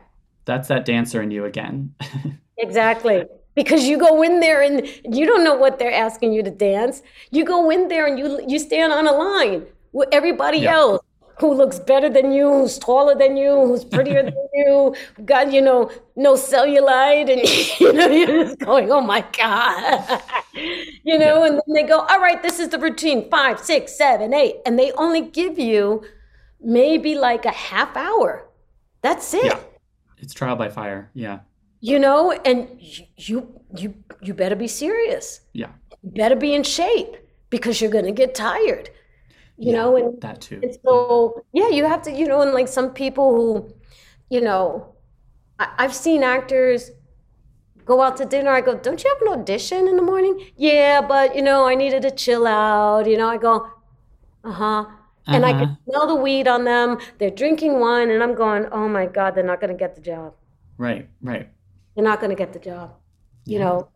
That's 0.47 0.69
that 0.69 0.85
dancer 0.85 1.23
in 1.23 1.31
you 1.31 1.45
again. 1.45 1.95
Exactly. 2.59 3.25
Because 3.57 3.85
you 3.85 3.99
go 3.99 4.23
in 4.23 4.39
there 4.39 4.63
and 4.63 4.87
you 5.05 5.27
don't 5.27 5.43
know 5.43 5.55
what 5.57 5.79
they're 5.81 5.93
asking 5.93 6.33
you 6.33 6.43
to 6.45 6.51
dance. 6.53 7.03
You 7.33 7.45
go 7.45 7.69
in 7.69 7.89
there 7.89 8.07
and 8.07 8.17
you 8.19 8.41
you 8.47 8.59
stand 8.61 8.93
on 8.93 9.09
a 9.09 9.13
line 9.13 9.67
with 9.93 10.09
everybody 10.13 10.59
Yeah. 10.59 10.75
else 10.75 11.01
who 11.41 11.53
looks 11.55 11.79
better 11.79 12.09
than 12.09 12.33
you, 12.33 12.49
who's 12.49 12.79
taller 12.79 13.15
than 13.15 13.37
you, 13.37 13.53
who's 13.67 13.85
prettier 13.85 14.23
than 14.23 14.35
you, 14.55 14.95
got 15.25 15.53
you 15.53 15.61
know 15.61 15.91
no 16.17 16.35
cellulite, 16.35 17.31
and 17.33 17.41
you 17.81 17.93
know 17.93 18.07
you're 18.07 18.45
just 18.45 18.59
going, 18.61 18.91
oh 18.91 19.01
my 19.01 19.25
god, 19.37 20.23
you 21.05 21.19
know. 21.19 21.45
And 21.45 21.55
then 21.57 21.75
they 21.75 21.83
go, 21.83 22.01
all 22.01 22.21
right, 22.21 22.41
this 22.43 22.59
is 22.61 22.69
the 22.69 22.79
routine, 22.79 23.29
five, 23.31 23.59
six, 23.61 23.97
seven, 23.97 24.33
eight, 24.33 24.57
and 24.67 24.79
they 24.79 24.93
only 24.93 25.23
give 25.23 25.59
you 25.59 26.05
maybe 26.61 27.15
like 27.15 27.45
a 27.45 27.51
half 27.53 27.97
hour. 27.97 28.49
That's 29.03 29.35
it 29.35 29.45
Yeah. 29.45 29.61
it's 30.19 30.33
trial 30.33 30.57
by 30.57 30.69
fire. 30.71 31.11
Yeah. 31.15 31.41
you 31.81 31.99
know 31.99 32.33
and 32.33 32.69
you 33.27 33.61
you 33.77 33.93
you 34.23 34.33
better 34.33 34.57
be 34.57 34.67
serious 34.69 35.41
Yeah. 35.53 35.73
you 36.03 36.11
better 36.23 36.37
be 36.37 36.55
in 36.55 36.63
shape 36.63 37.13
because 37.51 37.83
you're 37.83 37.91
going 37.91 38.07
to 38.07 38.13
get 38.23 38.35
tired 38.35 38.89
you 39.59 39.73
Yeah, 39.73 39.73
know 39.73 39.97
and, 39.97 40.23
that 40.23 40.41
too. 40.41 40.65
and 40.65 40.77
so 40.85 41.43
yeah 41.53 41.69
you 41.69 41.85
have 41.85 42.03
to 42.03 42.11
you 42.13 42.27
know 42.27 42.41
and 42.43 42.53
like 42.53 42.69
some 42.69 42.93
people 42.93 43.35
who 43.35 43.75
you 44.31 44.41
know 44.41 44.95
I, 45.59 45.69
i've 45.79 45.95
seen 45.95 46.23
actors 46.25 46.91
go 47.85 48.01
out 48.03 48.17
to 48.19 48.25
dinner 48.25 48.51
i 48.51 48.61
go 48.61 48.75
don't 48.79 49.03
you 49.05 49.11
have 49.11 49.23
an 49.35 49.41
audition 49.41 49.89
in 49.89 49.97
the 49.97 50.03
morning 50.03 50.39
yeah 50.57 51.01
but 51.01 51.35
you 51.37 51.43
know 51.43 51.67
i 51.67 51.75
needed 51.75 52.03
to 52.03 52.11
chill 52.11 52.47
out 52.47 53.07
you 53.07 53.17
know 53.17 53.29
i 53.29 53.37
go 53.37 53.69
uh-huh 54.45 54.87
and 55.33 55.47
i 55.47 55.53
Uh-huh. 55.53 55.55
can 55.55 55.77
smell 55.89 56.07
the 56.09 56.17
weed 56.17 56.49
on 56.49 56.65
them 56.65 56.99
they're 57.19 57.31
drinking 57.31 57.81
wine 57.81 58.11
and 58.11 58.23
i'm 58.23 58.35
going 58.35 58.67
oh 58.73 58.89
my 58.89 59.07
god 59.07 59.35
they're 59.35 59.45
not 59.45 59.61
going 59.61 59.73
to 59.73 59.79
get 59.79 59.95
the 59.97 60.03
job 60.03 60.35
Right. 60.79 61.09
Right. 61.21 61.51
they're 61.95 62.05
not 62.05 62.21
going 62.21 62.31
to 62.31 62.37
get 62.37 62.53
the 62.53 62.59
job 62.59 62.95
you 63.47 63.59
Yeah. 63.59 63.59
know 63.59 63.89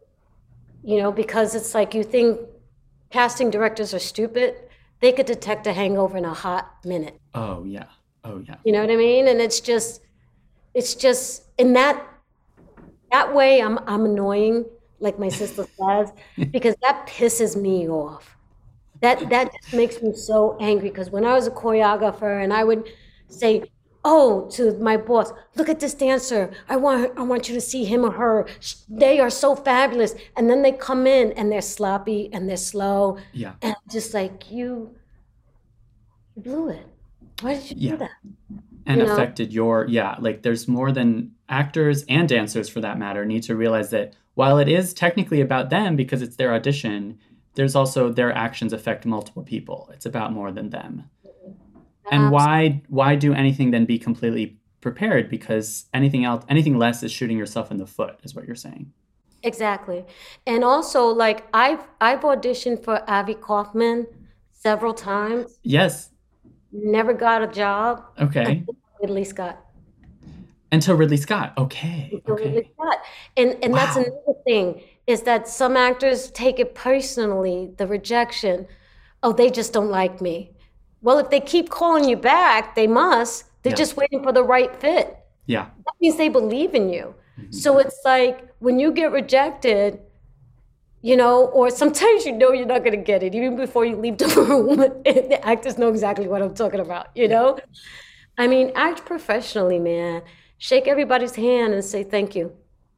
you 0.83 0.99
know 0.99 1.13
because 1.13 1.55
it's 1.55 1.75
like 1.75 1.95
you 1.95 2.05
think 2.05 2.41
casting 3.11 3.51
directors 3.51 3.95
are 3.95 3.99
stupid 4.01 4.55
they 5.01 5.13
could 5.13 5.27
detect 5.27 5.67
a 5.67 5.73
hangover 5.73 6.17
in 6.17 6.25
a 6.25 6.35
hot 6.35 6.75
minute 6.85 7.19
Oh 7.35 7.65
yeah. 7.65 7.87
Oh 8.25 8.43
yeah. 8.47 8.57
you 8.65 8.73
know 8.73 8.81
what 8.81 8.91
i 8.91 8.97
mean 8.97 9.29
and 9.29 9.41
it's 9.41 9.61
just 9.61 10.03
it's 10.75 10.95
just 10.95 11.45
in 11.57 11.73
that 11.75 12.05
that 13.13 13.35
way 13.35 13.63
i'm 13.63 13.79
i'm 13.87 14.05
annoying 14.05 14.65
like 15.01 15.19
my 15.19 15.29
sister 15.29 15.67
says 15.81 16.13
because 16.51 16.75
that 16.83 17.07
pisses 17.07 17.57
me 17.57 17.89
off 17.89 18.37
that 19.01 19.29
that 19.31 19.53
just 19.53 19.73
makes 19.73 20.03
me 20.03 20.13
so 20.13 20.57
angry 20.61 20.91
because 20.91 21.11
when 21.11 21.25
i 21.25 21.33
was 21.33 21.47
a 21.47 21.51
choreographer 21.51 22.43
and 22.43 22.53
i 22.53 22.65
would 22.65 22.85
say 23.29 23.63
oh 24.05 24.49
to 24.51 24.73
my 24.79 24.97
boss 24.97 25.33
look 25.57 25.69
at 25.69 25.81
this 25.81 25.95
dancer. 25.95 26.51
I 26.69 26.77
want 26.77 27.13
i 27.19 27.23
want 27.23 27.49
you 27.49 27.55
to 27.55 27.61
see 27.61 27.85
him 27.85 28.05
or 28.05 28.13
her. 28.13 28.47
They 28.89 29.19
are 29.21 29.31
so 29.31 29.57
fabulous. 29.57 30.15
And 30.37 30.49
then 30.49 30.63
they 30.63 30.73
come 30.73 31.07
in 31.07 31.33
and 31.33 31.51
they're 31.51 31.61
sloppy 31.61 32.31
and 32.33 32.49
they're 32.49 32.57
slow. 32.57 33.19
Yeah. 33.33 33.55
and 33.63 33.77
just 33.91 34.15
like 34.15 34.51
you 34.51 34.95
you 36.35 36.43
blew 36.43 36.69
it. 36.71 36.87
Why 37.41 37.55
did 37.55 37.71
you 37.71 37.77
Yeah. 37.79 37.91
do 37.93 37.97
that? 37.99 38.11
And 38.87 39.01
you 39.01 39.07
know? 39.07 39.13
affected 39.13 39.53
your 39.53 39.87
yeah 39.89 40.17
like 40.19 40.43
there's 40.43 40.67
more 40.69 40.93
than 40.93 41.33
actors 41.49 42.05
and 42.09 42.29
dancers 42.29 42.69
for 42.69 42.81
that 42.81 42.99
matter 42.99 43.25
need 43.25 43.43
to 43.45 43.57
realize 43.57 43.91
that 43.91 44.15
while 44.35 44.59
it 44.59 44.69
is 44.69 44.95
technically 44.95 45.41
about 45.41 45.69
them 45.71 45.97
because 45.97 46.23
it's 46.23 46.37
their 46.37 46.55
audition 46.55 47.19
there's 47.55 47.75
also 47.75 48.09
their 48.13 48.33
actions 48.33 48.73
affect 48.73 49.05
multiple 49.05 49.43
people. 49.43 49.91
It's 49.93 50.07
about 50.07 50.33
more 50.33 50.53
than 50.53 50.71
them 50.71 51.11
and 52.11 52.31
why 52.31 52.83
why 52.89 53.15
do 53.15 53.33
anything 53.35 53.71
then 53.71 53.85
be 53.85 53.99
completely 53.99 54.59
prepared 54.81 55.29
because 55.29 55.87
anything 55.93 56.25
else 56.25 56.45
anything 56.49 56.79
less 56.79 57.03
is 57.03 57.11
shooting 57.13 57.37
yourself 57.39 57.71
in 57.71 57.77
the 57.79 57.87
foot 57.87 58.19
is 58.23 58.35
what 58.35 58.47
you're 58.47 58.57
saying 58.57 58.93
Exactly. 59.45 60.05
And 60.49 60.65
also 60.65 61.07
like 61.07 61.47
I've 61.55 61.87
I've 62.01 62.21
auditioned 62.21 62.83
for 62.83 63.03
Avy 63.09 63.35
Kaufman 63.35 64.07
several 64.53 64.93
times, 64.93 65.59
yes 65.63 66.11
never 66.73 67.13
got 67.15 67.43
a 67.43 67.47
job. 67.47 68.03
okay 68.21 68.65
Ridley 69.01 69.25
Scott. 69.25 69.65
until 70.73 70.97
ridley 70.97 71.17
scott 71.17 71.55
okay 71.57 72.11
Until 72.13 72.35
Ridley 72.35 72.59
okay 72.59 72.71
Scott. 72.75 72.99
And 73.37 73.57
and 73.63 73.73
that's 73.73 73.97
another 73.97 74.35
thing 74.45 74.83
is 75.07 75.23
that 75.23 75.49
some 75.49 75.77
actors 75.77 76.31
take 76.33 76.59
it 76.59 76.75
personally, 76.75 77.73
the 77.79 77.87
rejection. 77.87 78.67
Oh, 79.23 79.33
they 79.33 79.51
just 79.51 79.73
don't 79.73 79.89
like 79.89 80.21
me. 80.21 80.53
Well, 81.03 81.19
if 81.19 81.31
they 81.31 81.41
keep 81.41 81.71
calling 81.71 82.09
you 82.09 82.17
back, 82.17 82.75
they 82.75 82.87
must. 82.87 83.45
They're 83.63 83.73
Yeah. 83.73 83.77
just 83.85 83.97
waiting 83.97 84.23
for 84.23 84.33
the 84.33 84.43
right 84.45 84.75
fit. 84.85 85.17
yeah 85.47 85.67
that 85.87 85.95
means 86.01 86.17
they 86.17 86.29
believe 86.29 86.75
in 86.75 86.87
you. 86.97 87.15
Mm-hmm. 87.39 87.53
So 87.53 87.79
it's 87.79 88.01
like 88.05 88.37
when 88.59 88.79
you 88.79 88.89
get 88.93 89.11
rejected, 89.13 90.01
you 91.03 91.17
know, 91.17 91.47
or 91.59 91.71
sometimes 91.71 92.27
you 92.27 92.33
know 92.33 92.51
you're 92.53 92.67
not 92.75 92.83
going 92.87 92.97
to 92.99 93.05
get 93.13 93.23
it 93.23 93.35
even 93.35 93.57
before 93.57 93.85
you 93.85 93.97
leave 93.97 94.19
the 94.19 94.27
room. 94.49 94.77
the 94.79 95.39
actors 95.53 95.79
know 95.79 95.89
exactly 95.89 96.27
what 96.29 96.43
I'm 96.43 96.55
talking 96.55 96.81
about, 96.81 97.07
you 97.21 97.29
know? 97.29 97.59
I 98.37 98.47
mean, 98.49 98.73
act 98.75 99.05
professionally, 99.07 99.79
man. 99.79 100.23
Shake 100.59 100.87
everybody's 100.89 101.37
hand 101.37 101.73
and 101.75 101.85
say 101.85 102.03
thank 102.05 102.35
you. 102.35 102.53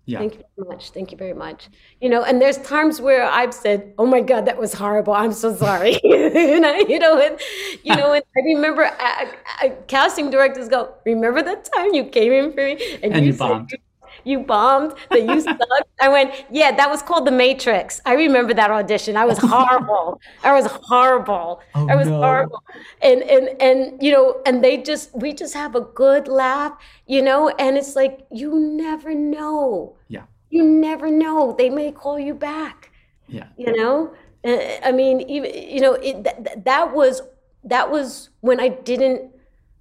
Yeah 0.06 0.18
Thank 0.18 0.34
you 0.34 0.44
very 0.56 0.68
much. 0.68 0.90
Thank 0.90 1.12
you 1.12 1.18
very 1.18 1.34
much. 1.34 1.68
You 2.00 2.08
know, 2.08 2.22
and 2.22 2.40
there's 2.40 2.58
times 2.58 3.00
where 3.00 3.24
I've 3.24 3.54
said, 3.54 3.94
"Oh 3.98 4.06
my 4.06 4.20
God, 4.20 4.46
that 4.46 4.58
was 4.58 4.72
horrible. 4.74 5.12
I'm 5.12 5.32
so 5.32 5.54
sorry." 5.54 5.94
and 6.04 6.66
I, 6.66 6.78
you 6.88 6.98
know, 6.98 7.20
and 7.20 7.38
you 7.84 7.94
know, 7.96 8.12
and 8.12 8.24
I 8.36 8.40
remember 8.54 8.84
uh, 8.84 9.26
uh, 9.62 9.68
casting 9.86 10.30
directors 10.30 10.68
go, 10.68 10.94
"Remember 11.06 11.42
that 11.42 11.68
time 11.74 11.94
you 11.94 12.04
came 12.04 12.32
in 12.32 12.52
for 12.52 12.64
me 12.64 12.98
And 13.02 13.24
you 13.24 13.32
said 13.32 13.38
bombed. 13.38 13.72
You, 13.72 13.78
you 14.24 14.40
bombed. 14.40 14.94
That 15.12 15.22
you 15.22 15.40
sucked." 15.48 15.90
I 16.00 16.08
went, 16.08 16.44
"Yeah, 16.50 16.72
that 16.76 16.88
was 16.90 17.02
called 17.02 17.26
The 17.26 17.30
Matrix. 17.32 18.00
I 18.06 18.14
remember 18.14 18.54
that 18.54 18.70
audition. 18.70 19.16
I 19.16 19.24
was 19.24 19.38
horrible. 19.42 20.20
I 20.42 20.52
was 20.52 20.66
horrible. 20.66 21.60
Oh, 21.74 21.88
I 21.88 21.94
was 21.96 22.08
no. 22.08 22.16
horrible." 22.20 22.62
And 23.02 23.22
and 23.22 23.60
and 23.60 24.02
you 24.02 24.12
know, 24.12 24.40
and 24.46 24.62
they 24.64 24.76
just 24.78 25.14
we 25.14 25.32
just 25.32 25.54
have 25.54 25.74
a 25.74 25.80
good 25.82 26.28
laugh, 26.28 26.72
you 27.06 27.22
know, 27.22 27.48
and 27.48 27.76
it's 27.76 27.96
like 27.96 28.26
you 28.30 28.58
never 28.58 29.14
know 29.14 29.96
yeah 30.08 30.24
you 30.50 30.64
never 30.64 31.10
know 31.10 31.54
they 31.56 31.70
may 31.70 31.92
call 31.92 32.18
you 32.18 32.34
back 32.34 32.90
yeah 33.28 33.46
you 33.56 33.72
know 33.76 34.12
Uh, 34.42 34.56
i 34.88 34.90
mean 34.90 35.20
even 35.28 35.50
you 35.52 35.80
know 35.84 35.94
it, 35.94 36.24
th- 36.24 36.36
th- 36.44 36.58
that 36.64 36.94
was 36.94 37.20
that 37.64 37.90
was 37.90 38.30
when 38.40 38.58
I 38.58 38.68
didn't 38.68 39.32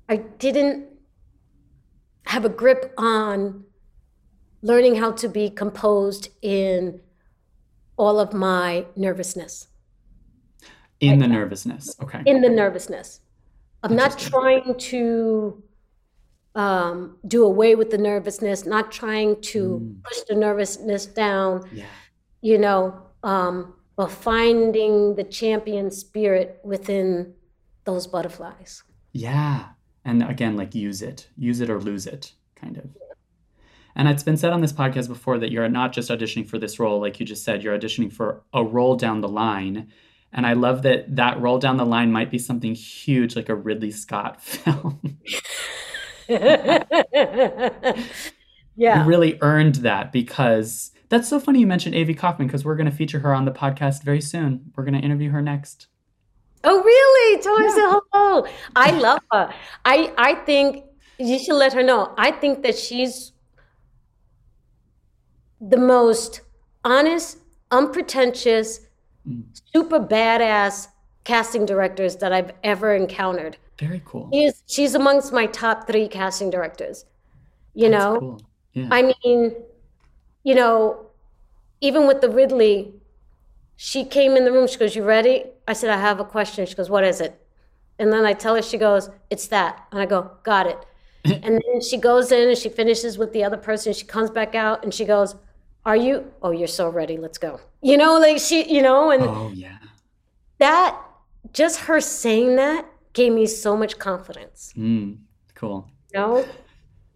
I 0.09 0.17
didn't 0.17 0.87
have 2.25 2.45
a 2.45 2.49
grip 2.49 2.93
on 2.97 3.63
learning 4.61 4.95
how 4.95 5.11
to 5.13 5.27
be 5.29 5.49
composed 5.49 6.29
in 6.41 7.01
all 7.97 8.19
of 8.19 8.33
my 8.33 8.85
nervousness. 8.95 9.67
In 10.99 11.19
the 11.19 11.27
nervousness. 11.27 11.95
Okay. 12.01 12.21
In 12.25 12.41
the 12.41 12.49
nervousness. 12.49 13.21
I'm 13.83 13.95
not 13.95 14.17
trying 14.19 14.75
to 14.77 15.63
um, 16.55 17.17
do 17.27 17.45
away 17.45 17.75
with 17.75 17.89
the 17.91 17.97
nervousness, 17.97 18.65
not 18.65 18.91
trying 18.91 19.39
to 19.41 19.79
Mm. 19.79 20.03
push 20.03 20.17
the 20.27 20.35
nervousness 20.35 21.05
down, 21.05 21.63
Yeah. 21.71 21.85
you 22.41 22.57
know, 22.57 23.01
um, 23.23 23.75
but 23.95 24.09
finding 24.11 25.15
the 25.15 25.23
champion 25.23 25.91
spirit 25.91 26.59
within 26.63 27.33
those 27.85 28.07
butterflies. 28.07 28.83
Yeah. 29.13 29.69
And 30.03 30.23
again, 30.23 30.57
like 30.57 30.73
use 30.75 31.01
it, 31.01 31.29
use 31.37 31.61
it 31.61 31.69
or 31.69 31.79
lose 31.79 32.07
it, 32.07 32.33
kind 32.55 32.77
of. 32.77 32.85
And 33.95 34.07
it's 34.07 34.23
been 34.23 34.37
said 34.37 34.53
on 34.53 34.61
this 34.61 34.73
podcast 34.73 35.07
before 35.07 35.37
that 35.39 35.51
you're 35.51 35.67
not 35.69 35.93
just 35.93 36.09
auditioning 36.09 36.47
for 36.47 36.57
this 36.57 36.79
role, 36.79 36.99
like 36.99 37.19
you 37.19 37.25
just 37.25 37.43
said, 37.43 37.63
you're 37.63 37.77
auditioning 37.77 38.11
for 38.11 38.43
a 38.53 38.63
role 38.63 38.95
down 38.95 39.21
the 39.21 39.27
line. 39.27 39.91
And 40.31 40.45
I 40.45 40.53
love 40.53 40.83
that 40.83 41.15
that 41.15 41.39
role 41.41 41.57
down 41.57 41.77
the 41.77 41.85
line 41.85 42.11
might 42.11 42.29
be 42.29 42.37
something 42.37 42.75
huge, 42.75 43.35
like 43.35 43.49
a 43.49 43.55
Ridley 43.55 43.91
Scott 43.91 44.41
film. 44.43 45.17
yeah. 46.29 46.83
You 48.77 49.03
really 49.03 49.39
earned 49.41 49.75
that 49.75 50.11
because 50.11 50.91
that's 51.09 51.27
so 51.27 51.39
funny 51.39 51.59
you 51.59 51.67
mentioned 51.67 51.95
Avy 51.95 52.13
Kaufman 52.13 52.47
because 52.47 52.63
we're 52.63 52.75
going 52.75 52.89
to 52.89 52.95
feature 52.95 53.19
her 53.19 53.33
on 53.33 53.45
the 53.45 53.51
podcast 53.51 54.03
very 54.03 54.21
soon. 54.21 54.71
We're 54.75 54.83
going 54.83 54.93
to 54.93 54.99
interview 54.99 55.31
her 55.31 55.41
next. 55.41 55.87
Oh, 56.63 56.83
really? 56.83 57.41
Tell 57.41 57.57
her 57.57 57.69
say 57.69 57.99
hello. 58.13 58.45
I 58.75 58.91
love 58.91 59.21
her. 59.31 59.53
I 59.85 60.13
I 60.17 60.35
think 60.35 60.83
you 61.17 61.39
should 61.39 61.55
let 61.55 61.73
her 61.73 61.81
know. 61.81 62.13
I 62.17 62.31
think 62.31 62.63
that 62.63 62.77
she's 62.77 63.31
the 65.61 65.77
most 65.77 66.41
honest, 66.83 67.37
unpretentious, 67.71 68.81
mm. 69.27 69.43
super 69.73 69.99
badass 69.99 70.87
casting 71.23 71.65
directors 71.65 72.15
that 72.17 72.31
I've 72.31 72.51
ever 72.63 72.95
encountered. 72.95 73.57
Very 73.77 74.01
cool. 74.05 74.29
She's 74.33 74.63
she's 74.67 74.95
amongst 74.95 75.31
my 75.31 75.45
top 75.45 75.87
three 75.87 76.07
casting 76.07 76.49
directors. 76.49 77.05
You 77.73 77.89
That's 77.89 78.03
know, 78.03 78.19
cool. 78.19 78.41
Yeah. 78.73 78.89
I 78.91 79.13
mean, 79.23 79.55
you 80.43 80.55
know, 80.55 81.05
even 81.81 82.07
with 82.07 82.21
the 82.21 82.29
Ridley, 82.29 82.93
she 83.75 84.03
came 84.03 84.35
in 84.35 84.43
the 84.43 84.51
room. 84.51 84.67
She 84.67 84.77
goes, 84.77 84.95
"You 84.95 85.03
ready?" 85.03 85.45
I 85.67 85.73
said, 85.73 85.89
"I 85.89 85.97
have 85.97 86.19
a 86.19 86.25
question." 86.25 86.65
She 86.65 86.75
goes, 86.75 86.89
"What 86.89 87.03
is 87.03 87.21
it?" 87.21 87.39
And 87.97 88.11
then 88.11 88.25
I 88.25 88.33
tell 88.33 88.55
her. 88.55 88.61
She 88.61 88.77
goes, 88.77 89.09
"It's 89.29 89.47
that." 89.47 89.85
And 89.91 90.01
I 90.01 90.05
go, 90.05 90.31
"Got 90.43 90.67
it." 90.67 90.85
and 91.25 91.61
then 91.65 91.81
she 91.81 91.97
goes 91.97 92.31
in 92.31 92.49
and 92.49 92.57
she 92.57 92.69
finishes 92.69 93.17
with 93.17 93.33
the 93.33 93.43
other 93.43 93.57
person. 93.57 93.93
She 93.93 94.05
comes 94.05 94.29
back 94.29 94.55
out 94.55 94.83
and 94.83 94.93
she 94.93 95.03
goes, 95.03 95.35
"Are 95.85 95.95
you? 95.95 96.31
Oh, 96.41 96.51
you're 96.51 96.67
so 96.67 96.89
ready. 96.89 97.17
Let's 97.17 97.37
go." 97.37 97.59
You 97.81 97.97
know, 97.97 98.19
like 98.19 98.39
she, 98.39 98.71
you 98.73 98.81
know, 98.81 99.11
and 99.11 99.23
oh, 99.23 99.51
yeah. 99.53 99.77
that 100.59 100.99
just 101.53 101.79
her 101.81 101.99
saying 102.01 102.55
that 102.57 102.85
gave 103.13 103.31
me 103.33 103.47
so 103.47 103.75
much 103.75 103.97
confidence 103.97 104.71
Mm, 104.77 105.17
cool. 105.55 105.89
you 106.13 106.19
know 106.19 106.45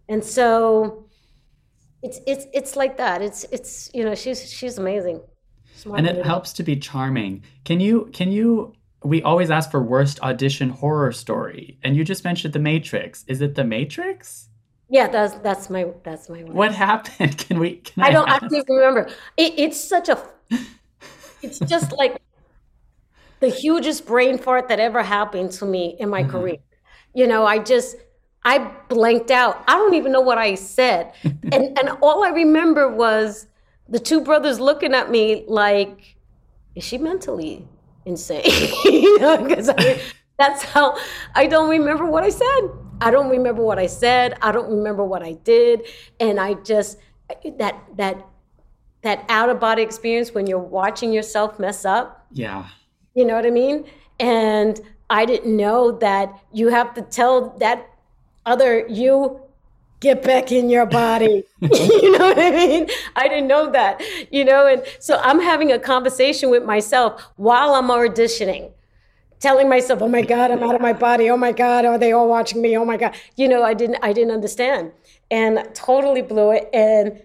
and 0.08 0.24
so 0.24 1.04
it's 2.02 2.18
it's 2.26 2.46
it's 2.52 2.74
like 2.74 2.96
that 2.96 3.22
it's 3.22 3.44
it's 3.52 3.90
you 3.94 4.04
know 4.04 4.14
she's 4.14 4.50
she's 4.50 4.76
amazing 4.78 5.20
Smart 5.74 5.98
And 5.98 6.06
it 6.06 6.24
helps 6.24 6.52
to 6.54 6.62
be 6.62 6.76
charming. 6.76 7.42
Can 7.64 7.80
you, 7.80 8.08
can 8.12 8.30
you, 8.30 8.74
we 9.02 9.22
always 9.22 9.50
ask 9.50 9.70
for 9.70 9.82
worst 9.82 10.20
audition 10.22 10.70
horror 10.70 11.10
story. 11.12 11.78
And 11.82 11.96
you 11.96 12.04
just 12.04 12.24
mentioned 12.24 12.54
The 12.54 12.60
Matrix. 12.60 13.24
Is 13.26 13.40
it 13.40 13.54
The 13.56 13.64
Matrix? 13.64 14.48
Yeah 14.88 15.08
that's 15.08 15.34
that's 15.36 15.70
my 15.70 15.86
that's 16.04 16.28
my. 16.28 16.40
What 16.40 16.72
happened? 16.74 17.38
Can 17.44 17.58
we, 17.58 17.76
can 17.76 18.04
I, 18.04 18.08
i 18.08 18.10
don't 18.10 18.28
don't 18.28 18.68
remember. 18.68 19.08
It, 19.36 19.54
it's 19.56 19.80
such 19.80 20.08
a 20.08 20.22
it's 21.42 21.58
just 21.60 21.92
like 21.98 22.20
the 23.40 23.48
hugest 23.48 24.06
brain 24.06 24.38
fart 24.38 24.68
that 24.68 24.80
ever 24.80 25.02
happened 25.02 25.50
to 25.52 25.66
me 25.66 25.96
in 25.98 26.08
my 26.08 26.22
Mhm. 26.22 26.30
career. 26.30 26.56
You 27.14 27.26
know 27.26 27.44
i 27.46 27.58
just 27.58 27.96
i 28.44 28.58
blanked 28.88 29.30
out. 29.30 29.62
I 29.68 29.74
don't 29.74 29.94
even 29.94 30.12
know 30.12 30.20
what 30.20 30.38
i 30.38 30.54
said. 30.54 31.12
And 31.52 31.78
and 31.78 31.90
all 32.02 32.24
i 32.24 32.30
remember 32.30 32.88
was 32.88 33.46
the 33.88 33.98
two 34.00 34.20
brothers 34.22 34.58
looking 34.60 34.94
at 34.94 35.10
me 35.10 35.44
like 35.46 36.16
is 36.74 36.84
she 36.84 36.98
mentally 36.98 37.68
insane? 38.06 38.42
You 38.84 39.18
know 39.20 39.36
because 39.46 39.70
that's 40.38 40.62
how 40.64 40.96
i 41.36 41.46
don't 41.46 41.70
remember 41.70 42.06
what 42.06 42.24
i 42.24 42.28
said 42.28 42.62
i 43.00 43.10
don't 43.10 43.28
remember 43.30 43.62
what 43.62 43.78
i 43.78 43.86
said 43.86 44.36
i 44.42 44.50
don't 44.52 44.70
remember 44.70 45.04
what 45.04 45.22
i 45.22 45.32
did 45.44 45.82
and 46.20 46.38
i 46.40 46.54
just 46.54 46.98
that 47.58 47.82
that 47.96 48.24
that 49.02 49.24
out 49.28 49.48
of 49.50 49.60
body 49.60 49.82
experience 49.82 50.32
when 50.32 50.46
you're 50.46 50.58
watching 50.58 51.12
yourself 51.12 51.58
mess 51.58 51.84
up 51.84 52.26
Yeah. 52.32 52.66
you 53.14 53.24
know 53.24 53.34
what 53.34 53.46
I 53.46 53.50
mean? 53.50 53.84
And 54.18 54.80
I 55.10 55.26
didn't 55.26 55.54
know 55.56 55.92
that 55.98 56.32
you 56.52 56.68
have 56.68 56.94
to 56.94 57.02
tell 57.02 57.50
that 57.58 57.86
other 58.46 58.86
you 58.88 59.40
get 60.00 60.22
back 60.22 60.50
in 60.52 60.70
your 60.70 60.86
body. 60.86 61.44
you 61.60 62.12
know 62.18 62.26
what 62.28 62.38
I 62.38 62.50
mean? 62.50 62.88
I 63.16 63.28
didn't 63.28 63.48
know 63.48 63.70
that, 63.72 64.02
you 64.30 64.44
know, 64.44 64.66
and 64.66 64.82
so 65.00 65.18
I'm 65.22 65.40
having 65.40 65.70
a 65.72 65.78
conversation 65.78 66.48
with 66.50 66.64
myself 66.64 67.22
while 67.36 67.74
I'm 67.74 67.88
auditioning. 67.88 68.70
Telling 69.44 69.68
myself, 69.68 70.00
"Oh 70.00 70.08
my 70.08 70.22
God, 70.22 70.50
I'm 70.50 70.62
out 70.62 70.74
of 70.74 70.80
my 70.80 70.94
body. 70.94 71.28
Oh 71.28 71.36
my 71.36 71.52
God, 71.52 71.84
are 71.84 71.98
they 71.98 72.12
all 72.12 72.30
watching 72.30 72.62
me? 72.62 72.78
Oh 72.78 72.84
my 72.86 72.96
God!" 72.96 73.14
You 73.36 73.46
know, 73.46 73.62
I 73.62 73.74
didn't, 73.74 73.98
I 74.02 74.14
didn't 74.14 74.30
understand, 74.30 74.92
and 75.30 75.68
totally 75.74 76.22
blew 76.22 76.52
it. 76.52 76.70
And 76.72 77.20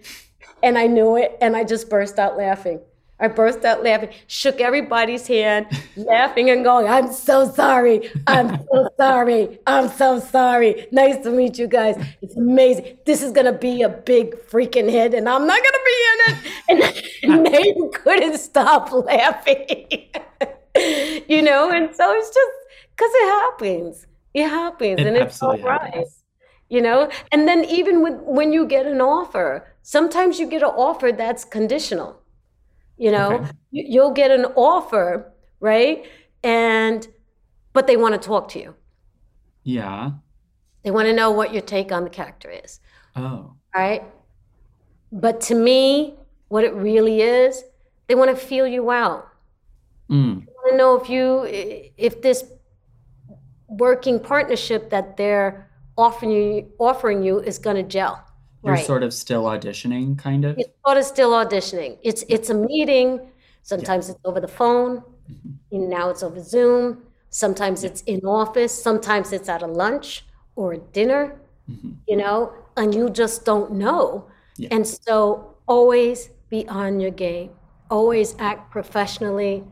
and 0.62 0.76
I 0.76 0.86
knew 0.86 1.16
it, 1.16 1.38
and 1.40 1.56
I 1.56 1.64
just 1.64 1.88
burst 1.88 2.18
out 2.18 2.36
laughing. 2.36 2.78
I 3.18 3.28
burst 3.28 3.64
out 3.64 3.82
laughing, 3.82 4.10
shook 4.26 4.60
everybody's 4.60 5.26
hand, 5.26 5.66
laughing 5.96 6.50
and 6.50 6.62
going, 6.62 6.88
I'm 6.88 7.10
so 7.10 7.50
sorry. 7.50 8.10
I'm 8.26 8.66
so 8.66 8.90
sorry. 8.98 9.58
I'm 9.66 9.88
so 9.88 10.20
sorry. 10.20 10.88
Nice 10.92 11.22
to 11.24 11.30
meet 11.30 11.58
you 11.58 11.68
guys. 11.68 11.96
It's 12.20 12.36
amazing. 12.36 12.98
This 13.06 13.22
is 13.22 13.32
going 13.32 13.46
to 13.46 13.58
be 13.58 13.80
a 13.80 13.88
big 13.88 14.36
freaking 14.50 14.90
hit, 14.90 15.14
and 15.14 15.26
I'm 15.26 15.46
not 15.46 15.58
going 15.58 15.78
to 15.80 15.86
be 15.90 15.98
in 16.10 16.18
it. 16.28 16.36
And, 16.68 16.82
and 17.32 17.46
they 17.46 17.74
couldn't 17.94 18.38
stop 18.38 18.92
laughing. 18.92 20.10
you 21.28 21.42
know, 21.42 21.70
and 21.70 21.94
so 21.94 22.12
it's 22.12 22.28
just 22.28 22.56
because 22.96 23.10
it 23.14 23.26
happens. 23.40 24.06
It 24.34 24.48
happens, 24.48 25.00
It 25.00 25.06
and 25.06 25.16
it's 25.16 25.42
all 25.42 25.58
right 25.58 25.80
happens. 25.94 26.22
you 26.68 26.80
know 26.80 27.08
and 27.32 27.48
then 27.48 27.64
even 27.64 28.00
with 28.00 28.14
when 28.38 28.52
you 28.52 28.64
get 28.64 28.86
an 28.86 29.00
offer 29.00 29.66
sometimes 29.82 30.38
you 30.38 30.46
get 30.46 30.62
an 30.62 30.68
offer 30.88 31.10
that's 31.10 31.44
conditional 31.44 32.10
you 32.96 33.10
know 33.10 33.30
Okay. 33.38 33.50
You- 33.72 33.86
you'll 33.92 34.12
get 34.22 34.30
an 34.30 34.44
offer 34.54 35.32
right 35.58 36.06
and 36.44 37.08
but 37.72 37.88
they 37.88 37.96
want 37.96 38.14
to 38.14 38.20
talk 38.32 38.46
to 38.50 38.60
you 38.60 38.74
Yeah. 39.64 40.10
they 40.84 40.92
want 40.92 41.06
to 41.06 41.12
know 41.12 41.32
what 41.32 41.52
your 41.52 41.62
take 41.62 41.90
on 41.90 42.04
the 42.04 42.10
character 42.10 42.48
is 42.64 42.78
Oh. 43.16 43.54
right 43.74 44.04
but 45.10 45.40
to 45.48 45.54
me 45.56 46.14
what 46.52 46.62
it 46.62 46.72
really 46.74 47.20
is 47.22 47.64
they 48.06 48.14
want 48.14 48.30
to 48.30 48.36
feel 48.36 48.66
you 48.76 48.92
out 48.92 49.26
Mm. 50.08 50.46
They 50.70 50.82
want 50.82 51.00
to 51.06 51.10
know 51.10 51.44
if 51.44 51.50
you 51.50 51.90
if 51.96 52.22
this 52.22 52.44
working 53.68 54.18
partnership 54.20 54.90
that 54.90 55.16
they're 55.16 55.68
offering 55.96 56.30
you 56.30 56.66
offering 56.78 57.22
you 57.22 57.38
is 57.40 57.58
going 57.58 57.76
to 57.76 57.82
gel 57.82 58.22
You're 58.64 58.74
right 58.74 58.84
sort 58.86 59.02
of 59.02 59.12
still 59.12 59.44
auditioning, 59.44 60.18
kind 60.18 60.44
of. 60.44 60.58
it's 60.58 60.70
sort 60.86 60.98
of 60.98 61.04
still 61.04 61.30
auditioning. 61.32 61.98
It's 62.02 62.24
it's 62.28 62.50
a 62.50 62.54
meeting. 62.54 63.20
Sometimes 63.62 64.08
it's 64.08 64.18
over 64.24 64.40
the 64.40 64.48
phone. 64.48 65.02
and 65.70 65.88
now 65.88 66.10
it's 66.10 66.22
over 66.24 66.42
Zoom. 66.42 67.02
Sometimes 67.30 67.84
it's 67.84 68.02
in 68.02 68.20
office. 68.26 68.72
Sometimes 68.82 69.32
it's 69.32 69.48
at 69.48 69.62
a 69.62 69.66
lunch 69.66 70.24
or 70.56 70.72
a 70.72 70.78
dinner. 70.78 71.40
Mhm. 71.70 71.94
You 72.08 72.16
know, 72.16 72.52
and 72.76 72.92
you 72.94 73.08
just 73.10 73.44
don't 73.44 73.72
know. 73.72 74.24
Yeah. 74.56 74.68
And 74.72 74.84
so 74.86 75.54
always 75.68 76.30
be 76.48 76.66
on 76.68 76.98
your 76.98 77.12
game. 77.12 77.50
Always 77.90 78.34
act 78.40 78.70
professionally. 78.72 79.62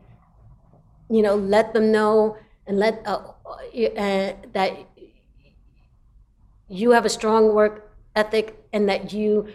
You 1.09 1.21
know, 1.21 1.35
let 1.35 1.73
them 1.73 1.91
know 1.91 2.37
and 2.67 2.77
let 2.77 3.01
uh, 3.05 3.33
uh, 3.57 4.33
that 4.53 4.77
you 6.67 6.91
have 6.91 7.05
a 7.05 7.09
strong 7.09 7.53
work 7.53 7.91
ethic 8.15 8.63
and 8.73 8.87
that 8.89 9.11
you 9.11 9.47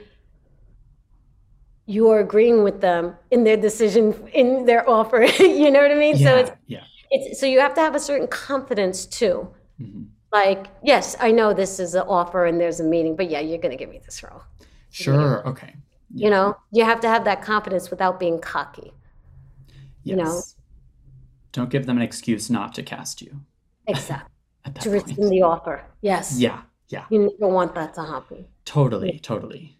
you 1.86 2.08
are 2.08 2.20
agreeing 2.20 2.62
with 2.64 2.80
them 2.80 3.14
in 3.30 3.44
their 3.44 3.56
decision 3.56 4.14
in 4.32 4.64
their 4.64 4.88
offer 4.88 5.22
you 5.38 5.70
know 5.70 5.80
what 5.82 5.90
i 5.90 5.94
mean 5.94 6.16
Yeah. 6.16 6.28
so 6.30 6.36
it's 6.38 6.50
yeah. 6.66 6.84
it's 7.10 7.40
so 7.40 7.46
you 7.46 7.60
have 7.60 7.74
to 7.74 7.80
have 7.80 7.94
a 7.94 8.00
certain 8.00 8.26
confidence 8.26 9.06
too 9.06 9.48
Mhm. 9.80 10.06
like 10.32 10.66
yes 10.82 11.16
i 11.20 11.30
know 11.30 11.52
this 11.52 11.78
is 11.78 11.94
an 11.94 12.02
offer 12.08 12.46
and 12.46 12.60
there's 12.60 12.80
a 12.80 12.84
meeting 12.84 13.16
but 13.16 13.28
yeah 13.30 13.40
you're 13.40 13.58
going 13.58 13.70
to 13.70 13.76
give 13.76 13.90
me 13.90 14.00
this 14.04 14.22
role 14.22 14.42
Sure. 14.90 15.46
Okay. 15.48 15.74
you 16.14 16.30
know 16.30 16.56
you 16.72 16.84
have 16.84 17.00
to 17.00 17.08
have 17.08 17.24
that 17.24 17.42
confidence 17.42 17.90
without 17.90 18.18
being 18.18 18.40
cocky 18.40 18.92
Yes. 20.04 20.04
You 20.04 20.16
know? 20.16 20.42
Don't 21.54 21.70
give 21.70 21.86
them 21.86 21.96
an 21.96 22.02
excuse 22.02 22.50
not 22.50 22.74
to 22.74 22.82
cast 22.82 23.22
you. 23.22 23.40
Exactly. 23.86 24.30
at 24.64 24.74
that 24.74 24.82
to 24.82 24.90
point. 24.90 25.06
rescind 25.06 25.30
the 25.32 25.42
offer. 25.42 25.84
Yes. 26.00 26.38
Yeah, 26.38 26.62
yeah. 26.88 27.04
You 27.10 27.30
never 27.38 27.52
want 27.52 27.74
that 27.74 27.94
to 27.94 28.02
happen. 28.02 28.46
Totally, 28.64 29.18
totally. 29.20 29.78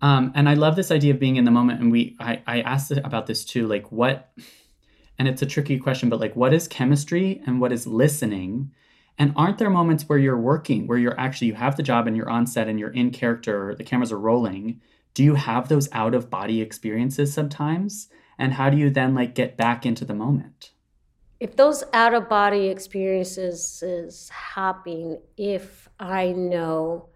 Um, 0.00 0.32
and 0.34 0.48
I 0.48 0.54
love 0.54 0.76
this 0.76 0.90
idea 0.90 1.12
of 1.12 1.20
being 1.20 1.36
in 1.36 1.44
the 1.44 1.50
moment. 1.50 1.80
And 1.80 1.90
we, 1.90 2.16
I, 2.20 2.40
I 2.46 2.60
asked 2.60 2.92
about 2.92 3.26
this 3.26 3.44
too. 3.44 3.66
Like, 3.66 3.90
what? 3.90 4.32
And 5.18 5.26
it's 5.26 5.42
a 5.42 5.46
tricky 5.46 5.78
question, 5.78 6.08
but 6.08 6.20
like, 6.20 6.36
what 6.36 6.54
is 6.54 6.68
chemistry 6.68 7.42
and 7.46 7.60
what 7.60 7.72
is 7.72 7.86
listening? 7.86 8.70
And 9.18 9.32
aren't 9.34 9.58
there 9.58 9.70
moments 9.70 10.08
where 10.08 10.18
you're 10.18 10.38
working, 10.38 10.86
where 10.86 10.98
you're 10.98 11.18
actually 11.18 11.48
you 11.48 11.54
have 11.54 11.76
the 11.76 11.82
job 11.82 12.06
and 12.06 12.16
you're 12.16 12.30
on 12.30 12.46
set 12.46 12.68
and 12.68 12.78
you're 12.78 12.92
in 12.92 13.10
character, 13.10 13.74
the 13.74 13.82
cameras 13.82 14.12
are 14.12 14.18
rolling? 14.18 14.80
Do 15.14 15.24
you 15.24 15.34
have 15.34 15.68
those 15.68 15.88
out 15.90 16.14
of 16.14 16.30
body 16.30 16.60
experiences 16.60 17.34
sometimes? 17.34 18.08
And 18.38 18.52
how 18.52 18.70
do 18.70 18.76
you 18.76 18.90
then 18.90 19.16
like 19.16 19.34
get 19.34 19.56
back 19.56 19.84
into 19.84 20.04
the 20.04 20.14
moment? 20.14 20.70
If 21.40 21.56
those 21.56 21.84
out 21.92 22.14
of 22.14 22.28
body 22.28 22.66
experiences 22.68 23.82
is 23.82 24.28
happening, 24.30 25.20
if 25.36 25.88
I 26.00 26.32
know, 26.32 27.08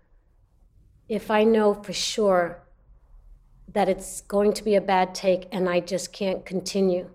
if 1.09 1.31
I 1.31 1.43
know 1.45 1.75
for 1.75 1.93
sure 1.93 2.62
that 3.73 3.89
it's 3.89 4.20
going 4.23 4.53
to 4.55 4.62
be 4.64 4.75
a 4.77 4.81
bad 4.81 5.14
take 5.14 5.49
and 5.51 5.68
I 5.68 5.81
just 5.81 6.12
can't 6.12 6.45
continue, 6.47 7.11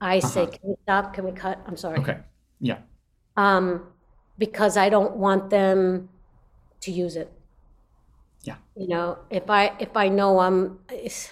I 0.00 0.20
say, 0.20 0.42
Uh-huh. 0.44 0.50
can 0.52 0.68
we 0.70 0.74
stop? 0.84 1.12
Can 1.14 1.24
we 1.24 1.32
cut? 1.32 1.58
I'm 1.66 1.76
sorry. 1.76 1.98
Okay. 1.98 2.18
Yeah. 2.60 2.78
um, 3.36 3.86
because 4.38 4.76
I 4.76 4.88
don't 4.88 5.16
want 5.16 5.50
them 5.50 6.08
to 6.80 6.92
use 6.92 7.16
it. 7.16 7.30
Yeah. 8.42 8.56
You 8.76 8.86
know, 8.88 9.18
if 9.30 9.50
I 9.50 9.72
if 9.80 9.96
I 9.96 10.08
know 10.08 10.38
I'm, 10.38 10.78
it's, 10.90 11.30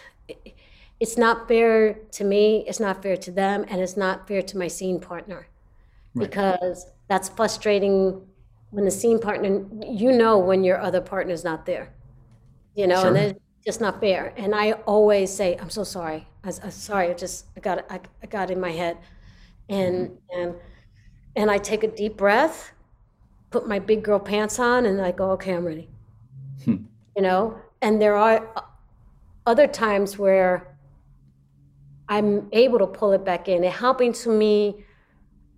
it's 1.01 1.17
not 1.19 1.49
fair 1.49 1.95
to 2.13 2.25
me. 2.25 2.65
It's 2.67 2.81
not 2.81 3.03
fair 3.03 3.17
to 3.17 3.31
them, 3.31 3.65
and 3.69 3.81
it's 3.81 3.97
not 3.97 4.27
fair 4.29 4.43
to 4.43 4.59
my 4.59 4.69
scene 4.69 5.01
partner, 5.01 5.47
Right. 6.15 6.29
because 6.31 6.87
that's 7.09 7.29
frustrating 7.29 8.23
when 8.71 8.85
the 8.85 8.91
scene 8.91 9.19
partner. 9.19 9.65
You 9.87 10.13
know 10.13 10.39
when 10.39 10.65
your 10.65 10.81
other 10.81 11.01
partner's 11.01 11.45
not 11.45 11.67
there. 11.67 11.93
You 12.75 12.87
know, 12.87 13.01
Sure. 13.01 13.09
and 13.09 13.17
it's 13.19 13.41
just 13.65 13.81
not 13.81 14.01
fair. 14.01 14.33
And 14.37 14.55
I 14.55 14.73
always 14.87 15.33
say, 15.33 15.57
"I'm 15.61 15.71
so 15.71 15.85
sorry. 15.85 16.27
I, 16.45 16.49
am 16.49 16.71
sorry. 16.71 17.11
I 17.11 17.15
just 17.15 17.47
I 17.57 17.61
got. 17.61 17.85
I, 17.91 18.01
I 18.23 18.27
got 18.27 18.51
in 18.51 18.61
my 18.61 18.71
head," 18.73 18.97
and 19.69 20.17
and 20.35 20.55
and 21.37 21.51
I 21.51 21.59
take 21.59 21.85
a 21.85 21.89
deep 21.89 22.17
breath, 22.17 22.73
put 23.51 23.69
my 23.69 23.79
big 23.79 24.03
girl 24.03 24.19
pants 24.19 24.59
on, 24.59 24.87
and 24.87 25.01
I 25.01 25.13
go, 25.13 25.31
okay, 25.33 25.53
I'm 25.53 25.67
ready. 25.67 25.89
Hmm. 26.65 26.77
You 27.15 27.23
know, 27.23 27.59
and 27.83 28.01
there 28.01 28.17
are 28.17 28.49
other 29.47 29.67
times 29.67 30.19
where 30.19 30.76
I'm 32.09 32.49
able 32.53 32.79
to 32.79 32.87
pull 32.87 33.13
it 33.13 33.25
back 33.25 33.49
in. 33.49 33.65
It 33.65 33.73
happened 33.73 34.15
to 34.17 34.29
me 34.31 34.85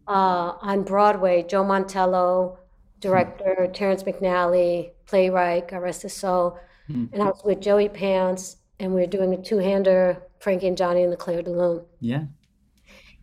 uh, 0.06 0.52
on 0.60 0.82
Broadway. 0.84 1.42
Joe 1.42 1.64
Mantello, 1.64 2.58
director, 3.00 3.68
Terrence 3.72 4.02
McNally, 4.02 4.92
playwright, 5.06 5.68
God 5.68 5.78
rest 5.78 6.02
his 6.02 6.14
soul, 6.14 6.58
Hmm. 6.86 7.04
and 7.12 7.22
I 7.22 7.26
was 7.26 7.42
with 7.44 7.60
Joey 7.60 7.90
Pants, 7.90 8.56
and 8.80 8.94
we 8.94 9.00
were 9.02 9.06
doing 9.06 9.34
a 9.34 9.42
two-hander, 9.42 10.22
Frankie 10.40 10.68
and 10.68 10.76
Johnny 10.76 11.02
and 11.02 11.12
the 11.12 11.16
Clair 11.18 11.42
de 11.42 11.50
Lune 11.50 11.84
Yeah. 12.00 12.24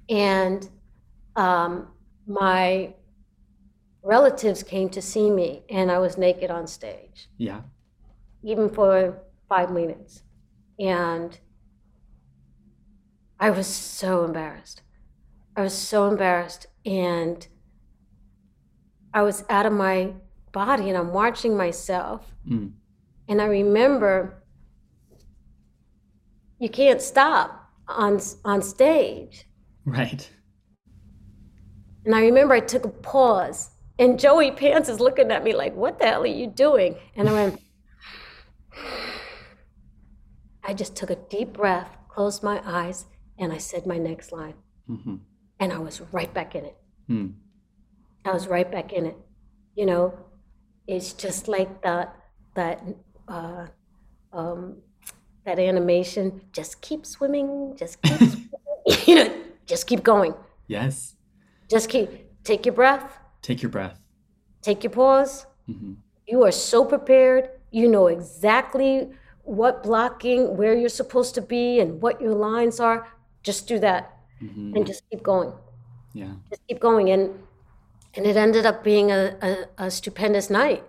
and 0.09 0.69
um, 1.35 1.87
my 2.27 2.93
relatives 4.03 4.61
came 4.61 4.89
to 4.89 5.01
see 5.01 5.31
me 5.31 5.63
and 5.69 5.89
i 5.91 5.97
was 5.97 6.17
naked 6.17 6.51
on 6.51 6.67
stage 6.67 7.27
Yeah. 7.37 7.61
even 8.43 8.69
for 8.69 9.23
five 9.49 9.71
minutes 9.71 10.21
and 10.77 11.39
i 13.39 13.49
was 13.49 13.67
so 13.67 14.23
embarrassed 14.23 14.81
i 15.55 15.61
was 15.61 15.73
so 15.73 16.07
embarrassed 16.07 16.67
and 16.85 17.47
i 19.13 19.21
was 19.21 19.43
out 19.49 19.65
of 19.65 19.73
my 19.73 20.13
body 20.51 20.89
and 20.89 20.97
i'm 20.97 21.11
watching 21.13 21.55
myself 21.57 22.31
Mm. 22.47 22.73
and 23.27 23.41
i 23.41 23.45
remember 23.45 24.43
you 26.59 26.69
can't 26.69 27.01
stop 27.01 27.69
on 27.87 28.19
on 28.43 28.61
stage 28.61 29.45
Right. 29.87 30.27
And 32.05 32.15
I 32.15 32.21
remember 32.21 32.55
I 32.55 32.59
took 32.59 32.85
a 32.85 32.89
pause, 32.89 33.69
and 33.99 34.19
Joey 34.19 34.49
Pants 34.51 34.89
is 34.89 34.99
looking 34.99 35.29
at 35.31 35.43
me 35.43 35.53
like, 35.55 35.75
What 35.75 35.99
the 35.99 36.05
hell 36.05 36.23
are 36.23 36.25
you 36.27 36.47
doing? 36.47 36.95
And 37.15 37.29
I 37.29 37.33
went, 37.33 37.59
I 40.63 40.73
just 40.73 40.95
took 40.95 41.09
a 41.11 41.15
deep 41.15 41.53
breath, 41.53 41.95
closed 42.09 42.41
my 42.41 42.59
eyes, 42.65 43.05
and 43.39 43.51
I 43.53 43.57
said 43.57 43.85
my 43.85 43.97
next 43.97 44.31
line. 44.31 44.55
hmm 44.87 45.15
And 45.59 45.71
I 45.73 45.79
was 45.79 46.01
right 46.11 46.33
back 46.33 46.55
in 46.55 46.65
it. 46.65 46.77
Hmm. 47.07 47.27
I 48.25 48.31
was 48.31 48.47
right 48.47 48.69
back 48.71 48.91
in 48.93 49.05
it. 49.05 49.17
You 49.75 49.85
know, 49.85 50.13
it's 50.87 51.13
just 51.13 51.47
like 51.47 51.81
that, 51.83 52.15
that, 52.55 52.81
uh, 53.27 53.67
um, 54.33 54.77
that 55.45 55.59
animation. 55.59 56.41
Just 56.51 56.81
keep 56.81 57.05
swimming, 57.05 57.75
just 57.77 58.01
keep 58.01 58.17
swimming. 58.31 58.49
you 59.07 59.15
know, 59.15 59.33
just 59.65 59.87
keep 59.87 60.03
going. 60.03 60.33
Yes. 60.67 61.15
Just 61.69 61.89
keep, 61.89 62.09
take 62.43 62.65
your 62.65 62.73
breath. 62.75 63.19
Take 63.41 63.61
your 63.61 63.69
breath. 63.71 63.99
take 64.61 64.83
your 64.83 64.91
pause. 64.91 65.45
hmm 65.67 65.93
You 66.27 66.43
are 66.43 66.51
so 66.51 66.83
prepared. 66.85 67.49
You 67.71 67.87
know 67.87 68.07
exactly 68.07 69.09
what 69.43 69.83
blocking, 69.83 70.57
where 70.57 70.73
you're 70.75 70.89
supposed 71.01 71.35
to 71.35 71.41
be, 71.41 71.79
and 71.79 72.01
what 72.01 72.19
your 72.21 72.33
lines 72.33 72.79
are. 72.79 73.05
Just 73.45 73.67
do 73.67 73.79
that 73.79 74.11
hmm 74.39 74.73
and 74.75 74.85
just 74.85 75.01
keep 75.09 75.23
going. 75.23 75.53
Yeah. 76.13 76.33
Just 76.49 76.61
keep 76.67 76.79
going. 76.81 77.09
And 77.11 77.23
and 78.15 78.25
it 78.25 78.35
ended 78.37 78.65
up 78.65 78.83
being 78.83 79.11
a, 79.11 79.35
a, 79.49 79.85
a 79.85 79.91
stupendous 79.91 80.49
night, 80.49 80.83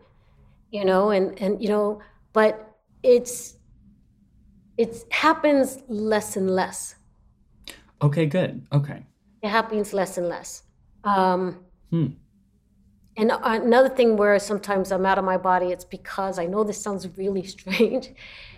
you 0.70 0.84
know, 0.84 1.10
and, 1.10 1.40
and 1.40 1.62
you 1.62 1.68
know, 1.68 2.00
but 2.32 2.54
it's 3.02 3.56
it 4.76 5.04
happens 5.10 5.78
less 5.88 6.36
and 6.36 6.50
less. 6.50 6.94
Okay, 8.02 8.26
good. 8.26 8.66
Okay. 8.72 9.02
It 9.42 9.48
happens 9.48 9.92
less 9.92 10.18
and 10.18 10.28
less. 10.28 10.62
Um, 11.04 11.62
Hmm. 11.90 12.06
And 13.16 13.32
another 13.32 13.88
thing 13.88 14.16
where 14.16 14.38
sometimes 14.38 14.92
I'm 14.92 15.06
out 15.06 15.18
of 15.18 15.24
my 15.24 15.38
body, 15.38 15.68
it's 15.68 15.84
because 15.84 16.38
I 16.38 16.46
know 16.46 16.64
this 16.64 16.82
sounds 16.82 17.08
really 17.16 17.42
strange. 17.56 18.10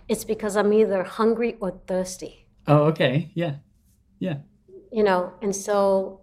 It's 0.08 0.24
because 0.24 0.56
I'm 0.56 0.72
either 0.72 1.02
hungry 1.04 1.56
or 1.60 1.80
thirsty, 1.86 2.46
Oh, 2.66 2.84
okay. 2.92 3.30
Yeah. 3.34 3.54
Yeah. 4.20 4.38
you 4.92 5.02
know. 5.02 5.32
And 5.42 5.54
so, 5.54 6.22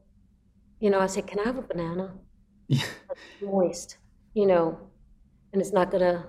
you 0.79 0.89
know, 0.89 0.99
I 0.99 1.07
say, 1.07 1.21
"Can 1.21 1.39
I 1.39 1.43
have 1.43 1.57
a 1.57 1.61
banana?" 1.61 2.13
Yeah. 2.67 2.83
Moist, 3.41 3.97
you 4.33 4.45
know, 4.47 4.77
and 5.53 5.61
it's 5.61 5.71
not 5.71 5.91
gonna 5.91 6.27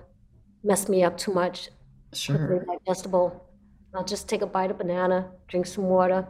mess 0.63 0.87
me 0.87 1.03
up 1.03 1.17
too 1.17 1.33
much. 1.33 1.69
Sure. 2.13 2.65
digestible. 2.65 3.43
I'll 3.93 4.03
just 4.05 4.29
take 4.29 4.41
a 4.41 4.47
bite 4.47 4.69
of 4.71 4.77
banana, 4.77 5.31
drink 5.47 5.65
some 5.65 5.85
water, 5.85 6.27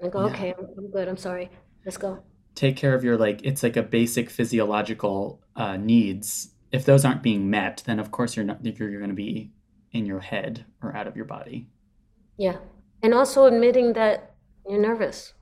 and 0.00 0.12
go, 0.12 0.20
Yeah. 0.26 0.32
"Okay, 0.32 0.54
I'm, 0.56 0.66
I'm 0.78 0.90
good. 0.90 1.08
I'm 1.08 1.16
sorry. 1.16 1.50
Let's 1.84 1.96
go." 1.96 2.22
Take 2.54 2.76
care 2.76 2.94
of 2.94 3.04
your 3.04 3.18
like 3.18 3.42
it's 3.44 3.62
like 3.62 3.76
a 3.76 3.82
basic 3.82 4.30
physiological 4.30 5.42
uh, 5.56 5.76
needs. 5.76 6.54
If 6.72 6.84
those 6.84 7.04
aren't 7.04 7.22
being 7.22 7.50
met, 7.50 7.82
then 7.86 7.98
of 7.98 8.10
course 8.10 8.36
you're 8.36 8.44
not 8.46 8.64
you're, 8.64 8.88
you're 8.88 9.00
going 9.00 9.10
to 9.10 9.14
be 9.16 9.52
in 9.92 10.06
your 10.06 10.20
head 10.20 10.64
or 10.82 10.94
out 10.96 11.06
of 11.06 11.16
your 11.16 11.24
body. 11.26 11.68
Yeah, 12.38 12.56
and 13.02 13.14
also 13.14 13.44
admitting 13.46 13.92
that 13.94 14.34
you're 14.68 14.80
nervous. 14.80 15.32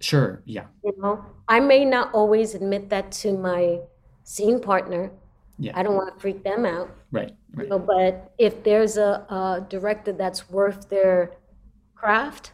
Sure. 0.00 0.42
Yeah. 0.44 0.66
You 0.84 0.94
know, 0.98 1.24
I 1.48 1.60
may 1.60 1.84
not 1.84 2.12
always 2.14 2.54
admit 2.54 2.88
that 2.90 3.10
to 3.22 3.36
my 3.36 3.80
scene 4.24 4.60
partner. 4.60 5.10
Yeah. 5.58 5.72
I 5.74 5.82
don't 5.82 5.96
want 5.96 6.14
to 6.14 6.20
freak 6.20 6.44
them 6.44 6.64
out. 6.64 6.90
Right. 7.10 7.30
You 7.30 7.34
Right. 7.54 7.68
know, 7.68 7.78
but 7.78 8.32
if 8.38 8.62
there's 8.62 8.96
a, 8.96 9.26
a 9.30 9.66
director 9.68 10.12
that's 10.12 10.48
worth 10.50 10.88
their 10.88 11.32
craft, 11.96 12.52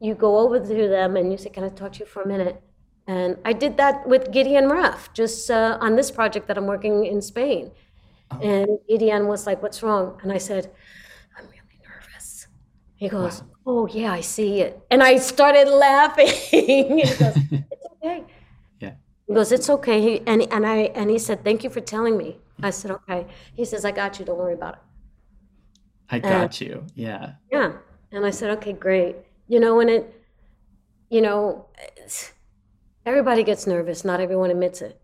you 0.00 0.14
go 0.14 0.38
over 0.38 0.58
to 0.58 0.88
them 0.88 1.16
and 1.16 1.30
you 1.30 1.36
say, 1.38 1.50
"Can 1.50 1.64
I 1.64 1.68
talk 1.68 1.92
to 1.94 2.00
you 2.00 2.06
for 2.06 2.22
a 2.22 2.26
minute?" 2.28 2.62
And 3.06 3.36
I 3.44 3.52
did 3.52 3.76
that 3.76 4.06
with 4.08 4.30
Gideon 4.32 4.68
Raff 4.68 5.12
just 5.12 5.50
uh, 5.50 5.76
on 5.80 5.96
this 5.96 6.10
project 6.10 6.46
that 6.48 6.56
I'm 6.56 6.66
working 6.66 7.04
in 7.04 7.20
Spain. 7.20 7.72
Oh. 8.30 8.38
And 8.40 8.78
Gideon 8.88 9.26
was 9.26 9.46
like, 9.46 9.60
"What's 9.62 9.82
wrong?" 9.82 10.18
And 10.22 10.32
I 10.32 10.38
said, 10.38 10.70
"I'm 10.70 10.70
really 10.70 10.70
nervous." 10.70 11.01
He 13.02 13.08
goes, 13.08 13.42
"Oh 13.66 13.88
yeah, 13.88 14.12
I 14.12 14.20
see 14.20 14.60
it." 14.60 14.80
And 14.88 15.02
I 15.02 15.16
started 15.16 15.68
laughing. 15.68 16.28
he 16.50 17.02
goes, 17.02 17.36
"It's 17.50 17.86
okay." 17.94 18.22
Yeah. 18.78 18.92
He 19.26 19.34
goes, 19.34 19.50
"It's 19.50 19.68
okay." 19.68 20.00
He, 20.00 20.22
and 20.24 20.40
and 20.52 20.64
I 20.64 20.76
and 20.94 21.10
he 21.10 21.18
said, 21.18 21.42
"Thank 21.42 21.64
you 21.64 21.70
for 21.70 21.80
telling 21.80 22.16
me." 22.16 22.38
I 22.62 22.70
said, 22.70 22.92
"Okay." 22.92 23.26
He 23.56 23.64
says, 23.64 23.84
"I 23.84 23.90
got 23.90 24.20
you. 24.20 24.24
Don't 24.24 24.38
worry 24.38 24.54
about 24.54 24.74
it." 24.74 24.80
I 26.10 26.20
got 26.20 26.60
you. 26.60 26.86
Yeah. 26.94 27.32
Yeah. 27.50 27.72
And 28.12 28.24
I 28.24 28.30
said, 28.30 28.50
"Okay, 28.58 28.72
great." 28.72 29.16
You 29.48 29.58
know, 29.58 29.74
when 29.74 29.88
it, 29.88 30.04
you 31.10 31.22
know, 31.22 31.66
everybody 33.04 33.42
gets 33.42 33.66
nervous. 33.66 34.04
Not 34.04 34.20
everyone 34.20 34.52
admits 34.52 34.80
it. 34.80 35.00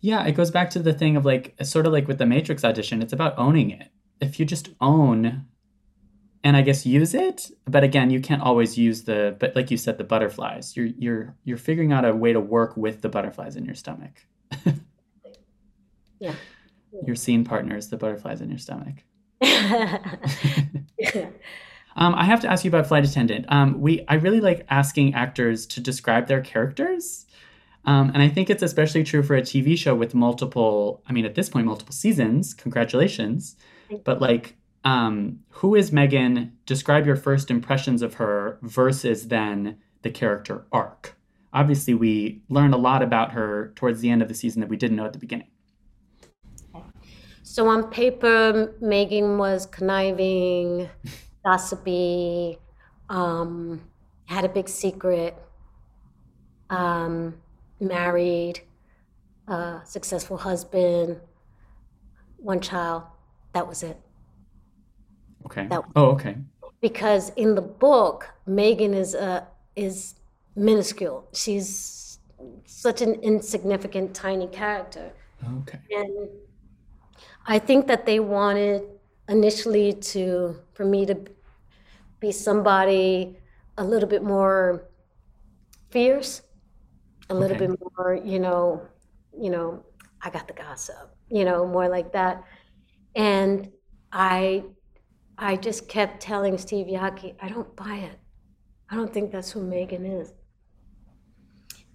Yeah, 0.00 0.24
it 0.24 0.36
goes 0.36 0.52
back 0.52 0.70
to 0.70 0.78
the 0.78 0.92
thing 0.92 1.16
of 1.16 1.24
like 1.24 1.56
sort 1.64 1.84
of 1.84 1.92
like 1.92 2.06
with 2.06 2.18
the 2.18 2.26
Matrix 2.26 2.62
audition, 2.62 3.02
it's 3.02 3.12
about 3.12 3.36
owning 3.36 3.70
it. 3.70 3.88
If 4.20 4.38
you 4.38 4.46
just 4.46 4.68
own 4.80 5.46
and 6.42 6.56
I 6.56 6.62
guess 6.62 6.86
use 6.86 7.14
it. 7.14 7.50
But 7.66 7.84
again, 7.84 8.10
you 8.10 8.20
can't 8.20 8.42
always 8.42 8.78
use 8.78 9.04
the 9.04 9.36
but 9.38 9.54
like 9.54 9.70
you 9.70 9.76
said, 9.76 9.98
the 9.98 10.04
butterflies. 10.04 10.76
You're 10.76 10.86
you're 10.86 11.36
you're 11.44 11.58
figuring 11.58 11.92
out 11.92 12.04
a 12.04 12.14
way 12.14 12.32
to 12.32 12.40
work 12.40 12.76
with 12.76 13.02
the 13.02 13.08
butterflies 13.08 13.56
in 13.56 13.64
your 13.64 13.74
stomach. 13.74 14.26
yeah. 16.18 16.34
Your 17.06 17.14
scene 17.14 17.44
partners, 17.44 17.88
the 17.88 17.96
butterflies 17.96 18.40
in 18.40 18.50
your 18.50 18.58
stomach. 18.58 18.96
um, 21.96 22.14
I 22.16 22.24
have 22.24 22.40
to 22.40 22.50
ask 22.50 22.64
you 22.64 22.68
about 22.68 22.88
flight 22.88 23.04
attendant. 23.04 23.46
Um, 23.48 23.80
we 23.80 24.04
I 24.08 24.14
really 24.14 24.40
like 24.40 24.66
asking 24.68 25.14
actors 25.14 25.66
to 25.66 25.80
describe 25.80 26.26
their 26.26 26.40
characters. 26.40 27.26
Um, 27.84 28.10
and 28.12 28.22
I 28.22 28.28
think 28.28 28.50
it's 28.50 28.62
especially 28.62 29.04
true 29.04 29.22
for 29.22 29.36
a 29.36 29.42
TV 29.42 29.78
show 29.78 29.94
with 29.94 30.14
multiple, 30.14 31.02
I 31.08 31.12
mean, 31.12 31.24
at 31.24 31.34
this 31.34 31.48
point, 31.48 31.66
multiple 31.66 31.94
seasons. 31.94 32.54
Congratulations. 32.54 33.56
But 34.04 34.20
like, 34.20 34.56
um, 34.84 35.40
who 35.50 35.74
is 35.74 35.92
Megan? 35.92 36.56
Describe 36.66 37.06
your 37.06 37.16
first 37.16 37.50
impressions 37.50 38.02
of 38.02 38.14
her 38.14 38.58
versus 38.62 39.28
then 39.28 39.78
the 40.02 40.10
character 40.10 40.66
arc. 40.72 41.16
Obviously, 41.52 41.94
we 41.94 42.42
learned 42.48 42.74
a 42.74 42.78
lot 42.78 43.02
about 43.02 43.32
her 43.32 43.72
towards 43.74 44.00
the 44.00 44.10
end 44.10 44.22
of 44.22 44.28
the 44.28 44.34
season 44.34 44.60
that 44.60 44.68
we 44.68 44.76
didn't 44.76 44.96
know 44.96 45.04
at 45.04 45.12
the 45.12 45.18
beginning. 45.18 45.48
So 47.42 47.66
on 47.66 47.90
paper, 47.90 48.74
Megan 48.80 49.36
was 49.36 49.66
conniving, 49.66 50.88
gossipy, 51.44 52.58
um, 53.08 53.80
had 54.26 54.44
a 54.44 54.48
big 54.48 54.68
secret, 54.68 55.36
um, 56.70 57.34
married, 57.80 58.60
uh, 59.48 59.82
successful 59.82 60.36
husband, 60.36 61.20
one 62.36 62.60
child. 62.60 63.02
That 63.52 63.66
was 63.66 63.82
it. 63.82 64.00
Okay. 65.46 65.68
Oh, 65.70 66.10
okay. 66.12 66.36
Because 66.80 67.30
in 67.30 67.54
the 67.54 67.62
book, 67.62 68.28
Megan 68.46 68.94
is 68.94 69.14
a 69.14 69.46
is 69.76 70.14
minuscule. 70.56 71.28
She's 71.32 72.18
such 72.64 73.02
an 73.02 73.14
insignificant, 73.22 74.14
tiny 74.14 74.46
character. 74.46 75.12
Okay. 75.60 75.78
And 75.90 76.28
I 77.46 77.58
think 77.58 77.86
that 77.86 78.06
they 78.06 78.20
wanted 78.20 78.82
initially 79.28 79.92
to 79.92 80.56
for 80.74 80.84
me 80.84 81.06
to 81.06 81.16
be 82.20 82.32
somebody 82.32 83.36
a 83.78 83.84
little 83.84 84.08
bit 84.08 84.22
more 84.22 84.88
fierce, 85.90 86.42
a 87.30 87.34
little 87.34 87.56
Okay. 87.56 87.66
bit 87.66 87.78
more, 87.96 88.14
you 88.14 88.38
know, 88.38 88.82
you 89.38 89.50
know, 89.50 89.84
I 90.22 90.30
got 90.30 90.48
the 90.48 90.54
gossip, 90.54 91.16
you 91.30 91.44
know, 91.44 91.66
more 91.66 91.88
like 91.88 92.12
that. 92.12 92.44
And 93.14 93.70
I 94.12 94.64
I 95.42 95.56
just 95.56 95.88
kept 95.88 96.20
telling 96.20 96.58
Steve 96.58 96.86
Yockey, 96.86 97.34
I 97.40 97.48
don't 97.48 97.74
buy 97.74 97.96
it. 97.96 98.18
I 98.90 98.94
don't 98.94 99.12
think 99.12 99.32
that's 99.32 99.50
who 99.50 99.62
Megan 99.62 100.04
is. 100.04 100.34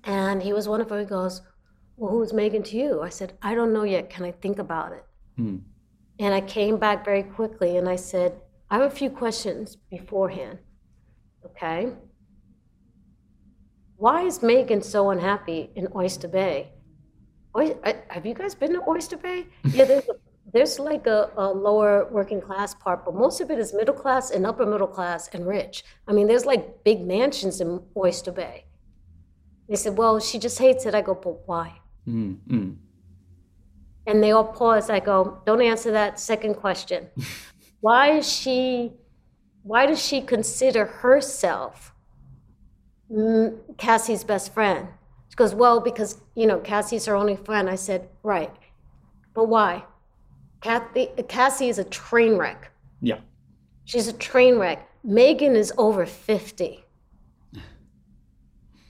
And 0.03 0.41
he 0.41 0.51
was 0.51 0.67
wonderful. 0.67 0.97
He 0.97 1.05
goes, 1.05 1.43
Well, 1.95 2.11
who's 2.11 2.33
Megan 2.33 2.63
to 2.63 2.77
you? 2.77 3.01
I 3.03 3.09
said, 3.09 3.33
I 3.43 3.53
don't 3.53 3.71
know 3.71 3.83
yet. 3.83 4.09
Can 4.09 4.25
I 4.25 4.31
think 4.31 4.57
about 4.57 4.93
it? 4.93 5.05
Hmm. 5.35 5.57
And 6.17 6.33
I 6.33 6.41
came 6.41 6.77
back 6.77 7.05
very 7.05 7.21
quickly 7.21 7.77
and 7.77 7.87
I 7.87 7.97
said, 7.97 8.41
I 8.71 8.77
have 8.79 8.91
a 8.91 8.95
few 8.95 9.11
questions 9.11 9.75
beforehand. 9.91 10.57
Okay. 11.45 11.89
Why 13.97 14.23
is 14.23 14.41
Megan 14.41 14.81
so 14.81 15.11
unhappy 15.11 15.69
in 15.75 15.87
Oyster 15.95 16.27
Bay? 16.27 16.71
Have 18.09 18.25
you 18.25 18.33
guys 18.33 18.55
been 18.55 18.73
to 18.73 18.81
Oyster 18.89 19.17
Bay? 19.17 19.45
Yeah, 19.65 19.85
there's, 19.85 20.03
a, 20.09 20.13
there's 20.53 20.79
like 20.79 21.07
a, 21.07 21.31
a 21.37 21.47
lower 21.49 22.07
working 22.11 22.41
class 22.41 22.73
part, 22.73 23.03
but 23.03 23.15
most 23.15 23.41
of 23.41 23.49
it 23.51 23.59
is 23.59 23.73
middle 23.73 23.95
class 23.95 24.31
and 24.31 24.45
upper 24.45 24.65
middle 24.65 24.87
class 24.87 25.29
and 25.33 25.47
rich. 25.47 25.83
I 26.07 26.13
mean, 26.13 26.27
there's 26.27 26.45
like 26.45 26.83
big 26.83 27.05
mansions 27.05 27.61
in 27.61 27.81
Oyster 27.97 28.31
Bay. 28.31 28.65
They 29.67 29.75
said, 29.75 29.97
Well, 29.97 30.19
she 30.19 30.37
just 30.37 30.59
hates 30.59 30.85
it. 30.85 30.93
I 30.93 31.01
go, 31.01 31.15
But 31.15 31.47
why? 31.47 31.79
Mm, 32.07 32.37
mm. 32.47 32.75
And 34.07 34.21
they 34.23 34.31
all 34.31 34.43
pause. 34.45 34.89
I 34.89 34.99
go, 34.99 35.41
don't 35.45 35.61
answer 35.61 35.91
that 35.91 36.19
second 36.19 36.55
question. 36.55 37.07
why 37.81 38.17
is 38.17 38.31
she, 38.31 38.93
why 39.63 39.85
does 39.87 40.03
she 40.03 40.21
consider 40.21 40.85
herself 40.85 41.93
mm, 43.11 43.57
Cassie's 43.77 44.23
best 44.23 44.53
friend? 44.53 44.87
She 45.29 45.35
goes, 45.35 45.55
well, 45.55 45.79
because, 45.79 46.21
you 46.35 46.45
know, 46.45 46.59
Cassie's 46.59 47.07
her 47.07 47.15
only 47.15 47.35
friend. 47.35 47.67
I 47.67 47.75
said, 47.75 48.09
right. 48.21 48.51
But 49.33 49.45
why? 49.45 49.83
Kathy, 50.69 51.05
Cassie 51.27 51.69
is 51.69 51.77
a 51.77 51.83
train 51.83 52.37
wreck. 52.37 52.71
Yeah. 52.99 53.19
She's 53.83 54.07
a 54.07 54.13
train 54.13 54.57
wreck. 54.57 54.89
Megan 55.03 55.55
is 55.55 55.71
over 55.77 56.07
50. 56.07 56.83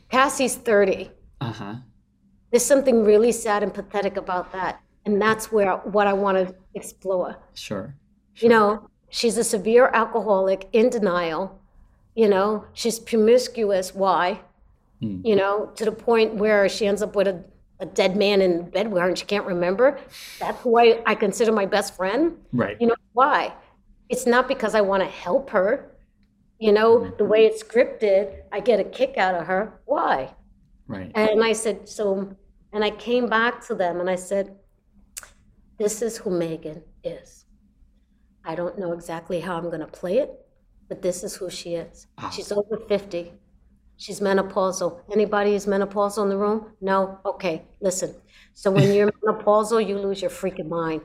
Cassie's 0.09 0.55
30 0.55 1.11
Uh 1.41 1.51
huh. 1.51 1.76
there's 2.51 2.63
something 2.63 3.03
really 3.03 3.34
sad 3.34 3.61
and 3.63 3.73
pathetic 3.73 4.15
about 4.15 4.53
that 4.53 4.80
and 5.05 5.21
that's 5.21 5.51
where 5.51 5.76
what 5.95 6.07
i 6.07 6.13
want 6.13 6.38
to 6.38 6.55
explore 6.76 7.36
Sure. 7.53 7.93
you 8.38 8.47
know 8.47 8.88
she's 9.09 9.38
a 9.38 9.43
severe 9.43 9.88
alcoholic 9.88 10.69
in 10.71 10.89
denial 10.89 11.59
you 12.15 12.30
know 12.30 12.63
she's 12.73 12.99
promiscuous 12.99 13.93
why 13.93 14.39
Hmm. 15.01 15.19
you 15.26 15.36
know 15.36 15.53
to 15.76 15.84
the 15.84 15.91
point 15.91 16.36
where 16.36 16.69
she 16.69 16.88
ends 16.88 17.01
up 17.01 17.13
with 17.17 17.28
a, 17.28 17.43
a 17.86 17.89
dead 17.93 18.15
man 18.15 18.41
in 18.41 18.69
bed 18.69 18.88
her 18.88 19.07
and 19.07 19.17
she 19.17 19.25
can't 19.25 19.45
remember 19.45 19.99
that's 20.39 20.59
who 20.61 20.77
I, 20.77 21.01
I 21.05 21.15
consider 21.15 21.51
my 21.51 21.65
best 21.65 21.95
friend 21.95 22.38
Right. 22.53 22.77
you 22.79 22.88
know 22.88 22.95
why 23.13 23.53
it's 24.09 24.25
not 24.25 24.47
because 24.47 24.75
i 24.75 24.81
want 24.81 25.03
to 25.03 25.09
help 25.09 25.49
her 25.51 25.91
you 26.59 26.71
know 26.71 26.99
the 27.03 27.09
mm-hmm. 27.09 27.27
way 27.27 27.45
it's 27.45 27.63
scripted 27.63 28.41
i 28.51 28.59
get 28.59 28.79
a 28.79 28.83
kick 28.83 29.17
out 29.17 29.36
of 29.36 29.47
her 29.47 29.79
why 29.86 30.33
Right. 30.88 31.11
and 31.15 31.43
I 31.43 31.53
said, 31.53 31.89
so, 31.89 32.36
and 32.71 32.83
I 32.83 32.91
came 32.91 33.27
back 33.27 33.65
to 33.67 33.75
them 33.75 33.99
and 33.99 34.09
I 34.09 34.15
said, 34.15 34.55
this 35.77 36.01
is 36.01 36.17
who 36.17 36.29
Megan 36.29 36.83
is. 37.03 37.45
I 38.43 38.55
don't 38.55 38.77
know 38.77 38.93
exactly 38.93 39.39
how 39.39 39.57
I'm 39.57 39.65
going 39.65 39.79
to 39.79 39.88
play 39.88 40.19
it, 40.19 40.31
but 40.88 41.01
this 41.01 41.23
is 41.23 41.36
who 41.36 41.49
she 41.49 41.75
is. 41.75 42.07
Ah. 42.17 42.29
She's 42.29 42.51
over 42.51 42.77
50. 42.77 43.33
She's 43.98 44.20
menopausal. 44.20 45.00
Anybody 45.12 45.54
is 45.56 45.66
menopausal 45.66 46.24
in 46.24 46.30
the 46.30 46.38
room? 46.38 46.72
No? 46.82 47.20
Okay, 47.26 47.64
listen. 47.82 48.14
So 48.54 48.72
when 48.72 48.93
you're 48.93 49.12
menopausal, 49.24 49.86
you 49.88 49.98
lose 49.98 50.22
your 50.22 50.32
freaking 50.32 50.68
mind. 50.68 51.02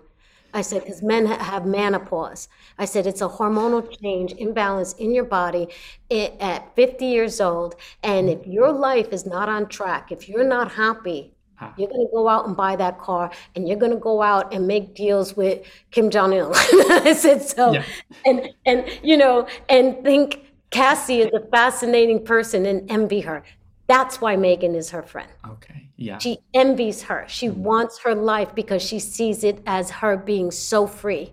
I 0.53 0.63
said, 0.63 0.83
because 0.83 1.01
men 1.01 1.27
have 1.27 1.65
menopause. 1.65 2.49
I 2.77 2.85
said, 2.85 3.07
it's 3.07 3.21
a 3.21 3.29
hormonal 3.29 3.89
change, 4.03 4.33
imbalance 4.33 4.95
in 4.95 5.15
your 5.15 5.23
body 5.25 5.69
at 6.11 6.75
50 6.75 7.07
years 7.07 7.41
old. 7.41 7.77
And 8.03 8.29
if 8.29 8.45
your 8.47 8.73
life 8.73 9.13
is 9.13 9.25
not 9.27 9.49
on 9.49 9.69
track, 9.69 10.11
if 10.11 10.29
you're 10.29 10.43
not 10.45 10.73
happy, 10.73 11.35
Ah. 11.63 11.75
you're 11.77 11.89
going 11.91 12.01
to 12.07 12.11
go 12.11 12.27
out 12.27 12.47
and 12.47 12.57
buy 12.57 12.75
that 12.75 12.99
car 12.99 13.31
and 13.55 13.69
you're 13.69 13.77
going 13.77 13.93
to 13.93 13.99
go 13.99 14.23
out 14.23 14.51
and 14.55 14.67
make 14.67 14.95
deals 14.95 15.37
with 15.37 15.63
Kim 15.91 16.09
Jong 16.09 16.33
il. 16.33 16.51
I 16.55 17.13
said, 17.13 17.43
so, 17.43 17.75
Yeah. 17.75 17.85
and, 18.25 18.49
and, 18.65 18.87
you 19.03 19.19
know, 19.19 19.47
and 19.69 20.03
think 20.03 20.41
Cassie 20.71 21.21
is 21.21 21.33
a 21.33 21.41
fascinating 21.51 22.25
person 22.25 22.67
and 22.67 22.91
envy 22.91 23.21
her. 23.21 23.43
That's 23.87 24.21
why 24.21 24.37
Megan 24.37 24.75
is 24.75 24.91
her 24.91 25.03
friend. 25.03 25.31
Okay. 25.49 25.89
Yeah. 25.97 26.19
She 26.19 26.39
envies 26.55 27.03
her. 27.03 27.25
She 27.29 27.49
mm-hmm. 27.49 27.63
wants 27.63 27.99
her 27.99 28.15
life 28.15 28.55
because 28.55 28.83
she 28.83 28.99
sees 28.99 29.43
it 29.45 29.63
as 29.67 29.91
her 29.91 30.17
being 30.17 30.51
so 30.51 30.87
free 30.87 31.33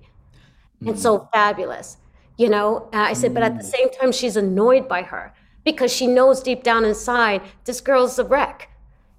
and 0.81 0.89
mm-hmm. 0.89 0.97
so 0.97 1.29
fabulous. 1.31 1.97
You 2.37 2.49
know, 2.49 2.89
I 2.93 3.13
said, 3.13 3.33
but 3.33 3.43
at 3.43 3.57
the 3.57 3.63
mm. 3.63 3.71
same 3.71 3.89
time, 3.89 4.11
she's 4.11 4.37
annoyed 4.37 4.87
by 4.87 5.01
her 5.01 5.33
because 5.63 5.91
she 5.91 6.05
knows 6.05 6.41
deep 6.43 6.61
down 6.61 6.85
inside 6.85 7.41
this 7.65 7.81
girl's 7.81 8.19
a 8.19 8.23
wreck. 8.23 8.69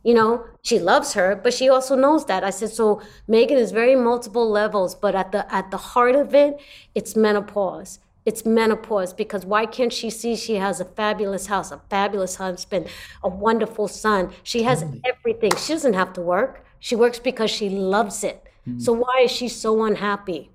You 0.05 0.15
know, 0.15 0.45
she 0.63 0.79
loves 0.79 1.15
her, 1.15 1.35
but 1.35 1.53
she 1.53 1.69
also 1.69 1.97
knows 1.97 2.27
that. 2.27 2.45
I 2.45 2.51
said, 2.51 2.71
so 2.71 3.03
Megan 3.27 3.59
is 3.59 3.73
very 3.73 3.97
multiple 3.97 4.49
levels, 4.49 4.95
but 4.95 5.17
at 5.17 5.33
the 5.33 5.53
at 5.53 5.73
the 5.73 5.77
heart 5.77 6.15
of 6.15 6.35
it, 6.35 6.61
it's 6.95 7.17
menopause. 7.17 7.99
It's 8.29 8.45
menopause 8.45 9.15
because 9.15 9.47
why 9.47 9.65
can't 9.65 9.93
she 10.01 10.11
see 10.11 10.37
she 10.37 10.57
has 10.57 10.81
a 10.81 10.85
fabulous 10.85 11.47
house, 11.47 11.73
a 11.73 11.81
fabulous 11.89 12.35
husband, 12.37 12.89
a 13.23 13.29
wonderful 13.47 13.89
son? 13.89 14.23
She 14.43 14.61
has 14.65 14.85
mm. 14.85 15.01
everything. 15.11 15.53
She 15.57 15.73
doesn't 15.73 15.95
have 15.95 16.13
to 16.13 16.21
work. 16.21 16.53
She 16.79 16.95
works 16.95 17.19
because 17.19 17.51
she 17.51 17.71
loves 17.71 18.23
it. 18.31 18.39
Mm. 18.69 18.83
So 18.83 18.93
why 18.93 19.23
is 19.25 19.31
she 19.31 19.49
so 19.49 19.83
unhappy? 19.85 20.51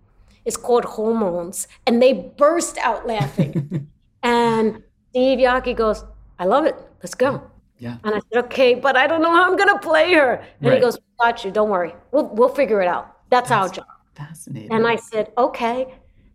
It's 0.46 0.56
called 0.56 0.86
hormones. 0.86 1.68
And 1.88 2.00
they 2.00 2.14
burst 2.44 2.78
out 2.78 3.08
laughing. 3.08 3.90
and 4.24 4.84
Steve 5.10 5.40
Yockey 5.40 5.76
goes, 5.76 6.04
I 6.38 6.46
love 6.46 6.66
it. 6.66 6.76
Let's 7.02 7.16
go. 7.16 7.42
yeah. 7.80 7.98
And 8.04 8.14
I 8.14 8.20
said, 8.28 8.46
okay, 8.46 8.76
but 8.76 8.96
I 8.96 9.08
don't 9.08 9.24
know 9.24 9.32
how 9.32 9.50
I'm 9.50 9.58
gonna 9.58 9.80
play 9.80 10.14
her. 10.14 10.34
And 10.62 10.70
Right. 10.70 10.76
he 10.76 10.80
goes, 10.80 11.00
got 11.20 11.44
you, 11.44 11.50
don't 11.50 11.72
worry. 11.72 11.96
We'll 12.12 12.28
we'll 12.38 12.54
figure 12.62 12.82
it 12.84 12.88
out. 12.88 13.06
That's 13.32 13.50
our 13.50 13.68
job. 13.68 13.88
Fascinating. 14.14 14.72
And 14.72 14.86
I 14.86 14.98
said, 14.98 15.32
okay. 15.38 15.78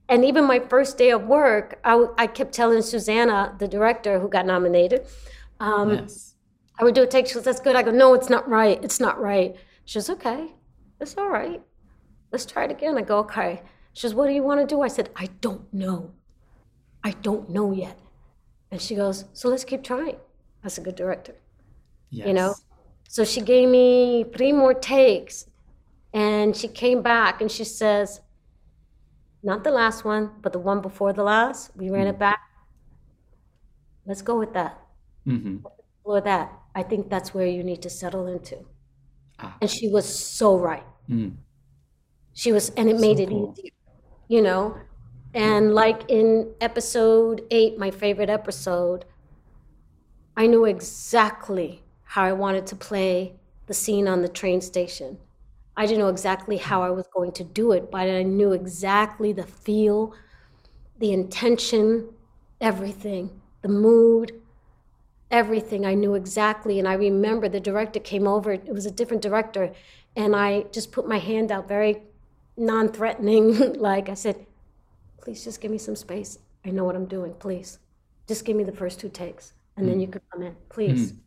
And 0.09 0.25
even 0.25 0.45
my 0.45 0.59
first 0.59 0.97
day 0.97 1.11
of 1.11 1.25
work, 1.25 1.79
I 1.85 2.27
kept 2.27 2.53
telling 2.53 2.81
Susanna, 2.83 3.55
the 3.59 3.69
director 3.69 4.19
who 4.19 4.29
got 4.29 4.47
nominated, 4.47 5.07
um, 5.61 5.91
yes. 5.91 6.35
I 6.81 6.85
would 6.85 6.95
do 6.95 7.03
a 7.03 7.07
take. 7.07 7.27
She 7.27 7.35
goes, 7.35 7.45
that's 7.45 7.61
good. 7.61 7.77
I 7.77 7.83
go, 7.83 7.91
no, 7.91 8.15
it's 8.15 8.31
not 8.31 8.49
right. 8.49 8.83
It's 8.83 9.01
not 9.01 9.21
right. 9.21 9.57
She 9.85 9.99
goes, 9.99 10.09
okay, 10.09 10.53
it's 11.01 11.17
all 11.19 11.29
right. 11.29 11.61
Let's 12.33 12.47
try 12.47 12.65
it 12.65 12.71
again. 12.71 12.97
I 12.97 13.03
go, 13.03 13.19
okay. 13.19 13.63
She 13.93 14.07
goes, 14.07 14.15
what 14.15 14.29
do 14.29 14.33
you 14.33 14.43
want 14.43 14.61
to 14.61 14.67
do? 14.67 14.81
I 14.81 14.89
said, 14.89 15.11
I 15.17 15.29
don't 15.41 15.73
know. 15.75 16.13
I 17.05 17.13
don't 17.23 17.49
know 17.51 17.73
yet. 17.73 17.99
And 18.71 18.81
she 18.81 18.95
goes, 18.95 19.25
So 19.33 19.49
let's 19.49 19.65
keep 19.65 19.83
trying. 19.83 20.17
That's 20.63 20.79
a 20.79 20.81
good 20.81 20.97
director. 20.97 21.35
Yes. 22.11 22.27
You 22.27 22.35
know? 22.35 22.55
So 23.09 23.25
she 23.25 23.41
gave 23.41 23.69
me 23.69 24.25
three 24.37 24.53
more 24.53 24.75
takes. 24.75 25.47
And 26.13 26.57
she 26.57 26.69
came 26.69 27.03
back 27.03 27.41
and 27.41 27.51
she 27.51 27.65
says, 27.65 28.21
Not 29.43 29.65
the 29.65 29.71
last 29.71 30.05
one, 30.05 30.31
but 30.43 30.53
the 30.53 30.59
one 30.59 30.81
before 30.81 31.13
the 31.13 31.23
last. 31.23 31.71
We 31.77 31.91
ran 31.91 32.07
it 32.07 32.19
back. 32.19 32.41
Let's 34.07 34.23
go 34.23 34.39
with 34.39 34.53
that. 34.55 34.81
Mm-hmm. 35.27 35.67
Explore 35.67 36.21
that. 36.23 36.53
I 36.75 36.83
think 36.83 37.11
that's 37.11 37.35
where 37.35 37.47
you 37.47 37.63
need 37.63 37.83
to 37.83 37.91
settle 37.91 38.27
into. 38.27 38.65
Ah. 39.39 39.57
And 39.61 39.71
she 39.71 39.89
was 39.89 40.07
so 40.07 40.59
right. 40.59 40.85
Mm. 41.09 41.37
She 42.33 42.53
was, 42.53 42.71
and 42.71 42.89
it 42.89 42.99
made 42.99 43.21
it 43.21 43.29
cool. 43.29 43.55
easier, 43.57 43.73
you 44.29 44.43
know? 44.43 44.77
And 45.35 45.75
like 45.75 46.09
in 46.09 46.55
episode 46.61 47.43
eight, 47.51 47.79
my 47.79 47.91
favorite 47.91 48.31
episode, 48.31 49.05
I 50.37 50.47
knew 50.47 50.65
exactly 50.65 51.83
how 52.03 52.25
I 52.25 52.33
wanted 52.33 52.67
to 52.69 52.77
play 52.77 53.35
the 53.67 53.75
scene 53.75 54.09
on 54.09 54.23
the 54.23 54.29
train 54.29 54.61
station. 54.61 55.19
I 55.79 55.87
didn't 55.87 56.01
know 56.01 56.09
exactly 56.09 56.57
how 56.57 56.83
I 56.83 56.91
was 56.91 57.07
going 57.07 57.31
to 57.33 57.45
do 57.45 57.71
it, 57.71 57.89
but 57.89 58.11
I 58.11 58.25
knew 58.25 58.51
exactly 58.51 59.33
the 59.33 59.47
feel, 59.47 60.13
the 60.99 61.13
intention, 61.13 62.09
everything, 62.61 63.41
the 63.63 63.69
mood, 63.69 64.33
everything. 65.31 65.87
I 65.87 65.95
knew 65.95 66.17
exactly. 66.17 66.81
And 66.81 66.89
I 66.89 66.95
remember 66.95 67.49
the 67.49 67.61
director 67.61 68.01
came 68.01 68.27
over, 68.27 68.51
it 68.51 68.73
was 68.73 68.87
a 68.87 68.91
different 68.91 69.23
director, 69.23 69.73
and 70.17 70.35
I 70.35 70.63
just 70.73 70.91
put 70.91 71.07
my 71.07 71.19
hand 71.19 71.53
out 71.53 71.69
very 71.69 72.03
non 72.57 72.89
threatening. 72.89 73.73
like 73.79 74.09
I 74.09 74.15
said, 74.15 74.47
please 75.23 75.45
just 75.45 75.61
give 75.61 75.71
me 75.71 75.79
some 75.79 75.95
space. 75.95 76.41
I 76.65 76.71
know 76.71 76.83
what 76.83 76.97
I'm 76.97 77.07
doing, 77.07 77.35
please. 77.35 77.79
Just 78.27 78.45
give 78.45 78.57
me 78.57 78.65
the 78.65 78.73
first 78.73 78.99
two 78.99 79.11
takes, 79.11 79.53
and 79.77 79.89
then 79.89 79.99
mm. 79.99 80.01
you 80.01 80.09
could 80.09 80.23
come 80.33 80.43
in, 80.43 80.57
please. 80.71 81.13
Mm. 81.13 81.19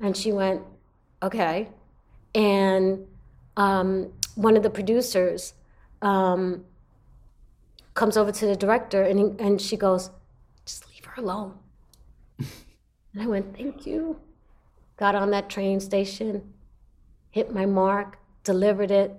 And 0.00 0.16
she 0.16 0.30
went, 0.30 0.62
okay. 1.24 1.70
And 2.36 3.04
um, 3.56 4.12
one 4.34 4.56
of 4.56 4.62
the 4.62 4.70
producers 4.70 5.54
um, 6.00 6.64
comes 7.94 8.16
over 8.16 8.32
to 8.32 8.46
the 8.46 8.56
director 8.56 9.02
and, 9.02 9.18
he, 9.18 9.44
and 9.44 9.60
she 9.60 9.76
goes, 9.76 10.10
just 10.64 10.88
leave 10.90 11.04
her 11.04 11.22
alone. 11.22 11.54
and 12.38 13.22
I 13.22 13.26
went, 13.26 13.56
thank 13.56 13.86
you. 13.86 14.18
Got 14.96 15.14
on 15.14 15.30
that 15.30 15.48
train 15.48 15.80
station, 15.80 16.52
hit 17.30 17.52
my 17.52 17.66
mark, 17.66 18.18
delivered 18.44 18.90
it. 18.90 19.14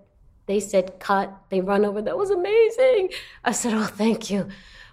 They 0.45 0.59
said 0.59 0.99
cut. 0.99 1.33
They 1.49 1.61
run 1.61 1.85
over. 1.85 2.01
That 2.01 2.17
was 2.17 2.29
amazing. 2.29 3.09
I 3.45 3.51
said, 3.53 3.73
oh, 3.73 3.85
thank 3.85 4.29
you. 4.29 4.47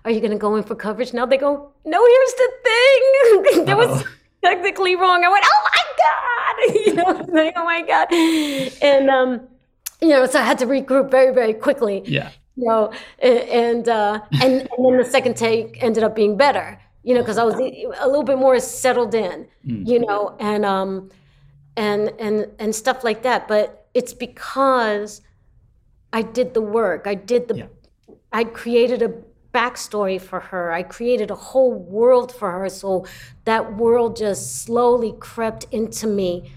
Are 0.04 0.10
you 0.10 0.20
going 0.20 0.32
to 0.32 0.38
go 0.38 0.56
in 0.56 0.62
for 0.62 0.74
coverage 0.74 1.12
now? 1.12 1.26
They 1.26 1.36
go, 1.36 1.72
no, 1.84 2.06
here's 2.06 2.34
the 2.34 2.52
thing. 2.64 3.64
there 3.66 3.76
was 3.76 4.04
technically 4.42 4.96
wrong. 4.96 5.24
I 5.24 5.28
went, 5.28 5.44
oh 5.46 5.68
my 5.72 5.82
God. 5.98 6.39
you 6.86 6.94
know, 6.94 7.04
I 7.04 7.12
was 7.12 7.28
like, 7.28 7.52
oh 7.56 7.64
my 7.64 7.82
God. 7.82 8.08
And, 8.82 9.10
um, 9.10 9.48
you 10.00 10.08
know, 10.08 10.26
so 10.26 10.38
I 10.40 10.44
had 10.44 10.58
to 10.58 10.66
regroup 10.66 11.10
very, 11.10 11.32
very 11.34 11.52
quickly 11.54 12.02
Yeah. 12.06 12.30
you 12.56 12.66
know, 12.66 12.92
and 13.22 13.88
uh, 13.88 14.20
and 14.32 14.52
and 14.70 14.80
then 14.84 14.96
the 14.98 15.04
second 15.04 15.36
take 15.36 15.82
ended 15.82 16.02
up 16.02 16.14
being 16.14 16.36
better, 16.36 16.78
you 17.02 17.14
know, 17.14 17.20
because 17.20 17.38
I 17.38 17.44
was 17.44 17.54
a 17.56 18.06
little 18.06 18.24
bit 18.24 18.38
more 18.38 18.58
settled 18.60 19.14
in, 19.14 19.46
you 19.64 19.98
know, 19.98 20.36
and 20.40 20.64
um, 20.64 21.10
and 21.76 22.12
and 22.18 22.46
and 22.58 22.74
stuff 22.74 23.04
like 23.04 23.22
that. 23.22 23.46
But 23.48 23.86
it's 23.94 24.12
because 24.14 25.20
I 26.12 26.22
did 26.22 26.54
the 26.54 26.60
work. 26.62 27.06
I 27.06 27.14
did 27.14 27.48
the. 27.48 27.56
Yeah. 27.56 27.66
I 28.32 28.44
created 28.44 29.02
a 29.02 29.12
backstory 29.52 30.20
for 30.20 30.40
her. 30.40 30.72
I 30.72 30.82
created 30.82 31.30
a 31.30 31.34
whole 31.34 31.72
world 31.72 32.32
for 32.32 32.50
her. 32.50 32.68
So 32.68 33.06
that 33.44 33.76
world 33.76 34.16
just 34.16 34.62
slowly 34.62 35.14
crept 35.18 35.66
into 35.70 36.06
me 36.06 36.52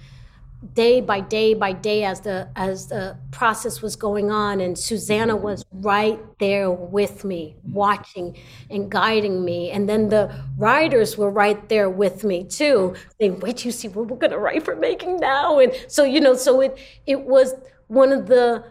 day 0.73 1.01
by 1.01 1.19
day 1.19 1.53
by 1.53 1.73
day 1.73 2.05
as 2.05 2.21
the 2.21 2.47
as 2.55 2.87
the 2.87 3.17
process 3.31 3.81
was 3.81 3.97
going 3.97 4.31
on 4.31 4.61
and 4.61 4.77
Susanna 4.77 5.35
was 5.35 5.65
right 5.73 6.19
there 6.39 6.71
with 6.71 7.25
me 7.25 7.55
watching 7.73 8.37
and 8.69 8.89
guiding 8.89 9.43
me 9.43 9.71
and 9.71 9.89
then 9.89 10.07
the 10.07 10.33
writers 10.57 11.17
were 11.17 11.29
right 11.29 11.67
there 11.67 11.89
with 11.89 12.23
me 12.23 12.45
too 12.45 12.95
saying 13.19 13.39
wait 13.41 13.65
you 13.65 13.71
see 13.71 13.89
what 13.89 14.07
we're 14.07 14.15
going 14.15 14.31
to 14.31 14.39
write 14.39 14.63
for 14.63 14.75
Megan 14.75 15.17
now 15.17 15.59
and 15.59 15.73
so 15.89 16.05
you 16.05 16.21
know 16.21 16.33
so 16.33 16.61
it 16.61 16.77
it 17.05 17.19
was 17.19 17.53
one 17.87 18.13
of 18.13 18.27
the 18.27 18.63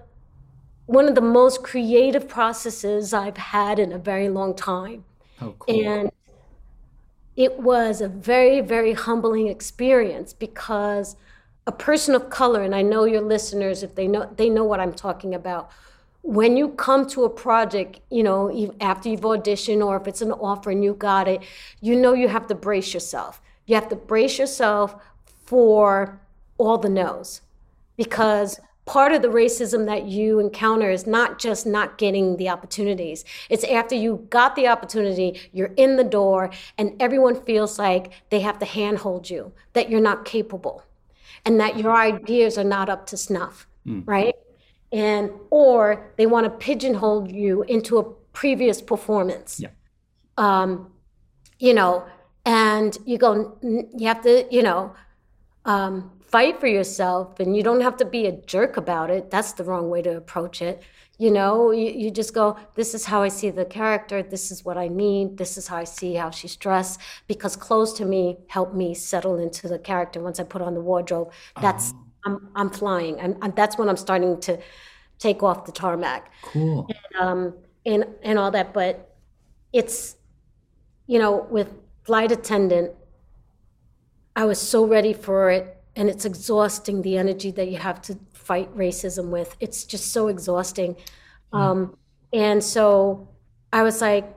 one 0.86 1.08
of 1.08 1.14
the 1.14 1.20
most 1.20 1.62
creative 1.62 2.28
processes 2.28 3.12
I've 3.14 3.36
had 3.36 3.78
in 3.78 3.92
a 3.92 3.98
very 3.98 4.28
long 4.28 4.54
time 4.54 5.04
Oh, 5.40 5.54
cool. 5.58 5.86
and 5.86 6.10
it 7.36 7.58
was 7.60 8.00
a 8.00 8.08
very, 8.08 8.60
very 8.60 8.92
humbling 8.92 9.48
experience 9.48 10.32
because 10.32 11.16
a 11.66 11.72
person 11.72 12.14
of 12.14 12.28
color, 12.28 12.62
and 12.62 12.74
I 12.74 12.82
know 12.82 13.04
your 13.04 13.20
listeners, 13.22 13.82
if 13.82 13.94
they 13.94 14.06
know, 14.08 14.30
they 14.36 14.50
know 14.50 14.64
what 14.64 14.80
I'm 14.80 14.92
talking 14.92 15.34
about. 15.34 15.70
When 16.22 16.56
you 16.56 16.70
come 16.70 17.06
to 17.10 17.24
a 17.24 17.30
project, 17.30 18.00
you 18.10 18.22
know, 18.22 18.74
after 18.80 19.08
you've 19.08 19.20
auditioned 19.22 19.84
or 19.84 19.96
if 19.96 20.06
it's 20.06 20.22
an 20.22 20.32
offer 20.32 20.70
and 20.70 20.84
you 20.84 20.94
got 20.94 21.26
it, 21.26 21.42
you 21.80 21.96
know 21.96 22.12
you 22.12 22.28
have 22.28 22.46
to 22.48 22.54
brace 22.54 22.92
yourself. 22.94 23.40
You 23.66 23.74
have 23.76 23.88
to 23.88 23.96
brace 23.96 24.38
yourself 24.38 24.94
for 25.46 26.20
all 26.58 26.78
the 26.78 26.88
no's 26.88 27.40
because 27.96 28.60
part 28.84 29.12
of 29.12 29.22
the 29.22 29.28
racism 29.28 29.86
that 29.86 30.06
you 30.06 30.40
encounter 30.40 30.90
is 30.90 31.06
not 31.06 31.38
just 31.38 31.66
not 31.66 31.98
getting 31.98 32.36
the 32.36 32.48
opportunities. 32.48 33.24
It's 33.48 33.64
after 33.64 33.94
you 33.94 34.26
got 34.30 34.56
the 34.56 34.66
opportunity, 34.68 35.40
you're 35.52 35.72
in 35.76 35.96
the 35.96 36.04
door, 36.04 36.50
and 36.78 37.00
everyone 37.00 37.40
feels 37.44 37.78
like 37.78 38.12
they 38.30 38.40
have 38.40 38.58
to 38.58 38.66
handhold 38.66 39.30
you, 39.30 39.52
that 39.74 39.88
you're 39.88 40.00
not 40.00 40.24
capable, 40.24 40.82
and 41.44 41.60
that 41.60 41.78
your 41.78 41.96
ideas 41.96 42.58
are 42.58 42.64
not 42.64 42.88
up 42.88 43.06
to 43.06 43.16
snuff, 43.16 43.66
right? 44.06 44.34
And 44.90 45.30
or 45.50 46.12
they 46.16 46.26
want 46.26 46.44
to 46.44 46.50
pigeonhole 46.50 47.30
you 47.30 47.62
into 47.62 47.98
a 47.98 48.04
previous 48.32 48.82
performance 48.82 49.60
Yeah. 49.60 49.70
um, 50.38 50.90
you 51.58 51.74
know, 51.74 52.04
and 52.44 52.98
you 53.06 53.18
go, 53.18 53.56
you 53.62 54.06
have 54.06 54.22
to, 54.22 54.44
you 54.50 54.62
know, 54.62 54.92
um, 55.64 56.10
fight 56.32 56.58
for 56.58 56.66
yourself, 56.66 57.38
and 57.40 57.54
you 57.56 57.62
don't 57.62 57.82
have 57.82 57.96
to 57.98 58.04
be 58.04 58.26
a 58.26 58.32
jerk 58.32 58.76
about 58.76 59.10
it. 59.10 59.30
That's 59.30 59.52
the 59.52 59.64
wrong 59.64 59.90
way 59.90 60.02
to 60.02 60.16
approach 60.16 60.62
it. 60.62 60.82
You 61.18 61.30
know, 61.30 61.70
you, 61.70 61.90
you 61.92 62.10
just 62.10 62.34
go, 62.34 62.56
this 62.74 62.94
is 62.94 63.04
how 63.04 63.22
I 63.22 63.28
see 63.28 63.50
the 63.50 63.66
character. 63.66 64.22
This 64.22 64.50
is 64.50 64.64
what 64.64 64.76
I 64.78 64.88
need. 64.88 65.36
This 65.36 65.56
is 65.56 65.68
how 65.68 65.76
I 65.76 65.84
see 65.84 66.14
how 66.14 66.30
she's 66.30 66.56
dressed. 66.56 67.00
Because 67.28 67.54
clothes 67.54 67.92
to 67.94 68.04
me 68.04 68.38
help 68.48 68.74
me 68.74 68.94
settle 68.94 69.38
into 69.38 69.68
the 69.68 69.78
character. 69.78 70.20
Once 70.20 70.40
I 70.40 70.44
put 70.44 70.62
on 70.62 70.74
the 70.74 70.80
wardrobe, 70.80 71.30
that's 71.60 71.92
I'm 72.24 72.48
I'm 72.54 72.70
flying, 72.70 73.20
and, 73.20 73.36
and 73.42 73.54
that's 73.54 73.76
when 73.76 73.88
I'm 73.88 73.96
starting 73.96 74.40
to 74.40 74.58
take 75.18 75.42
off 75.42 75.66
the 75.66 75.72
tarmac 75.72 76.32
Cool. 76.42 76.88
um, 77.20 77.54
and 77.84 78.06
and 78.22 78.38
all 78.38 78.50
that. 78.52 78.72
But 78.72 79.14
it's, 79.72 80.16
you 81.06 81.18
know, 81.18 81.46
with 81.50 81.68
flight 82.04 82.32
attendant, 82.32 82.92
I 84.34 84.44
was 84.44 84.60
so 84.60 84.86
ready 84.86 85.12
for 85.12 85.50
it, 85.50 85.81
and 85.96 86.08
it's 86.08 86.24
exhausting 86.24 87.02
the 87.02 87.16
energy 87.16 87.50
that 87.52 87.70
you 87.70 87.78
have 87.78 88.00
to 88.02 88.18
fight 88.32 88.74
racism 88.76 89.28
with. 89.28 89.56
It's 89.60 89.84
just 89.84 90.12
so 90.12 90.28
exhausting. 90.28 90.96
Um, 91.52 91.96
and 92.32 92.64
so 92.64 93.28
I 93.72 93.82
was 93.82 94.00
like, 94.00 94.34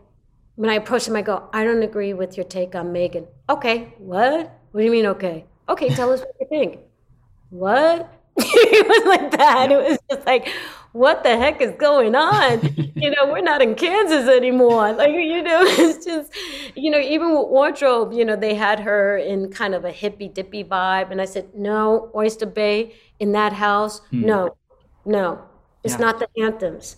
when 0.55 0.69
I 0.69 0.75
approached 0.75 1.07
him, 1.07 1.15
I 1.15 1.21
go, 1.21 1.49
I 1.53 1.63
don't 1.63 1.83
agree 1.83 2.13
with 2.13 2.37
your 2.37 2.45
take 2.45 2.75
on 2.75 2.91
Megan. 2.91 3.27
Okay, 3.49 3.93
what? 3.97 4.59
What 4.71 4.81
do 4.81 4.85
you 4.85 4.91
mean, 4.91 5.05
okay? 5.07 5.45
Okay, 5.69 5.89
tell 5.89 6.11
us 6.11 6.21
what 6.21 6.35
you 6.39 6.47
think. 6.47 6.79
What? 7.49 8.11
it 8.37 8.87
was 8.87 9.05
like 9.05 9.31
that. 9.31 9.71
It 9.71 9.77
was 9.77 9.97
just 10.09 10.25
like, 10.25 10.49
what 10.95 11.23
the 11.23 11.37
heck 11.37 11.59
is 11.59 11.73
going 11.77 12.15
on? 12.15 12.61
you 12.95 13.09
know, 13.11 13.27
we're 13.27 13.41
not 13.41 13.61
in 13.61 13.75
Kansas 13.75 14.29
anymore. 14.29 14.93
Like, 14.93 15.11
you 15.11 15.43
know, 15.43 15.61
it's 15.65 16.05
just, 16.05 16.31
you 16.73 16.89
know, 16.89 16.99
even 16.99 17.31
with 17.31 17.49
wardrobe, 17.49 18.13
you 18.13 18.23
know, 18.23 18.37
they 18.37 18.55
had 18.55 18.79
her 18.79 19.17
in 19.17 19.51
kind 19.51 19.75
of 19.75 19.83
a 19.83 19.91
hippy 19.91 20.29
dippy 20.29 20.63
vibe. 20.63 21.11
And 21.11 21.21
I 21.21 21.25
said, 21.25 21.53
no, 21.53 22.09
Oyster 22.15 22.45
Bay 22.45 22.95
in 23.19 23.33
that 23.33 23.51
house, 23.51 23.99
hmm. 24.09 24.21
no, 24.21 24.55
no. 25.05 25.41
It's 25.83 25.95
Yeah. 25.95 25.99
not 25.99 26.19
the 26.19 26.29
Hamptons. 26.37 26.97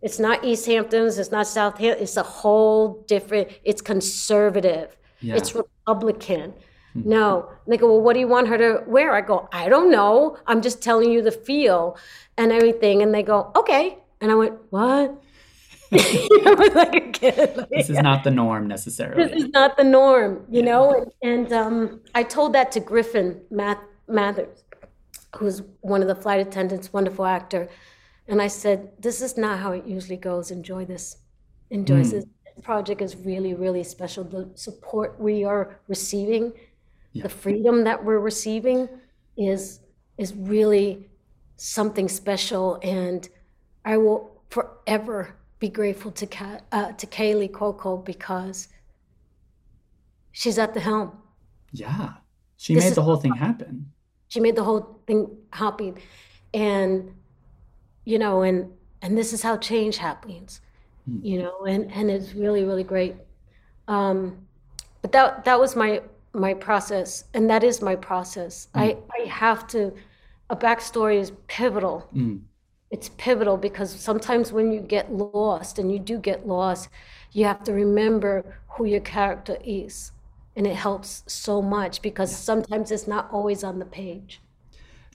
It's 0.00 0.20
not 0.20 0.44
East 0.44 0.66
Hamptons. 0.66 1.18
It's 1.18 1.32
not 1.32 1.46
South 1.46 1.78
Hamptons. 1.78 2.10
It's 2.10 2.16
a 2.16 2.22
whole 2.22 3.04
different, 3.08 3.48
it's 3.64 3.82
conservative. 3.82 4.96
Yeah. 5.20 5.34
It's 5.34 5.54
Republican. 5.54 6.54
No. 6.94 7.48
And 7.64 7.72
they 7.72 7.76
go, 7.76 7.86
well, 7.88 8.00
what 8.00 8.14
do 8.14 8.20
you 8.20 8.28
want 8.28 8.48
her 8.48 8.58
to 8.58 8.82
wear? 8.86 9.14
I 9.14 9.20
go, 9.20 9.48
I 9.52 9.68
don't 9.68 9.90
know. 9.90 10.36
I'm 10.46 10.60
just 10.62 10.82
telling 10.82 11.10
you 11.10 11.22
the 11.22 11.30
feel 11.32 11.96
and 12.36 12.52
everything. 12.52 13.02
And 13.02 13.14
they 13.14 13.22
go, 13.22 13.50
okay. 13.56 13.98
And 14.20 14.30
I 14.30 14.34
went, 14.34 14.54
what? 14.70 15.22
I 15.92 16.54
was 16.58 16.74
like 16.74 16.94
a 16.94 17.10
kid. 17.10 17.56
like, 17.56 17.68
This 17.70 17.90
is 17.90 17.98
not 17.98 18.24
the 18.24 18.30
norm 18.30 18.66
necessarily. 18.66 19.24
this 19.26 19.42
is 19.44 19.48
not 19.50 19.76
the 19.76 19.84
norm, 19.84 20.46
you 20.50 20.62
know? 20.62 20.92
And, 21.22 21.44
and 21.44 21.52
um, 21.52 22.00
I 22.14 22.22
told 22.22 22.54
that 22.54 22.72
to 22.72 22.80
Griffin 22.80 23.40
Math- 23.50 23.78
Matthews, 24.08 24.64
who's 25.36 25.62
one 25.80 26.02
of 26.02 26.08
the 26.08 26.14
flight 26.14 26.40
attendants, 26.40 26.92
wonderful 26.92 27.26
actor. 27.26 27.68
And 28.28 28.40
I 28.40 28.46
said, 28.48 28.92
this 28.98 29.20
is 29.20 29.36
not 29.36 29.58
how 29.58 29.72
it 29.72 29.84
usually 29.86 30.16
goes. 30.16 30.50
Enjoy 30.50 30.84
this. 30.84 31.16
Enjoy 31.70 31.98
this. 31.98 32.12
this 32.12 32.24
project 32.62 33.02
is 33.02 33.16
really, 33.16 33.54
really 33.54 33.82
special. 33.82 34.24
The 34.24 34.50
support 34.54 35.18
we 35.18 35.44
are 35.44 35.80
receiving, 35.88 36.52
Yeah. 37.12 37.22
the 37.24 37.28
freedom 37.28 37.84
that 37.84 38.02
we're 38.04 38.20
receiving 38.20 38.88
is 39.36 39.80
is 40.18 40.34
really 40.34 41.08
something 41.56 42.08
special. 42.08 42.78
And 42.82 43.28
I 43.84 43.96
will 43.98 44.42
forever 44.50 45.34
be 45.58 45.68
grateful 45.68 46.10
to 46.12 46.26
Ka- 46.26 46.60
uh, 46.72 46.92
to 46.92 47.06
Kaley 47.06 47.50
Cuoco 47.50 48.02
because 48.04 48.68
she's 50.32 50.58
at 50.58 50.74
the 50.74 50.80
helm. 50.80 51.12
Yeah. 51.72 52.14
She 52.56 52.74
This 52.74 52.84
made 52.84 52.94
the 52.94 53.02
whole 53.02 53.16
thing 53.16 53.34
happen. 53.34 53.90
she 54.28 54.40
made 54.40 54.56
the 54.56 54.64
whole 54.64 55.00
thing 55.06 55.26
happen 55.52 55.96
and 56.54 57.12
you 58.04 58.18
know 58.18 58.42
and 58.42 58.70
and 59.02 59.16
this 59.18 59.32
is 59.32 59.42
how 59.42 59.56
change 59.56 59.96
happens 59.98 60.60
you 61.22 61.38
know 61.42 61.64
and 61.66 61.90
and 61.92 62.08
it's 62.10 62.32
really 62.34 62.62
really 62.64 62.84
great 62.84 63.16
um 63.88 64.18
but 65.02 65.10
that 65.12 65.44
that 65.44 65.58
was 65.58 65.74
my 65.74 66.00
my 66.34 66.54
process 66.54 67.24
and 67.34 67.48
that 67.50 67.62
is 67.62 67.82
my 67.82 67.96
process 67.96 68.68
i 68.74 68.96
i 69.20 69.26
have 69.26 69.66
to 69.66 69.92
a 70.50 70.56
backstory 70.56 71.18
is 71.18 71.32
pivotal 71.46 72.08
Mm. 72.14 72.40
it's 72.90 73.10
pivotal 73.10 73.56
because 73.56 73.90
sometimes 73.90 74.52
when 74.52 74.72
you 74.72 74.80
get 74.80 75.12
lost 75.12 75.78
and 75.78 75.92
you 75.92 75.98
do 75.98 76.18
get 76.18 76.46
lost 76.46 76.88
you 77.32 77.44
have 77.44 77.62
to 77.64 77.72
remember 77.72 78.56
who 78.68 78.86
your 78.86 79.00
character 79.00 79.58
is 79.64 80.12
and 80.56 80.66
it 80.66 80.76
helps 80.76 81.22
so 81.26 81.62
much 81.62 82.02
because 82.02 82.34
sometimes 82.34 82.90
it's 82.90 83.06
not 83.06 83.28
always 83.32 83.62
on 83.64 83.78
the 83.78 83.84
page 83.86 84.40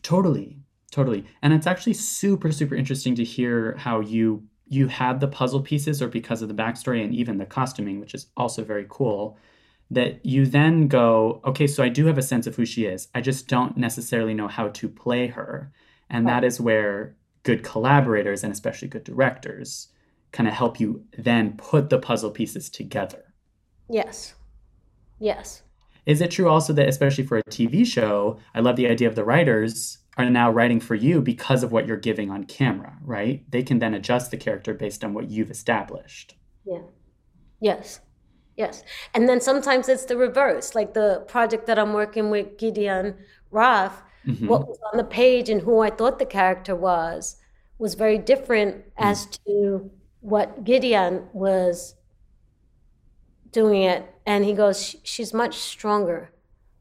Totally. 0.04 0.58
Totally. 0.92 1.26
And 1.42 1.54
it's 1.54 1.68
actually 1.68 1.94
super, 1.94 2.52
super 2.52 2.76
interesting 2.76 3.14
to 3.16 3.24
hear 3.24 3.76
how 3.78 4.00
you 4.00 4.44
you 4.70 4.88
had 4.88 5.20
the 5.20 5.28
puzzle 5.28 5.62
pieces 5.62 6.02
or 6.02 6.08
because 6.10 6.42
of 6.42 6.48
the 6.50 6.54
backstory 6.54 7.04
and 7.04 7.14
even 7.14 7.38
the 7.38 7.46
costuming, 7.46 8.00
which 8.00 8.14
is 8.14 8.28
also 8.36 8.64
very 8.64 8.86
cool, 8.90 9.38
that 9.90 10.26
you 10.26 10.46
then 10.46 10.88
go, 10.88 11.42
okay, 11.46 11.68
so 11.68 11.84
I 11.84 11.90
do 11.90 12.06
have 12.08 12.18
a 12.18 12.22
sense 12.24 12.48
of 12.48 12.56
who 12.56 12.66
she 12.66 12.86
is. 12.86 13.08
I 13.16 13.22
just 13.22 13.48
don't 13.48 13.78
necessarily 13.78 14.34
know 14.34 14.48
how 14.48 14.68
to 14.70 14.90
play 14.90 15.28
her. 15.28 15.72
And 16.10 16.28
that 16.28 16.44
is 16.44 16.60
where 16.60 17.16
good 17.44 17.64
collaborators 17.64 18.44
and 18.44 18.52
especially 18.52 18.88
good 18.90 19.04
directors 19.04 19.90
kind 20.32 20.48
of 20.48 20.54
help 20.54 20.80
you 20.80 21.06
then 21.18 21.56
put 21.58 21.90
the 21.90 22.00
puzzle 22.00 22.32
pieces 22.32 22.70
together. 22.70 23.34
yes 23.90 24.36
yes 25.20 25.64
Is 26.06 26.22
it 26.22 26.32
true 26.32 26.50
also 26.50 26.74
that, 26.74 26.90
especially 26.90 27.26
for 27.26 27.38
a 27.38 27.44
TV 27.44 27.86
show, 27.86 28.40
I 28.54 28.60
love 28.60 28.76
the 28.76 28.88
idea 28.90 29.08
of 29.08 29.16
the 29.16 29.24
writers 29.24 30.00
are 30.18 30.30
now 30.30 30.52
writing 30.52 30.80
for 30.80 30.96
you 30.96 31.22
because 31.22 31.64
of 31.64 31.72
what 31.72 31.88
you're 31.88 31.98
giving 31.98 32.32
on 32.32 32.44
camera, 32.44 32.98
right? 33.04 33.50
They 33.52 33.64
can 33.64 33.80
then 33.80 33.94
adjust 33.94 34.32
the 34.32 34.38
character 34.38 34.74
based 34.74 35.04
on 35.04 35.14
what 35.14 35.30
you've 35.30 35.52
established. 35.52 36.36
Yeah. 36.66 36.82
Yes. 37.62 38.00
Yes. 38.58 38.84
And 39.14 39.30
then 39.30 39.40
sometimes 39.40 39.88
it's 39.88 40.06
the 40.06 40.18
reverse. 40.18 40.76
Like 40.76 40.94
the 40.94 41.24
project 41.28 41.68
that 41.68 41.80
I'm 41.80 41.94
working 41.94 42.30
with 42.32 42.58
Gideon 42.58 43.16
Raff, 43.52 44.04
Mhm. 44.28 44.48
what 44.48 44.68
was 44.68 44.80
on 44.92 44.98
the 44.98 45.04
page 45.06 45.50
and 45.50 45.62
who 45.62 45.80
I 45.80 45.90
thought 45.92 46.20
the 46.20 46.26
character 46.26 46.76
was 46.76 47.38
was 47.80 47.94
very 47.94 48.18
different 48.18 48.84
as 48.98 49.28
to 49.46 49.92
what 50.22 50.64
Gideon 50.66 51.30
was 51.34 51.96
doing 53.52 53.84
it. 53.84 54.06
And 54.26 54.44
he 54.46 54.54
goes, 54.54 54.96
she's 55.04 55.34
much 55.34 55.56
stronger. 55.56 56.32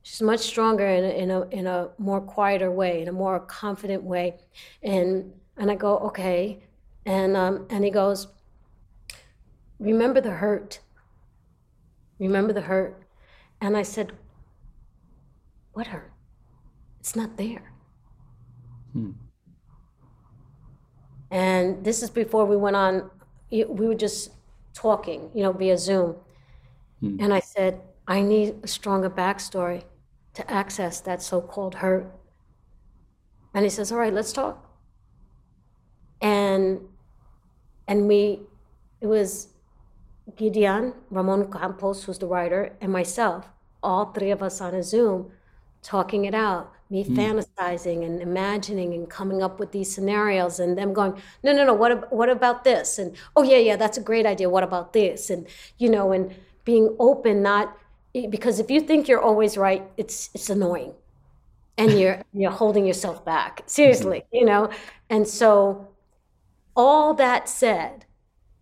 She's 0.03 0.23
much 0.23 0.41
stronger 0.41 0.87
in 0.87 1.05
a, 1.05 1.09
in 1.11 1.31
a 1.31 1.41
in 1.51 1.67
a 1.67 1.89
more 1.99 2.21
quieter 2.21 2.71
way, 2.71 3.03
in 3.03 3.09
a 3.09 3.13
more 3.13 3.41
confident 3.41 4.03
way. 4.05 4.39
And 4.83 5.33
and 5.57 5.71
I 5.71 5.75
go, 5.75 5.99
okay. 5.99 6.61
And 7.05 7.37
um 7.37 7.67
and 7.71 7.85
he 7.85 7.91
goes, 7.91 8.29
remember 9.79 10.21
the 10.21 10.31
hurt. 10.33 10.81
Remember 12.19 12.53
the 12.53 12.61
hurt. 12.61 13.03
And 13.61 13.77
I 13.77 13.83
said, 13.83 14.13
What 15.73 15.87
hurt? 15.89 16.13
It's 17.01 17.17
not 17.17 17.37
there. 17.37 17.73
Hmm. 18.93 19.13
And 21.31 21.85
this 21.85 22.03
is 22.03 22.11
before 22.11 22.45
we 22.45 22.57
went 22.57 22.77
on, 22.77 23.11
we 23.51 23.65
were 23.65 23.95
just 23.95 24.31
talking, 24.75 25.31
you 25.35 25.43
know, 25.43 25.53
via 25.53 25.77
Zoom. 25.77 26.17
Hmm. 27.01 27.17
And 27.21 27.33
I 27.35 27.41
said, 27.41 27.81
I 28.07 28.23
need 28.23 28.55
a 28.63 28.69
stronger 28.69 29.11
backstory 29.11 29.85
to 30.35 30.51
access 30.51 31.01
that 31.01 31.23
so 31.23 31.41
called 31.41 31.77
hurt. 31.77 32.13
And 33.55 33.65
he 33.65 33.71
says, 33.71 33.91
All 33.91 33.99
right, 33.99 34.13
let's 34.13 34.33
talk. 34.33 34.63
And 36.21 36.81
and 37.89 38.09
we 38.09 38.41
it 39.01 39.07
was 39.07 39.49
Gideon, 40.35 40.95
Ramon 41.11 41.51
Campos, 41.51 42.05
who's 42.05 42.19
the 42.19 42.27
writer, 42.27 42.77
and 42.81 42.93
myself, 42.93 43.47
all 43.83 44.07
three 44.07 44.31
of 44.31 44.43
us 44.43 44.61
on 44.61 44.75
a 44.75 44.83
Zoom, 44.83 45.31
talking 45.83 46.25
it 46.25 46.35
out, 46.35 46.73
me 46.91 47.05
hmm. 47.05 47.17
fantasizing 47.17 48.05
and 48.05 48.21
imagining 48.21 48.93
and 48.95 49.09
coming 49.09 49.43
up 49.43 49.61
with 49.61 49.73
these 49.73 49.95
scenarios, 49.95 50.59
and 50.59 50.77
them 50.77 50.93
going, 50.93 51.15
no, 51.43 51.53
no, 51.53 51.65
no, 51.65 51.75
what, 51.75 51.93
ab- 51.93 52.07
what 52.11 52.29
about 52.29 52.65
this? 52.65 52.99
And 52.99 53.17
oh, 53.37 53.43
yeah, 53.43 53.59
yeah, 53.59 53.77
that's 53.77 53.99
a 53.99 54.03
great 54.03 54.27
idea. 54.27 54.51
What 54.51 54.65
about 54.65 54.93
this? 54.93 55.31
And, 55.31 55.47
you 55.79 55.89
know, 55.89 56.13
and 56.13 56.35
being 56.65 56.97
open, 56.99 57.43
not 57.43 57.77
because 58.31 58.59
if 58.59 58.71
you 58.71 58.81
think 58.81 59.09
you're 59.09 59.21
always 59.21 59.57
right, 59.57 59.85
it's, 59.97 60.31
it's 60.35 60.51
annoying 60.51 60.95
and 61.79 61.99
you're, 61.99 62.23
you're 62.33 62.51
holding 62.51 62.87
yourself 62.87 63.25
back, 63.25 63.63
seriously, 63.67 64.19
mm-hmm. 64.19 64.37
you 64.37 64.45
know? 64.45 64.71
And 65.09 65.29
so, 65.29 65.89
all 66.75 67.15
that 67.15 67.49
said, 67.49 68.05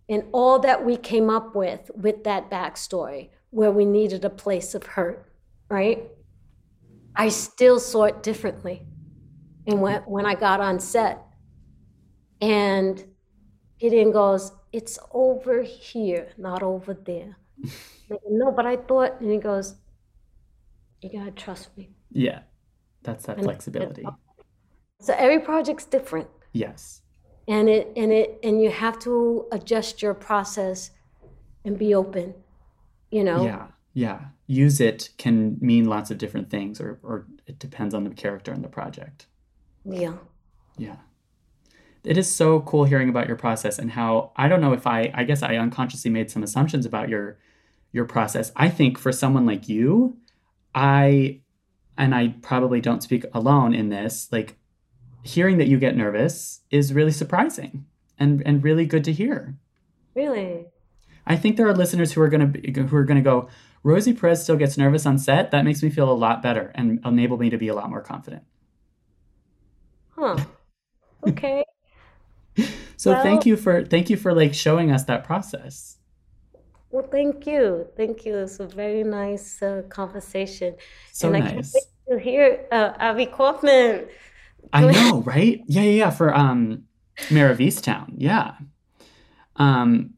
and 0.09 0.22
all 0.32 0.59
that 0.59 0.84
we 0.84 0.96
came 0.96 1.30
up 1.30 1.55
with 1.57 1.90
with 1.94 2.24
that 2.24 2.50
backstory 2.50 3.30
where 3.50 3.70
we 3.70 3.84
needed 3.84 4.24
a 4.24 4.30
place 4.30 4.74
of 4.74 4.84
hurt 4.84 5.32
right 5.70 6.05
i 7.16 7.28
still 7.28 7.78
saw 7.80 8.05
it 8.05 8.22
differently 8.22 8.82
and 9.66 9.80
when, 9.80 10.00
when 10.02 10.26
i 10.26 10.34
got 10.34 10.61
on 10.61 10.78
set 10.78 11.18
and 12.40 13.05
gideon 13.78 14.12
goes 14.12 14.52
it's 14.72 14.98
over 15.12 15.62
here 15.62 16.28
not 16.36 16.62
over 16.62 16.94
there 16.94 17.36
go, 18.09 18.18
no 18.30 18.50
but 18.50 18.66
i 18.66 18.76
thought 18.76 19.20
and 19.20 19.30
he 19.30 19.38
goes 19.38 19.74
you 21.00 21.11
gotta 21.18 21.30
trust 21.30 21.76
me 21.76 21.90
Yeah. 22.11 22.40
That's 23.02 23.26
that 23.26 23.36
And- 23.36 23.44
flexibility. 23.44 24.05
so 25.00 25.12
every 25.16 25.38
project's 25.40 25.84
different 25.84 26.28
Yes. 26.55 27.02
And 27.49 27.68
it 27.68 27.92
and 27.97 28.12
it 28.12 28.38
and 28.42 28.61
you 28.62 28.70
have 28.70 28.99
to 28.99 29.47
adjust 29.53 30.03
your 30.03 30.14
process 30.14 30.90
and 31.64 31.78
be 31.78 31.95
open 31.95 32.34
you 33.11 33.22
know 33.24 33.45
Yeah. 33.45 33.66
Yeah. 33.97 34.20
Use 34.49 34.80
it 34.80 35.11
can 35.18 35.57
mean 35.61 35.84
lots 35.84 36.11
of 36.11 36.18
different 36.18 36.51
things, 36.51 36.80
or, 36.80 36.99
or 37.03 37.26
it 37.47 37.61
depends 37.61 37.95
on 37.95 38.03
the 38.03 38.11
character 38.11 38.53
and 38.53 38.62
the 38.64 38.68
project. 38.68 39.26
yeah 39.84 40.14
Yeah. 40.76 40.97
It 42.03 42.18
is 42.18 42.30
so 42.30 42.61
cool 42.61 42.84
hearing 42.84 43.09
about 43.09 43.28
your 43.28 43.36
process 43.36 43.78
and 43.78 43.90
how 43.92 44.32
I 44.36 44.49
don't 44.49 44.61
know 44.61 44.72
if 44.72 44.86
I 44.86 45.11
I 45.14 45.24
guess 45.24 45.42
I 45.42 45.57
unconsciously 45.57 46.11
made 46.11 46.30
some 46.30 46.42
assumptions 46.42 46.84
about 46.86 47.09
your 47.09 47.38
your 47.92 48.05
process. 48.05 48.51
I 48.57 48.68
think 48.68 48.99
for 48.99 49.12
someone 49.12 49.47
like 49.47 49.68
you, 49.68 50.18
I 50.74 51.40
and 51.97 52.14
I 52.14 52.34
probably 52.42 52.80
don't 52.80 53.03
speak 53.03 53.24
alone 53.32 53.72
in 53.72 53.88
this, 53.88 54.28
like 54.32 54.59
hearing 55.25 55.59
that 55.59 55.66
you 55.68 55.79
get 55.79 55.97
nervous 55.97 56.61
is 56.70 56.93
really 56.95 57.11
surprising 57.12 57.87
and 58.18 58.43
and 58.47 58.62
really 58.62 58.87
good 58.87 59.05
to 59.05 59.12
hear. 59.12 59.57
really 60.14 60.66
I 61.27 61.37
think 61.37 61.57
there 61.57 61.66
are 61.66 61.75
listeners 61.75 62.12
who 62.12 62.20
are 62.20 62.29
going 62.29 62.53
to 62.53 62.61
be, 62.61 62.72
who 62.83 62.97
are 62.97 63.05
going 63.05 63.16
to 63.16 63.22
go, 63.22 63.49
Rosie 63.83 64.12
Perez 64.12 64.43
still 64.43 64.57
gets 64.57 64.77
nervous 64.77 65.07
on 65.07 65.16
set. 65.18 65.51
That 65.51 65.64
makes 65.64 65.83
me 65.83 65.89
feel 65.89 66.11
a 66.11 66.12
lot 66.12 66.43
better 66.43 66.70
and 66.75 67.01
enable 67.05 67.39
me 67.39 67.49
to 67.49 67.57
be 67.57 67.68
a 67.68 67.75
lot 67.75 67.89
more 67.89 68.03
confident. 68.03 68.43
huh 70.11 70.37
okay 71.27 71.64
So 72.97 73.14
thank 73.14 73.45
you 73.47 73.57
for 73.57 73.85
thank 73.85 74.09
you 74.11 74.16
for 74.16 74.33
like 74.35 74.55
showing 74.55 74.91
us 74.93 75.05
that 75.05 75.25
process. 75.25 75.99
well 76.91 77.07
thank 77.11 77.47
you 77.47 77.87
thank 77.97 78.25
you 78.25 78.37
it's 78.39 78.61
a 78.61 78.66
very 78.66 79.03
nice 79.03 79.62
uh, 79.62 79.83
conversation 79.89 80.75
So 81.12 81.33
and 81.33 81.37
i 81.37 81.41
can't 81.53 81.66
wait 81.75 81.85
to 82.09 82.18
hear 82.18 82.66
uh, 82.70 82.93
Avy 83.01 83.27
Kaufman 83.27 84.07
I 84.72 84.90
know, 84.90 85.22
right? 85.22 85.60
Yeah, 85.66 85.82
yeah, 85.82 85.90
yeah. 85.90 86.10
For 86.10 86.34
um, 86.34 86.84
Mare 87.30 87.50
of 87.50 87.58
Easttown. 87.58 88.14
Yeah. 88.16 88.52
Um, 89.56 90.14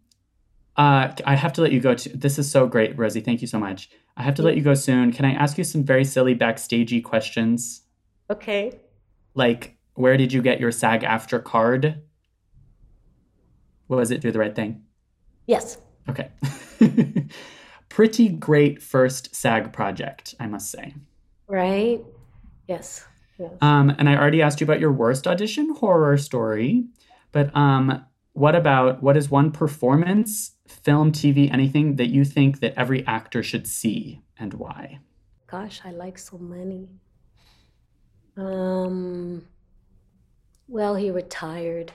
uh, 0.77 1.13
I 1.25 1.35
have 1.35 1.53
to 1.55 1.63
let 1.63 1.73
you 1.73 1.81
go. 1.81 1.95
To 1.95 2.17
this 2.17 2.39
is 2.39 2.51
so 2.51 2.67
great, 2.67 2.97
Rosie. 2.99 3.21
Thank 3.21 3.41
you 3.41 3.47
so 3.47 3.59
much. 3.59 3.91
I 4.17 4.23
have 4.23 4.35
to 4.37 4.43
let 4.43 4.57
you 4.57 4.63
go 4.63 4.75
soon. 4.75 5.13
Can 5.13 5.25
I 5.25 5.33
ask 5.33 5.59
you 5.59 5.65
some 5.65 5.85
very 5.85 6.05
silly 6.05 6.35
backstagey 6.35 7.03
questions? 7.05 7.83
okay 8.31 8.73
Like, 9.35 9.77
where 9.95 10.17
did 10.17 10.33
you 10.33 10.43
get 10.43 10.59
your 10.59 10.73
SAG-AFTRA 10.73 11.45
card? 11.45 12.03
What 13.87 13.99
was 13.99 14.11
it? 14.11 14.21
Do 14.21 14.33
the 14.33 14.39
right 14.39 14.55
thing. 14.55 14.83
yes 15.47 15.79
Okay. 16.09 16.31
Pretty 17.89 18.29
great 18.29 18.83
first 18.83 19.35
SAG 19.35 19.73
project, 19.73 20.35
I 20.41 20.47
must 20.47 20.71
say. 20.71 20.95
right 21.47 22.01
yes 22.69 23.05
yes 23.39 23.53
Um, 23.61 23.91
and 23.99 24.09
I 24.09 24.17
already 24.17 24.43
asked 24.43 24.61
you 24.61 24.65
about 24.65 24.81
your 24.81 24.93
worst 24.93 25.27
audition 25.27 25.75
horror 25.75 26.17
story, 26.17 26.85
but 27.33 27.55
um, 27.57 28.05
what 28.33 28.55
about 28.55 29.03
what 29.03 29.17
is 29.17 29.31
one 29.31 29.51
performance 29.51 30.53
film, 30.69 31.13
TV, 31.13 31.53
anything 31.53 31.97
that 31.97 32.09
you 32.09 32.25
think 32.25 32.61
that 32.61 32.75
every 32.77 33.07
actor 33.07 33.43
should 33.43 33.67
see 33.67 34.23
and 34.39 34.55
why? 34.55 34.99
Gosh, 35.47 35.81
I 35.85 35.91
like 35.93 36.19
so 36.19 36.39
many. 36.39 36.89
Um, 38.37 39.47
well, 40.69 40.95
he 40.95 41.11
retired. 41.11 41.93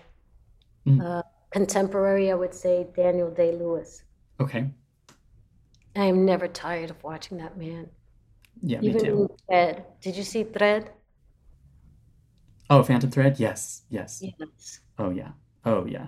Mm. 0.88 1.04
Uh, 1.04 1.24
contemporary, 1.52 2.32
I 2.32 2.36
would 2.36 2.54
say 2.54 2.88
Daniel 2.96 3.30
Day 3.30 3.52
Lewis. 3.52 4.04
Okay. 4.40 4.70
I 5.96 6.06
am 6.06 6.26
never 6.26 6.48
tired 6.48 6.90
of 6.90 7.04
watching 7.04 7.38
that 7.38 7.58
man. 7.58 7.90
Yeah, 8.62 8.80
me 8.80 8.94
too. 8.94 9.30
Thread. 9.48 9.86
Did 10.02 10.16
you 10.16 10.24
see 10.24 10.44
Thread? 10.44 10.92
Oh, 12.72 12.84
Phantom 12.84 13.12
Thread? 13.12 13.38
Yes. 13.38 13.82
Yes. 13.90 14.24
Yes. 14.24 14.80
Oh, 14.98 15.10
yeah. 15.10 15.32
Oh, 15.66 15.86
yeah. 15.86 16.08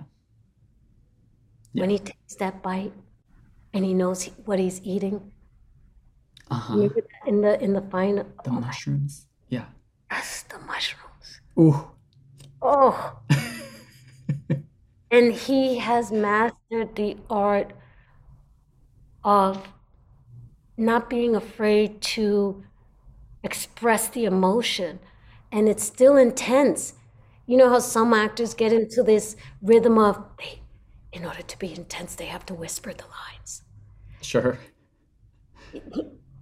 When 1.74 1.90
he 1.90 1.98
takes 1.98 2.36
that 2.36 2.62
bite 2.62 2.94
and 3.74 3.84
he 3.84 3.92
knows 3.92 4.22
he, 4.22 4.30
what 4.46 4.58
he's 4.58 4.80
eating. 4.82 5.30
Uh 6.50 6.54
huh. 6.54 6.88
In 7.26 7.42
the 7.42 7.62
in 7.62 7.74
the 7.74 7.82
final. 7.82 8.24
The 8.44 8.50
oh 8.50 8.60
mushrooms. 8.60 9.26
Yeah. 9.50 9.66
that's 10.08 10.44
the 10.44 10.58
mushrooms. 10.60 11.40
Ooh. 11.58 11.90
Oh. 12.62 13.18
and 15.10 15.32
he 15.32 15.76
has 15.78 16.10
mastered 16.10 16.96
the 16.96 17.18
art 17.28 17.74
of 19.22 19.68
not 20.78 21.10
being 21.10 21.36
afraid 21.36 22.00
to 22.16 22.64
express 23.42 24.08
the 24.08 24.24
emotion 24.24 24.98
and 25.54 25.68
it's 25.68 25.84
still 25.84 26.16
intense. 26.16 26.94
You 27.46 27.56
know 27.56 27.70
how 27.70 27.78
some 27.78 28.12
actors 28.12 28.52
get 28.54 28.72
into 28.72 29.02
this 29.02 29.36
rhythm 29.62 29.98
of 29.98 30.22
they, 30.38 30.60
in 31.12 31.24
order 31.24 31.42
to 31.42 31.58
be 31.58 31.72
intense 31.72 32.16
they 32.16 32.26
have 32.26 32.44
to 32.46 32.54
whisper 32.54 32.92
the 32.92 33.04
lines. 33.04 33.62
Sure. 34.20 34.58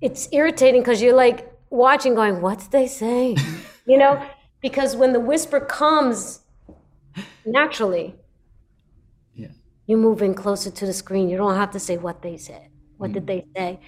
it's 0.01 0.29
irritating 0.33 0.81
because 0.81 1.03
you're 1.03 1.15
like 1.15 1.53
watching 1.71 2.15
going 2.15 2.41
what's 2.41 2.67
they 2.69 2.87
saying 2.87 3.39
you 3.87 3.99
know? 3.99 4.25
Because 4.61 4.97
when 4.97 5.13
the 5.13 5.21
whisper 5.21 5.61
comes 5.61 6.41
naturally 7.45 8.15
Yeah. 9.35 9.49
you 9.87 9.97
move 9.97 10.23
in 10.23 10.35
closer 10.35 10.71
to 10.71 10.87
the 10.87 10.93
screen. 10.93 11.29
You 11.29 11.37
don't 11.37 11.57
have 11.57 11.71
to 11.73 11.81
say 11.81 11.99
what 11.99 12.23
they 12.23 12.37
said 12.39 12.69
what 12.97 13.13
did 13.13 13.25
mm. 13.25 13.27
they 13.27 13.47
say. 13.57 13.81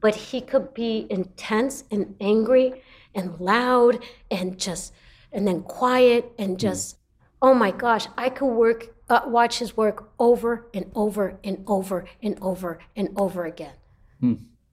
But 0.00 0.14
he 0.14 0.40
could 0.40 0.72
be 0.72 1.06
intense 1.10 1.84
and 1.90 2.14
angry 2.20 2.82
and 3.14 3.38
loud 3.40 4.02
and 4.30 4.58
just 4.58 4.92
and 5.32 5.46
then 5.46 5.62
quiet 5.62 6.32
and 6.38 6.58
just 6.58 6.96
oh 7.42 7.54
my 7.54 7.70
gosh 7.70 8.06
i 8.16 8.28
could 8.28 8.46
work 8.54 8.94
uh, 9.08 9.20
watch 9.26 9.58
his 9.58 9.76
work 9.76 10.10
over 10.18 10.66
and 10.74 10.90
over 10.94 11.38
and 11.42 11.64
over 11.66 12.04
and 12.22 12.38
over 12.40 12.78
and 12.96 13.08
over 13.16 13.44
again 13.44 13.72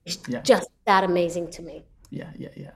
it's 0.04 0.18
Yeah. 0.28 0.40
just 0.42 0.68
that 0.84 1.04
amazing 1.04 1.50
to 1.52 1.62
me 1.62 1.84
Yeah, 2.10 2.30
yeah, 2.38 2.48
yeah. 2.56 2.70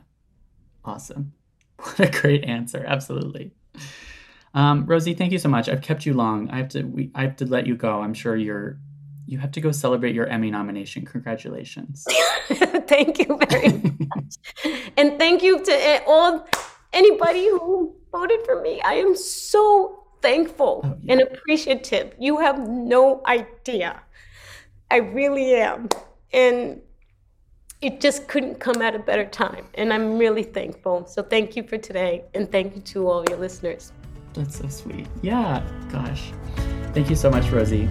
Awesome. 0.85 1.33
What 1.79 2.01
a 2.01 2.11
great 2.21 2.45
answer. 2.45 2.85
Absolutely. 2.87 3.53
Um, 4.55 4.85
Rosie, 4.87 5.15
thank 5.15 5.33
you 5.33 5.39
so 5.39 5.49
much. 5.49 5.69
I've 5.69 5.81
kept 5.81 6.05
you 6.07 6.13
long. 6.15 6.51
I 6.51 6.57
have 6.59 6.69
to. 6.71 6.83
We, 6.83 7.11
I 7.15 7.23
have 7.23 7.37
to 7.37 7.47
let 7.47 7.67
you 7.67 7.75
go. 7.77 8.03
I'm 8.03 8.15
sure 8.15 8.37
you're. 8.37 8.79
You 9.27 9.39
have 9.39 9.53
to 9.53 9.61
go 9.61 9.73
celebrate 9.73 10.15
your 10.15 10.27
Emmy 10.27 10.51
nomination. 10.51 11.05
Congratulations. 11.07 12.07
thank 12.87 13.19
you 13.19 13.39
very 13.49 13.69
much 13.71 14.35
and 14.97 15.19
thank 15.19 15.43
you 15.43 15.63
to 15.65 15.73
uh, 15.73 16.01
all 16.07 16.47
anybody 16.93 17.47
who 17.49 17.95
voted 18.11 18.41
for 18.45 18.61
me 18.61 18.81
i 18.83 18.95
am 18.95 19.15
so 19.17 20.05
thankful 20.21 20.83
Oh, 20.85 20.97
yeah. 21.01 21.13
and 21.13 21.23
appreciative 21.23 22.13
you 22.19 22.39
have 22.39 22.59
no 22.69 23.23
idea 23.27 24.03
i 24.91 24.97
really 24.97 25.55
am 25.55 25.89
and 26.33 26.81
it 27.81 28.01
just 28.01 28.29
couldn't 28.29 28.57
come 28.61 28.83
at 28.83 28.95
a 28.95 28.99
better 28.99 29.25
time 29.25 29.65
and 29.75 29.93
i'm 29.93 30.19
really 30.19 30.43
thankful 30.43 31.07
so 31.07 31.23
thank 31.23 31.57
you 31.57 31.63
for 31.63 31.79
today 31.79 32.25
and 32.35 32.51
thank 32.51 32.75
you 32.75 32.83
to 32.83 33.09
all 33.09 33.25
your 33.31 33.39
listeners 33.39 33.93
That's 34.35 34.59
so 34.59 34.69
sweet. 34.69 35.07
Yeah. 35.23 35.63
Gosh. 35.91 36.33
Thank 36.95 37.11
you 37.11 37.17
so 37.17 37.29
much, 37.31 37.51
Rosie. 37.53 37.87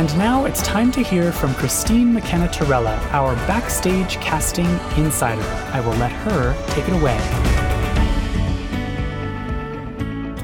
And 0.00 0.16
now 0.16 0.46
it's 0.46 0.62
time 0.62 0.90
to 0.92 1.02
hear 1.02 1.30
from 1.30 1.52
Christine 1.56 2.14
McKenna 2.14 2.48
Tirella, 2.48 2.98
our 3.12 3.34
backstage 3.46 4.14
casting 4.14 4.64
insider. 4.96 5.42
I 5.74 5.80
will 5.80 5.92
let 5.96 6.10
her 6.10 6.56
take 6.68 6.88
it 6.88 6.94
away. 6.94 7.18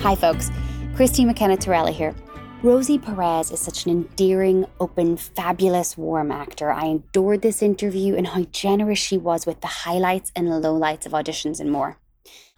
Hi, 0.03 0.15
folks. 0.15 0.51
Christine 0.95 1.29
McKenna 1.29 1.57
Tirella 1.57 1.91
here. 1.91 2.15
Rosie 2.63 2.99
Perez 2.99 3.51
is 3.51 3.59
such 3.59 3.87
an 3.87 3.93
endearing, 3.93 4.67
open, 4.79 5.17
fabulous, 5.17 5.97
warm 5.97 6.31
actor. 6.31 6.71
I 6.71 6.89
adored 6.89 7.41
this 7.41 7.63
interview 7.63 8.15
and 8.15 8.27
how 8.27 8.43
generous 8.53 8.99
she 8.99 9.17
was 9.17 9.47
with 9.47 9.63
the 9.63 9.69
highlights 9.69 10.33
and 10.37 10.49
lowlights 10.49 11.07
of 11.07 11.13
auditions 11.13 11.61
and 11.61 11.73
more. 11.73 11.97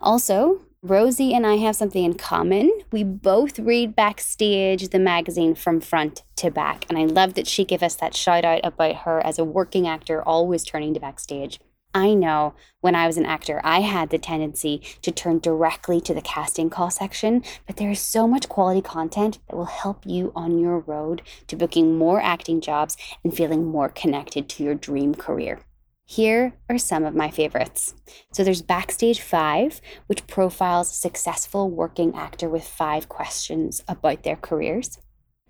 Also, 0.01 0.63
Rosie 0.83 1.35
and 1.35 1.45
I 1.45 1.57
have 1.57 1.75
something 1.75 2.05
in 2.05 2.15
common. 2.15 2.71
We 2.93 3.03
both 3.03 3.59
read 3.59 3.97
Backstage, 3.97 4.91
the 4.91 5.01
magazine 5.01 5.57
from 5.57 5.81
front 5.81 6.23
to 6.37 6.53
back, 6.53 6.87
and 6.89 6.97
I 6.97 7.05
love 7.05 7.35
that 7.35 7.49
she 7.49 7.65
gave 7.65 7.83
us 7.83 7.97
that 7.97 8.15
shout 8.15 8.45
out 8.45 8.61
about 8.63 8.99
her 8.99 9.21
as 9.27 9.41
a 9.41 9.45
working 9.45 9.89
actor 9.89 10.23
always 10.23 10.63
turning 10.63 10.95
to 10.95 11.01
Backstage. 11.01 11.59
I 11.93 12.15
know 12.15 12.55
when 12.81 12.95
I 12.95 13.09
was 13.09 13.17
an 13.17 13.27
actor, 13.27 13.61
I 13.65 13.81
had 13.81 14.11
the 14.11 14.19
tendency 14.19 14.81
to 15.03 15.11
turn 15.11 15.41
directly 15.41 16.01
to 16.03 16.15
the 16.15 16.21
casting 16.21 16.71
call 16.71 16.91
section, 16.91 17.43
but 17.67 17.77
there 17.77 17.91
is 17.91 17.99
so 17.99 18.29
much 18.29 18.49
quality 18.49 18.81
content 18.81 19.41
that 19.49 19.57
will 19.57 19.65
help 19.65 20.07
you 20.07 20.31
on 20.37 20.61
your 20.61 20.79
road 20.79 21.23
to 21.49 21.57
booking 21.57 21.99
more 21.99 22.21
acting 22.21 22.61
jobs 22.61 22.97
and 23.25 23.35
feeling 23.35 23.65
more 23.65 23.89
connected 23.89 24.49
to 24.51 24.63
your 24.63 24.77
dream 24.77 25.17
career. 25.17 25.59
Here 26.11 26.55
are 26.71 26.79
some 26.79 27.05
of 27.05 27.15
my 27.15 27.31
favorites. 27.31 27.95
So 28.33 28.43
there's 28.43 28.63
Backstage 28.63 29.21
5, 29.21 29.83
which 30.07 30.27
profiles 30.27 30.91
a 30.91 30.95
successful 30.95 31.69
working 31.69 32.17
actor 32.17 32.49
with 32.49 32.67
five 32.67 33.11
questions 33.11 33.85
about 33.87 34.23
their 34.23 34.37
careers. 34.37 34.99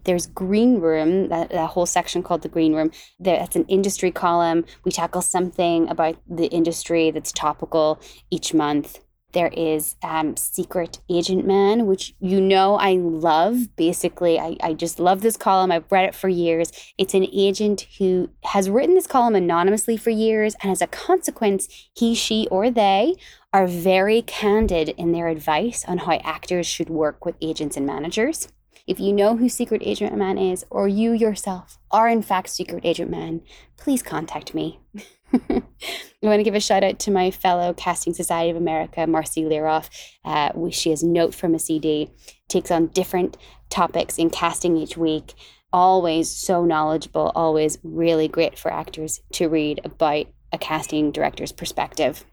There's 0.02 0.26
Green 0.26 0.80
Room, 0.80 1.28
that, 1.28 1.50
that 1.50 1.70
whole 1.70 1.86
section 1.86 2.24
called 2.24 2.42
the 2.42 2.48
Green 2.48 2.74
Room. 2.74 2.90
That's 3.20 3.54
an 3.54 3.66
industry 3.66 4.10
column. 4.10 4.64
We 4.84 4.90
tackle 4.90 5.22
something 5.22 5.88
about 5.88 6.16
the 6.28 6.46
industry 6.46 7.12
that's 7.12 7.30
topical 7.30 8.00
each 8.28 8.52
month. 8.52 8.98
There 9.32 9.48
is 9.48 9.96
um, 10.02 10.38
Secret 10.38 11.00
Agent 11.10 11.46
Man, 11.46 11.86
which 11.86 12.14
you 12.18 12.40
know 12.40 12.76
I 12.76 12.94
love. 12.94 13.76
Basically, 13.76 14.40
I, 14.40 14.56
I 14.62 14.72
just 14.72 14.98
love 14.98 15.20
this 15.20 15.36
column. 15.36 15.70
I've 15.70 15.90
read 15.92 16.06
it 16.06 16.14
for 16.14 16.30
years. 16.30 16.72
It's 16.96 17.12
an 17.12 17.26
agent 17.30 17.86
who 17.98 18.30
has 18.44 18.70
written 18.70 18.94
this 18.94 19.06
column 19.06 19.34
anonymously 19.34 19.98
for 19.98 20.08
years, 20.08 20.56
and 20.62 20.72
as 20.72 20.80
a 20.80 20.86
consequence, 20.86 21.68
he, 21.94 22.14
she, 22.14 22.48
or 22.50 22.70
they 22.70 23.16
are 23.52 23.66
very 23.66 24.22
candid 24.22 24.90
in 24.90 25.12
their 25.12 25.28
advice 25.28 25.84
on 25.86 25.98
how 25.98 26.12
actors 26.12 26.66
should 26.66 26.88
work 26.88 27.26
with 27.26 27.36
agents 27.42 27.76
and 27.76 27.84
managers. 27.84 28.48
If 28.86 28.98
you 28.98 29.12
know 29.12 29.36
who 29.36 29.50
Secret 29.50 29.82
Agent 29.84 30.16
Man 30.16 30.38
is, 30.38 30.64
or 30.70 30.88
you 30.88 31.12
yourself 31.12 31.78
are 31.90 32.08
in 32.08 32.22
fact 32.22 32.48
Secret 32.48 32.86
Agent 32.86 33.10
Man, 33.10 33.42
please 33.76 34.02
contact 34.02 34.54
me. 34.54 34.80
I 35.32 36.26
want 36.26 36.40
to 36.40 36.44
give 36.44 36.54
a 36.54 36.60
shout 36.60 36.84
out 36.84 36.98
to 37.00 37.10
my 37.10 37.30
fellow 37.30 37.74
Casting 37.74 38.14
Society 38.14 38.50
of 38.50 38.56
America, 38.56 39.00
Marci 39.00 39.44
Liroff. 39.44 39.88
Uh, 40.24 40.70
she 40.70 40.90
has 40.90 41.02
Note 41.02 41.34
from 41.34 41.54
a 41.54 41.58
CD, 41.58 42.10
takes 42.48 42.70
on 42.70 42.88
different 42.88 43.36
topics 43.70 44.18
in 44.18 44.30
casting 44.30 44.76
each 44.76 44.96
week. 44.96 45.34
Always 45.72 46.30
so 46.30 46.64
knowledgeable, 46.64 47.30
always 47.34 47.78
really 47.82 48.26
great 48.26 48.58
for 48.58 48.72
actors 48.72 49.20
to 49.32 49.48
read 49.48 49.80
about 49.84 50.26
a 50.52 50.58
casting 50.58 51.12
director's 51.12 51.52
perspective. 51.52 52.24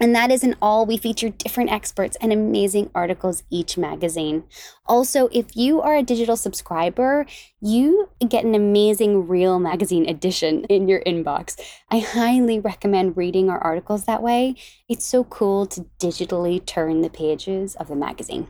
And 0.00 0.16
that 0.16 0.32
isn't 0.32 0.56
all. 0.60 0.84
We 0.84 0.96
feature 0.96 1.28
different 1.28 1.70
experts 1.70 2.16
and 2.20 2.32
amazing 2.32 2.90
articles 2.94 3.44
each 3.50 3.78
magazine. 3.78 4.44
Also, 4.86 5.28
if 5.32 5.54
you 5.54 5.80
are 5.80 5.94
a 5.94 6.02
digital 6.02 6.36
subscriber, 6.36 7.24
you 7.60 8.08
get 8.26 8.44
an 8.44 8.54
amazing 8.54 9.28
Real 9.28 9.60
magazine 9.60 10.08
edition 10.08 10.64
in 10.64 10.88
your 10.88 11.02
inbox. 11.02 11.60
I 11.90 12.00
highly 12.00 12.58
recommend 12.58 13.16
reading 13.16 13.48
our 13.48 13.58
articles 13.58 14.04
that 14.06 14.22
way. 14.22 14.56
It's 14.88 15.06
so 15.06 15.24
cool 15.24 15.66
to 15.66 15.86
digitally 16.00 16.64
turn 16.64 17.02
the 17.02 17.10
pages 17.10 17.76
of 17.76 17.88
the 17.88 17.96
magazine. 17.96 18.48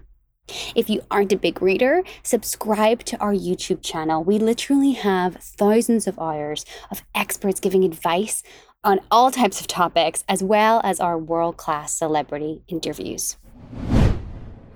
If 0.74 0.90
you 0.90 1.02
aren't 1.10 1.32
a 1.32 1.36
big 1.36 1.62
reader, 1.62 2.02
subscribe 2.22 3.04
to 3.04 3.18
our 3.18 3.32
YouTube 3.32 3.82
channel. 3.82 4.24
We 4.24 4.38
literally 4.38 4.92
have 4.92 5.36
thousands 5.36 6.06
of 6.06 6.18
hours 6.18 6.64
of 6.90 7.02
experts 7.14 7.60
giving 7.60 7.84
advice 7.84 8.42
on 8.84 9.00
all 9.10 9.30
types 9.30 9.60
of 9.60 9.66
topics, 9.66 10.24
as 10.28 10.42
well 10.42 10.80
as 10.82 10.98
our 10.98 11.16
world 11.16 11.56
class 11.56 11.94
celebrity 11.94 12.62
interviews. 12.66 13.36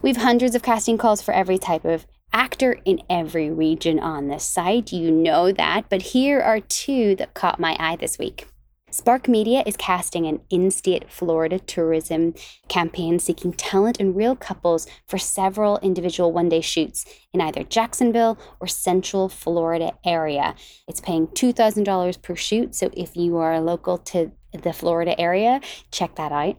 We've 0.01 0.19
hundreds 0.19 0.55
of 0.55 0.63
casting 0.63 0.97
calls 0.97 1.21
for 1.21 1.35
every 1.35 1.59
type 1.59 1.85
of 1.85 2.07
actor 2.33 2.79
in 2.85 3.03
every 3.11 3.51
region 3.51 3.99
on 3.99 4.29
this 4.29 4.45
site. 4.45 4.93
You 4.93 5.11
know 5.11 5.51
that, 5.51 5.89
but 5.89 6.03
here 6.03 6.41
are 6.41 6.61
two 6.61 7.17
that 7.17 7.35
caught 7.35 7.59
my 7.59 7.77
eye 7.81 7.97
this 7.97 8.19
week. 8.19 8.47
Spark 8.93 9.27
Media 9.27 9.65
is 9.67 9.77
casting 9.77 10.27
an 10.27 10.41
in 10.49 10.71
state 10.71 11.11
Florida 11.11 11.59
tourism 11.59 12.35
campaign 12.69 13.19
seeking 13.19 13.53
talent 13.53 13.99
and 13.99 14.15
real 14.15 14.37
couples 14.37 14.87
for 15.09 15.19
several 15.19 15.79
individual 15.79 16.33
one 16.33 16.49
day 16.49 16.61
shoots 16.61 17.05
in 17.33 17.41
either 17.41 17.65
Jacksonville 17.65 18.39
or 18.61 18.69
Central 18.69 19.29
Florida 19.29 19.93
area. 20.05 20.55
It's 20.87 21.01
paying 21.01 21.27
$2,000 21.27 22.23
per 22.23 22.37
shoot, 22.37 22.77
so 22.77 22.91
if 22.97 23.17
you 23.17 23.37
are 23.39 23.61
local 23.61 23.99
to 23.99 24.31
the 24.53 24.73
Florida 24.73 25.21
area, 25.21 25.61
check 25.91 26.15
that 26.15 26.31
out. 26.31 26.57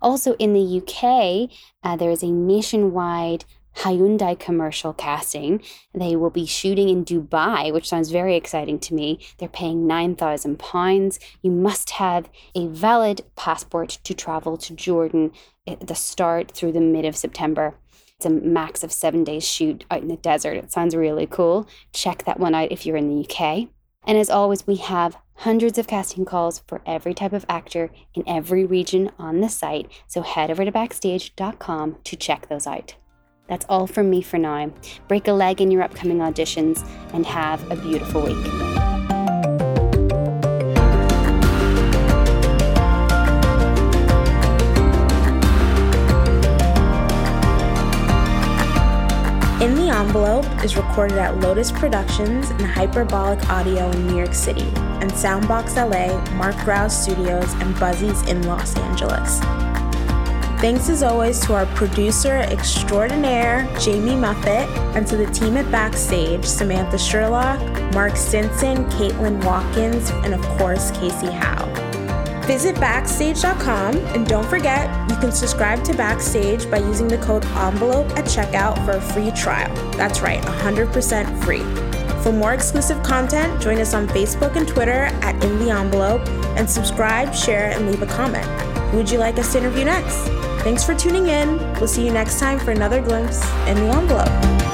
Also 0.00 0.34
in 0.34 0.52
the 0.52 0.80
UK, 0.80 1.50
uh, 1.82 1.96
there 1.96 2.10
is 2.10 2.22
a 2.22 2.30
nationwide 2.30 3.44
Hyundai 3.76 4.38
commercial 4.38 4.92
casting. 4.92 5.62
They 5.92 6.16
will 6.16 6.30
be 6.30 6.46
shooting 6.46 6.88
in 6.88 7.04
Dubai, 7.04 7.72
which 7.72 7.88
sounds 7.88 8.10
very 8.10 8.36
exciting 8.36 8.78
to 8.80 8.94
me. 8.94 9.18
They're 9.38 9.48
paying 9.48 9.86
£9,000. 9.86 11.18
You 11.42 11.50
must 11.50 11.90
have 11.90 12.28
a 12.54 12.66
valid 12.66 13.22
passport 13.36 13.98
to 14.04 14.14
travel 14.14 14.56
to 14.58 14.74
Jordan 14.74 15.32
at 15.66 15.86
the 15.86 15.94
start 15.94 16.52
through 16.52 16.72
the 16.72 16.80
mid 16.80 17.04
of 17.04 17.16
September. 17.16 17.74
It's 18.16 18.26
a 18.26 18.30
max 18.30 18.84
of 18.84 18.92
seven 18.92 19.24
days 19.24 19.46
shoot 19.46 19.84
out 19.90 20.02
in 20.02 20.08
the 20.08 20.16
desert. 20.16 20.56
It 20.56 20.72
sounds 20.72 20.94
really 20.94 21.26
cool. 21.26 21.68
Check 21.92 22.24
that 22.24 22.38
one 22.38 22.54
out 22.54 22.72
if 22.72 22.86
you're 22.86 22.96
in 22.96 23.08
the 23.08 23.28
UK. 23.28 23.68
And 24.06 24.18
as 24.18 24.30
always, 24.30 24.66
we 24.66 24.76
have 24.76 25.16
hundreds 25.38 25.78
of 25.78 25.86
casting 25.86 26.24
calls 26.24 26.62
for 26.68 26.80
every 26.86 27.14
type 27.14 27.32
of 27.32 27.46
actor 27.48 27.90
in 28.14 28.22
every 28.26 28.64
region 28.64 29.10
on 29.18 29.40
the 29.40 29.48
site. 29.48 29.90
So 30.06 30.22
head 30.22 30.50
over 30.50 30.64
to 30.64 30.70
backstage.com 30.70 31.96
to 32.04 32.16
check 32.16 32.48
those 32.48 32.66
out. 32.66 32.94
That's 33.46 33.66
all 33.68 33.86
from 33.86 34.08
me 34.08 34.22
for 34.22 34.38
now. 34.38 34.72
Break 35.06 35.28
a 35.28 35.32
leg 35.32 35.60
in 35.60 35.70
your 35.70 35.82
upcoming 35.82 36.18
auditions 36.18 36.86
and 37.12 37.26
have 37.26 37.70
a 37.70 37.76
beautiful 37.76 38.22
week. 38.22 38.36
In 49.60 49.74
the 49.76 49.88
Envelope 49.88 50.44
is 50.64 50.76
recorded 50.76 51.18
at 51.18 51.40
Lotus 51.40 51.70
Productions 51.70 52.50
and 52.50 52.62
Hyperbolic 52.62 53.48
Audio 53.48 53.90
in 53.90 54.06
New 54.06 54.16
York 54.16 54.34
City, 54.34 54.70
and 55.00 55.10
Soundbox 55.10 55.76
LA, 55.76 56.22
Mark 56.34 56.56
Graue 56.56 56.90
Studios, 56.90 57.52
and 57.54 57.78
Buzzy's 57.78 58.22
in 58.28 58.42
Los 58.46 58.76
Angeles. 58.76 59.40
Thanks 60.64 60.88
as 60.88 61.02
always 61.02 61.40
to 61.40 61.52
our 61.52 61.66
producer 61.76 62.36
extraordinaire, 62.36 63.68
Jamie 63.78 64.12
Muffett, 64.12 64.66
and 64.96 65.06
to 65.06 65.14
the 65.14 65.26
team 65.26 65.58
at 65.58 65.70
Backstage, 65.70 66.46
Samantha 66.46 66.96
Sherlock, 66.96 67.60
Mark 67.92 68.16
Stinson, 68.16 68.86
Caitlin 68.86 69.44
Watkins, 69.44 70.08
and 70.24 70.32
of 70.32 70.40
course, 70.56 70.90
Casey 70.92 71.26
Howe. 71.26 71.66
Visit 72.46 72.76
Backstage.com 72.76 73.98
and 74.14 74.26
don't 74.26 74.46
forget, 74.46 74.88
you 75.10 75.16
can 75.16 75.32
subscribe 75.32 75.84
to 75.84 75.94
Backstage 75.94 76.70
by 76.70 76.78
using 76.78 77.08
the 77.08 77.18
code 77.18 77.44
ENVELOPE 77.44 78.12
at 78.12 78.24
checkout 78.24 78.82
for 78.86 78.92
a 78.92 79.00
free 79.02 79.32
trial. 79.32 79.70
That's 79.98 80.22
right, 80.22 80.40
100% 80.40 81.44
free. 81.44 82.03
For 82.24 82.32
more 82.32 82.54
exclusive 82.54 83.02
content, 83.02 83.60
join 83.60 83.78
us 83.80 83.92
on 83.92 84.08
Facebook 84.08 84.56
and 84.56 84.66
Twitter 84.66 85.10
at 85.20 85.44
In 85.44 85.58
the 85.58 85.68
Envelope 85.68 86.26
and 86.56 86.68
subscribe, 86.68 87.34
share, 87.34 87.70
and 87.70 87.86
leave 87.86 88.00
a 88.00 88.06
comment. 88.06 88.46
Who 88.90 88.96
would 88.96 89.10
you 89.10 89.18
like 89.18 89.38
us 89.38 89.52
to 89.52 89.58
interview 89.58 89.84
next? 89.84 90.16
Thanks 90.62 90.82
for 90.82 90.94
tuning 90.94 91.26
in. 91.26 91.58
We'll 91.74 91.86
see 91.86 92.02
you 92.02 92.10
next 92.10 92.40
time 92.40 92.58
for 92.58 92.70
another 92.70 93.02
glimpse 93.02 93.44
in 93.68 93.76
the 93.76 93.90
envelope. 93.90 94.73